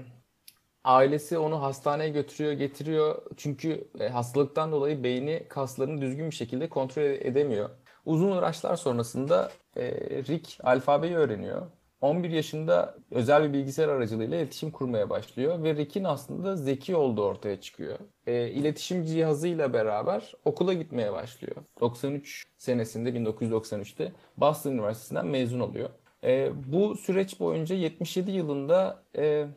Ailesi 0.83 1.37
onu 1.37 1.61
hastaneye 1.61 2.09
götürüyor, 2.09 2.53
getiriyor. 2.53 3.21
Çünkü 3.37 3.87
e, 3.99 4.09
hastalıktan 4.09 4.71
dolayı 4.71 5.03
beyni 5.03 5.45
kaslarını 5.49 6.01
düzgün 6.01 6.29
bir 6.29 6.35
şekilde 6.35 6.69
kontrol 6.69 7.03
edemiyor. 7.03 7.69
Uzun 8.05 8.31
uğraşlar 8.31 8.75
sonrasında 8.75 9.51
e, 9.75 9.91
Rick 10.27 10.57
alfabeyi 10.63 11.15
öğreniyor. 11.15 11.67
11 12.01 12.29
yaşında 12.29 12.95
özel 13.11 13.43
bir 13.43 13.53
bilgisayar 13.53 13.87
aracılığıyla 13.87 14.37
iletişim 14.37 14.71
kurmaya 14.71 15.09
başlıyor 15.09 15.63
ve 15.63 15.75
Rick'in 15.75 16.03
aslında 16.03 16.55
zeki 16.55 16.95
olduğu 16.95 17.23
ortaya 17.23 17.61
çıkıyor. 17.61 17.99
E, 18.27 18.49
iletişim 18.49 19.05
cihazıyla 19.05 19.73
beraber 19.73 20.33
okula 20.45 20.73
gitmeye 20.73 21.13
başlıyor. 21.13 21.55
93 21.81 22.43
senesinde 22.57 23.09
1993'te 23.09 24.13
Boston 24.37 24.71
Üniversitesi'nden 24.71 25.27
mezun 25.27 25.59
oluyor. 25.59 25.89
E, 26.23 26.51
bu 26.71 26.95
süreç 26.95 27.39
boyunca 27.39 27.75
77 27.75 28.31
yılında 28.31 29.03
e, 29.17 29.47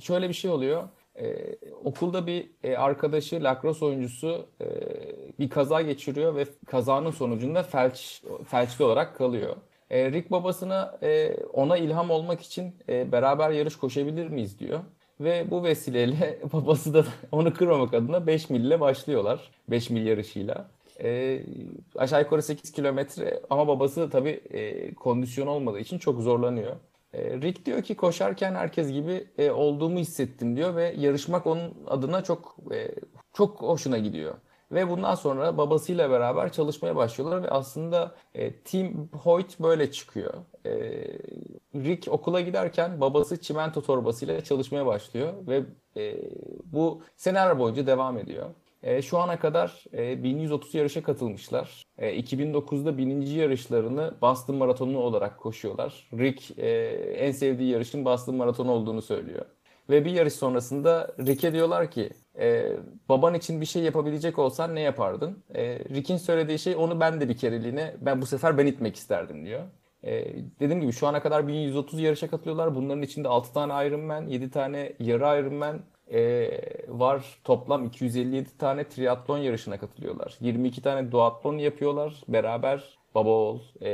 şöyle 0.00 0.28
bir 0.28 0.34
şey 0.34 0.50
oluyor. 0.50 0.88
Ee, 1.16 1.56
okulda 1.84 2.26
bir 2.26 2.50
e, 2.64 2.76
arkadaşı 2.76 3.44
lacrosse 3.44 3.84
oyuncusu 3.84 4.46
e, 4.60 4.66
bir 5.38 5.50
kaza 5.50 5.82
geçiriyor 5.82 6.36
ve 6.36 6.46
kazanın 6.66 7.10
sonucunda 7.10 7.62
felç 7.62 8.22
felçli 8.46 8.84
olarak 8.84 9.16
kalıyor. 9.16 9.56
E, 9.90 10.12
Rick 10.12 10.30
babasına 10.30 10.98
e, 11.02 11.36
ona 11.52 11.76
ilham 11.76 12.10
olmak 12.10 12.40
için 12.40 12.74
e, 12.88 13.12
beraber 13.12 13.50
yarış 13.50 13.76
koşabilir 13.76 14.28
miyiz 14.28 14.58
diyor. 14.58 14.80
Ve 15.20 15.50
bu 15.50 15.64
vesileyle 15.64 16.38
babası 16.52 16.94
da 16.94 17.04
onu 17.32 17.54
kırmamak 17.54 17.94
adına 17.94 18.26
5 18.26 18.50
mil 18.50 18.64
ile 18.64 18.80
başlıyorlar. 18.80 19.50
5 19.68 19.90
mil 19.90 20.06
yarışıyla. 20.06 20.70
E, 21.02 21.40
aşağı 21.96 22.20
yukarı 22.20 22.42
8 22.42 22.72
kilometre 22.72 23.40
ama 23.50 23.68
babası 23.68 24.10
tabii 24.10 24.40
e, 24.50 24.94
kondisyon 24.94 25.46
olmadığı 25.46 25.78
için 25.78 25.98
çok 25.98 26.20
zorlanıyor. 26.20 26.76
E, 27.12 27.40
Rick 27.40 27.66
diyor 27.66 27.82
ki 27.82 27.96
koşarken 27.96 28.54
herkes 28.54 28.92
gibi 28.92 29.26
e, 29.38 29.50
olduğumu 29.50 29.98
hissettim 29.98 30.56
diyor 30.56 30.76
ve 30.76 30.94
yarışmak 30.98 31.46
onun 31.46 31.74
adına 31.86 32.24
çok 32.24 32.56
e, 32.72 32.94
çok 33.32 33.62
hoşuna 33.62 33.98
gidiyor. 33.98 34.34
Ve 34.72 34.90
bundan 34.90 35.14
sonra 35.14 35.58
babasıyla 35.58 36.10
beraber 36.10 36.52
çalışmaya 36.52 36.96
başlıyorlar 36.96 37.42
ve 37.42 37.50
aslında 37.50 38.14
e, 38.34 38.52
Tim 38.52 39.08
Hoyt 39.12 39.60
böyle 39.60 39.92
çıkıyor. 39.92 40.34
E, 40.66 40.70
Rick 41.74 42.08
okula 42.12 42.40
giderken 42.40 43.00
babası 43.00 43.40
çimento 43.40 43.82
torbasıyla 43.82 44.44
çalışmaya 44.44 44.86
başlıyor 44.86 45.32
ve 45.46 45.62
e, 45.96 46.16
bu 46.64 47.02
seneler 47.16 47.58
boyunca 47.58 47.86
devam 47.86 48.18
ediyor. 48.18 48.50
E, 48.82 49.02
şu 49.02 49.18
ana 49.18 49.38
kadar 49.38 49.84
e, 49.92 50.22
1130 50.22 50.74
yarışa 50.74 51.02
katılmışlar. 51.02 51.82
E, 51.98 52.20
2009'da 52.20 52.98
bininci 52.98 53.38
yarışlarını 53.38 54.14
Boston 54.22 54.56
Maratonu 54.56 54.98
olarak 54.98 55.38
koşuyorlar. 55.38 56.08
Rick 56.12 56.58
e, 56.58 56.68
en 57.18 57.32
sevdiği 57.32 57.70
yarışın 57.70 58.04
Boston 58.04 58.34
Maratonu 58.34 58.70
olduğunu 58.72 59.02
söylüyor. 59.02 59.46
Ve 59.90 60.04
bir 60.04 60.10
yarış 60.10 60.32
sonrasında 60.34 61.14
Rick'e 61.26 61.52
diyorlar 61.52 61.90
ki 61.90 62.10
e, 62.38 62.76
baban 63.08 63.34
için 63.34 63.60
bir 63.60 63.66
şey 63.66 63.82
yapabilecek 63.82 64.38
olsan 64.38 64.74
ne 64.74 64.80
yapardın? 64.80 65.44
E, 65.54 65.78
Rick'in 65.78 66.16
söylediği 66.16 66.58
şey 66.58 66.76
onu 66.76 67.00
ben 67.00 67.20
de 67.20 67.28
bir 67.28 67.36
kereliğine 67.36 67.96
ben 68.00 68.22
bu 68.22 68.26
sefer 68.26 68.58
ben 68.58 68.66
itmek 68.66 68.96
isterdim 68.96 69.44
diyor. 69.46 69.62
E, 70.04 70.24
dediğim 70.60 70.80
gibi 70.80 70.92
şu 70.92 71.06
ana 71.06 71.22
kadar 71.22 71.48
1130 71.48 72.00
yarışa 72.00 72.30
katılıyorlar. 72.30 72.74
Bunların 72.74 73.02
içinde 73.02 73.28
6 73.28 73.52
tane 73.52 73.86
Ironman, 73.86 74.26
7 74.26 74.50
tane 74.50 74.92
yarı 75.00 75.40
Ironman, 75.40 75.82
e, 76.12 76.50
var. 76.88 77.24
Toplam 77.44 77.86
257 77.86 78.58
tane 78.58 78.88
triatlon 78.88 79.38
yarışına 79.38 79.78
katılıyorlar. 79.78 80.36
22 80.40 80.82
tane 80.82 81.12
duatlon 81.12 81.58
yapıyorlar 81.58 82.22
beraber 82.28 82.98
baba 83.14 83.30
oğul. 83.30 83.60
E, 83.80 83.90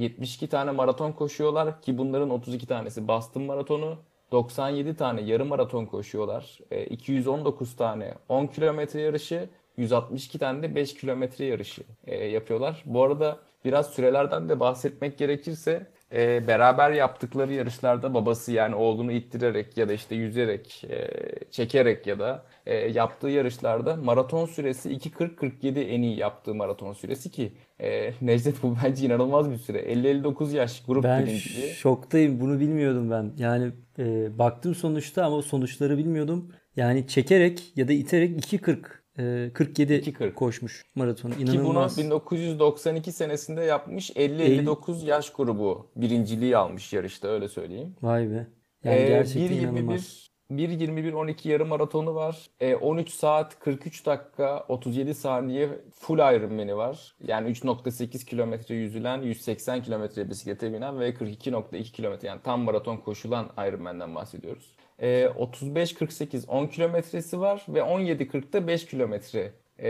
72 0.00 0.48
tane 0.48 0.70
maraton 0.70 1.12
koşuyorlar 1.12 1.82
ki 1.82 1.98
bunların 1.98 2.30
32 2.30 2.66
tanesi 2.66 3.08
Boston 3.08 3.42
maratonu. 3.42 3.96
97 4.32 4.96
tane 4.96 5.22
yarım 5.22 5.48
maraton 5.48 5.86
koşuyorlar. 5.86 6.58
E, 6.70 6.84
219 6.84 7.76
tane 7.76 8.14
10 8.28 8.46
kilometre 8.46 9.00
yarışı, 9.00 9.48
162 9.76 10.38
tane 10.38 10.62
de 10.62 10.74
5 10.74 10.94
kilometre 10.94 11.44
yarışı 11.44 11.82
e, 12.06 12.24
yapıyorlar. 12.24 12.82
Bu 12.86 13.02
arada 13.02 13.38
biraz 13.64 13.90
sürelerden 13.90 14.48
de 14.48 14.60
bahsetmek 14.60 15.18
gerekirse 15.18 15.86
e, 16.12 16.46
beraber 16.46 16.90
yaptıkları 16.90 17.52
yarışlarda 17.52 18.14
babası 18.14 18.52
yani 18.52 18.74
oğlunu 18.74 19.12
ittirerek 19.12 19.76
ya 19.76 19.88
da 19.88 19.92
işte 19.92 20.14
yüzerek, 20.14 20.84
e, 20.90 21.08
çekerek 21.50 22.06
ya 22.06 22.18
da 22.18 22.44
e, 22.66 22.74
yaptığı 22.74 23.28
yarışlarda 23.28 23.96
maraton 23.96 24.46
süresi 24.46 24.90
2.40-47 24.90 25.80
en 25.80 26.02
iyi 26.02 26.18
yaptığı 26.18 26.54
maraton 26.54 26.92
süresi 26.92 27.30
ki 27.30 27.52
e, 27.80 28.12
Necdet 28.20 28.62
bu 28.62 28.76
bence 28.84 29.06
inanılmaz 29.06 29.50
bir 29.50 29.56
süre. 29.56 29.78
50-59 29.78 30.56
yaş 30.56 30.82
grup 30.84 31.04
ben 31.04 31.26
birinciliği. 31.26 31.66
Ben 31.68 31.72
şoktayım 31.72 32.40
bunu 32.40 32.60
bilmiyordum 32.60 33.10
ben. 33.10 33.32
Yani 33.38 33.72
e, 33.98 34.38
baktım 34.38 34.74
sonuçta 34.74 35.24
ama 35.24 35.42
sonuçları 35.42 35.98
bilmiyordum. 35.98 36.52
Yani 36.76 37.06
çekerek 37.06 37.72
ya 37.76 37.88
da 37.88 37.92
iterek 37.92 38.52
2.40 38.52 39.03
47 39.16 39.92
2.40. 39.92 40.34
koşmuş 40.34 40.84
maratonu. 40.94 41.34
İnanılmaz. 41.34 41.96
Ki 41.96 42.02
bunu 42.02 42.20
1992 42.20 43.12
senesinde 43.12 43.62
yapmış 43.62 44.10
50-59 44.10 45.06
yaş 45.06 45.32
grubu 45.32 45.90
birinciliği 45.96 46.56
almış 46.56 46.92
yarışta 46.92 47.28
öyle 47.28 47.48
söyleyeyim. 47.48 47.96
Vay 48.02 48.30
be. 48.30 48.46
Yani 48.84 48.96
ee, 48.96 49.08
gerçekten 49.08 49.50
bir 49.50 49.62
inanılmaz. 49.62 50.30
Bir 50.50 50.68
1.21-12 50.68 51.48
yarım 51.48 51.68
maratonu 51.68 52.14
var. 52.14 52.50
E, 52.60 52.74
13 52.74 53.10
saat 53.10 53.58
43 53.58 54.06
dakika 54.06 54.64
37 54.68 55.14
saniye 55.14 55.68
full 55.92 56.18
Ironman'i 56.18 56.76
var. 56.76 57.14
Yani 57.26 57.50
3.8 57.50 58.24
kilometre 58.24 58.74
yüzülen, 58.74 59.22
180 59.22 59.82
kilometre 59.82 60.30
bisiklete 60.30 60.72
binen 60.72 61.00
ve 61.00 61.10
42.2 61.10 61.82
kilometre 61.82 62.28
yani 62.28 62.40
tam 62.44 62.60
maraton 62.60 62.96
koşulan 62.96 63.52
Ironman'den 63.58 64.14
bahsediyoruz. 64.14 64.73
E, 64.98 65.24
35-48 65.38 66.46
10 66.46 66.66
kilometresi 66.66 67.40
var 67.40 67.66
ve 67.68 67.78
17.40'da 67.78 68.66
5 68.66 68.86
kilometre 68.86 69.52
e, 69.78 69.88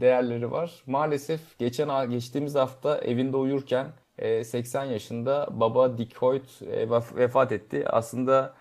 değerleri 0.00 0.50
var. 0.50 0.82
Maalesef 0.86 1.58
geçen 1.58 2.10
geçtiğimiz 2.10 2.54
hafta 2.54 2.98
evinde 2.98 3.36
uyurken 3.36 3.86
80 4.44 4.84
yaşında 4.84 5.48
baba 5.50 5.98
Dick 5.98 6.16
Hoyt 6.16 6.62
vefat 7.16 7.52
etti. 7.52 7.84
Aslında 7.88 8.54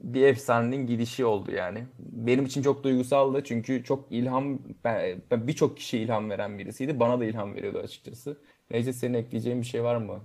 bir 0.00 0.22
efsanenin 0.22 0.86
gidişi 0.86 1.24
oldu 1.24 1.50
yani. 1.52 1.84
Benim 1.98 2.46
için 2.46 2.62
çok 2.62 2.84
duygusaldı 2.84 3.44
çünkü 3.44 3.84
çok 3.84 4.12
ilham, 4.12 4.58
ben 4.84 5.46
birçok 5.46 5.76
kişi 5.76 5.98
ilham 5.98 6.30
veren 6.30 6.58
birisiydi. 6.58 7.00
Bana 7.00 7.20
da 7.20 7.24
ilham 7.24 7.54
veriyordu 7.54 7.78
açıkçası. 7.78 8.36
Necdet 8.70 8.96
senin 8.96 9.14
ekleyeceğin 9.14 9.60
bir 9.60 9.66
şey 9.66 9.84
var 9.84 9.96
mı 9.96 10.20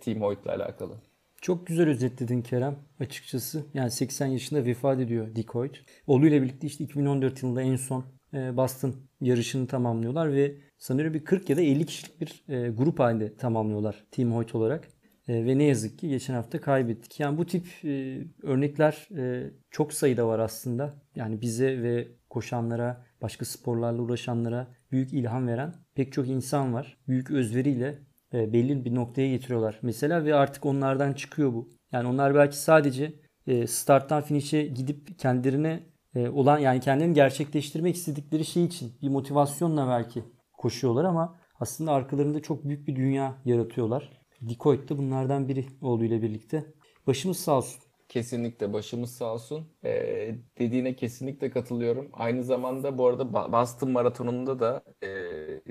Team 0.00 0.20
Hoyt'la 0.20 0.52
alakalı? 0.54 0.94
Çok 1.42 1.66
güzel 1.66 1.88
özetledin 1.88 2.42
Kerem 2.42 2.78
açıkçası. 3.00 3.64
Yani 3.74 3.90
80 3.90 4.26
yaşında 4.26 4.64
vefat 4.64 5.00
ediyor 5.00 5.36
Dick 5.36 5.54
Hoyt. 5.54 5.84
Oğluyla 6.06 6.42
birlikte 6.42 6.66
işte 6.66 6.84
2014 6.84 7.42
yılında 7.42 7.62
en 7.62 7.76
son 7.76 8.04
Boston 8.32 8.94
yarışını 9.20 9.66
tamamlıyorlar 9.66 10.32
ve 10.32 10.56
sanıyorum 10.78 11.14
bir 11.14 11.24
40 11.24 11.50
ya 11.50 11.56
da 11.56 11.60
50 11.60 11.86
kişilik 11.86 12.20
bir 12.20 12.44
e, 12.48 12.70
grup 12.70 12.98
halinde 12.98 13.36
tamamlıyorlar 13.36 14.04
Team 14.10 14.32
Hoyt 14.32 14.54
olarak. 14.54 14.88
E, 15.28 15.44
ve 15.44 15.58
ne 15.58 15.64
yazık 15.64 15.98
ki 15.98 16.08
geçen 16.08 16.34
hafta 16.34 16.60
kaybettik. 16.60 17.20
Yani 17.20 17.38
bu 17.38 17.46
tip 17.46 17.66
e, 17.84 18.18
örnekler 18.42 19.08
e, 19.16 19.50
çok 19.70 19.92
sayıda 19.92 20.26
var 20.26 20.38
aslında. 20.38 20.94
Yani 21.16 21.40
bize 21.40 21.82
ve 21.82 22.08
koşanlara, 22.30 23.06
başka 23.22 23.44
sporlarla 23.44 24.02
uğraşanlara 24.02 24.68
büyük 24.92 25.12
ilham 25.12 25.46
veren 25.46 25.74
pek 25.94 26.12
çok 26.12 26.28
insan 26.28 26.74
var. 26.74 26.98
Büyük 27.08 27.30
özveriyle 27.30 27.98
e, 28.36 28.52
belli 28.52 28.84
bir 28.84 28.94
noktaya 28.94 29.28
getiriyorlar. 29.28 29.78
Mesela 29.82 30.24
ve 30.24 30.34
artık 30.34 30.66
onlardan 30.66 31.12
çıkıyor 31.12 31.52
bu. 31.52 31.70
Yani 31.92 32.08
onlar 32.08 32.34
belki 32.34 32.56
sadece 32.56 33.20
e, 33.46 33.66
starttan 33.66 34.22
finish'e 34.22 34.62
gidip 34.66 35.18
kendilerine 35.18 35.86
e, 36.14 36.28
olan 36.28 36.58
yani 36.58 36.80
kendilerini 36.80 37.14
gerçekleştirmek 37.14 37.96
istedikleri 37.96 38.44
şey 38.44 38.64
için 38.64 38.92
bir 39.02 39.08
motivasyonla 39.08 39.88
belki 39.88 40.24
koşuyorlar 40.52 41.04
ama 41.04 41.38
aslında 41.60 41.92
arkalarında 41.92 42.42
çok 42.42 42.64
büyük 42.64 42.88
bir 42.88 42.96
dünya 42.96 43.42
yaratıyorlar. 43.44 44.10
Dikoit 44.48 44.88
de 44.88 44.98
bunlardan 44.98 45.48
biri 45.48 45.66
oğluyla 45.80 46.22
birlikte. 46.22 46.74
Başımız 47.06 47.36
sağ 47.36 47.56
olsun. 47.56 47.85
Kesinlikle 48.08 48.72
başımız 48.72 49.16
sağ 49.16 49.34
olsun. 49.34 49.68
Ee, 49.84 50.34
dediğine 50.58 50.96
kesinlikle 50.96 51.50
katılıyorum. 51.50 52.10
Aynı 52.12 52.44
zamanda 52.44 52.98
bu 52.98 53.06
arada 53.06 53.52
Boston 53.52 53.90
Maratonu'nda 53.90 54.60
da 54.60 54.82
e, 55.02 55.08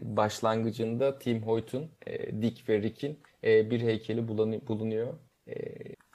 başlangıcında 0.01 1.19
Tim 1.19 1.43
Hoyt'un, 1.43 1.91
e, 2.07 2.41
Dick 2.41 2.69
ve 2.69 2.81
Rick'in 2.81 3.19
e, 3.43 3.71
bir 3.71 3.81
heykeli 3.81 4.27
bulunuyor. 4.67 5.13
E, 5.47 5.53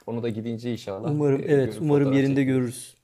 onu 0.07 0.23
da 0.23 0.29
gidince 0.29 0.71
inşallah. 0.71 1.11
Umarım 1.11 1.41
e, 1.41 1.45
evet 1.45 1.77
umarım 1.81 2.13
yerinde 2.13 2.43
görürüz. 2.43 3.01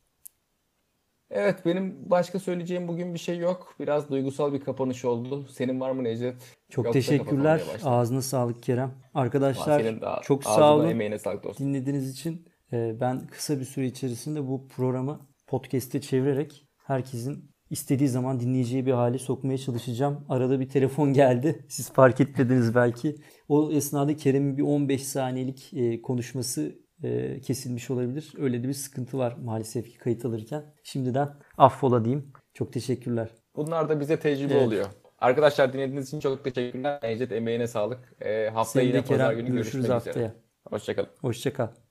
Evet 1.31 1.65
benim 1.65 1.95
başka 2.05 2.39
söyleyeceğim 2.39 2.87
bugün 2.87 3.13
bir 3.13 3.19
şey 3.19 3.37
yok. 3.37 3.75
Biraz 3.79 4.09
duygusal 4.09 4.53
bir 4.53 4.59
kapanış 4.59 5.05
oldu. 5.05 5.45
Senin 5.51 5.79
var 5.79 5.91
mı 5.91 6.03
Necdet? 6.03 6.35
Çok 6.69 6.85
Yoksa 6.85 6.99
teşekkürler. 6.99 7.61
Ağzına 7.83 8.21
sağlık 8.21 8.63
Kerem. 8.63 8.91
Arkadaşlar 9.13 9.83
çok 10.23 10.43
sağ 10.43 10.75
olun. 10.75 10.89
Emeğine 10.89 11.19
sağlık 11.19 11.43
dostum. 11.43 11.67
Dinlediğiniz 11.67 12.11
için 12.11 12.47
ben 12.71 13.27
kısa 13.27 13.59
bir 13.59 13.65
süre 13.65 13.85
içerisinde 13.85 14.47
bu 14.47 14.67
programı 14.67 15.27
podcast'e 15.47 16.01
çevirerek 16.01 16.67
herkesin 16.85 17.51
istediği 17.69 18.09
zaman 18.09 18.39
dinleyeceği 18.39 18.85
bir 18.85 18.91
hale 18.91 19.17
sokmaya 19.17 19.57
çalışacağım. 19.57 20.25
Arada 20.29 20.59
bir 20.59 20.69
telefon 20.69 21.13
geldi. 21.13 21.65
Siz 21.69 21.91
fark 21.91 22.21
etmediniz 22.21 22.75
belki. 22.75 23.15
O 23.49 23.71
esnada 23.71 24.15
Kerem'in 24.15 24.57
bir 24.57 24.63
15 24.63 25.03
saniyelik 25.03 25.73
e, 25.73 26.01
konuşması 26.01 26.75
e, 27.03 27.41
kesilmiş 27.41 27.89
olabilir. 27.91 28.33
Öyle 28.37 28.63
de 28.63 28.67
bir 28.67 28.73
sıkıntı 28.73 29.17
var 29.17 29.37
maalesef 29.43 29.89
ki 29.91 29.97
kayıt 29.97 30.25
alırken. 30.25 30.63
Şimdiden 30.83 31.29
affola 31.57 32.05
diyeyim. 32.05 32.33
Çok 32.53 32.73
teşekkürler. 32.73 33.29
Bunlar 33.55 33.89
da 33.89 33.99
bize 33.99 34.19
tecrübe 34.19 34.53
evet. 34.53 34.67
oluyor. 34.67 34.85
Arkadaşlar 35.19 35.73
dinlediğiniz 35.73 36.07
için 36.07 36.19
çok 36.19 36.43
teşekkürler. 36.43 36.99
Necdet 37.03 37.31
emeğine 37.31 37.67
sağlık. 37.67 38.13
E, 38.21 38.49
hafta 38.49 38.81
yine 38.81 39.01
pazar 39.01 39.33
günü 39.33 39.51
görüşmek 39.51 39.83
üzere. 39.83 39.93
haftaya. 39.93 40.33
Hoşçakalın. 40.69 41.09
Hoşçakal. 41.21 41.86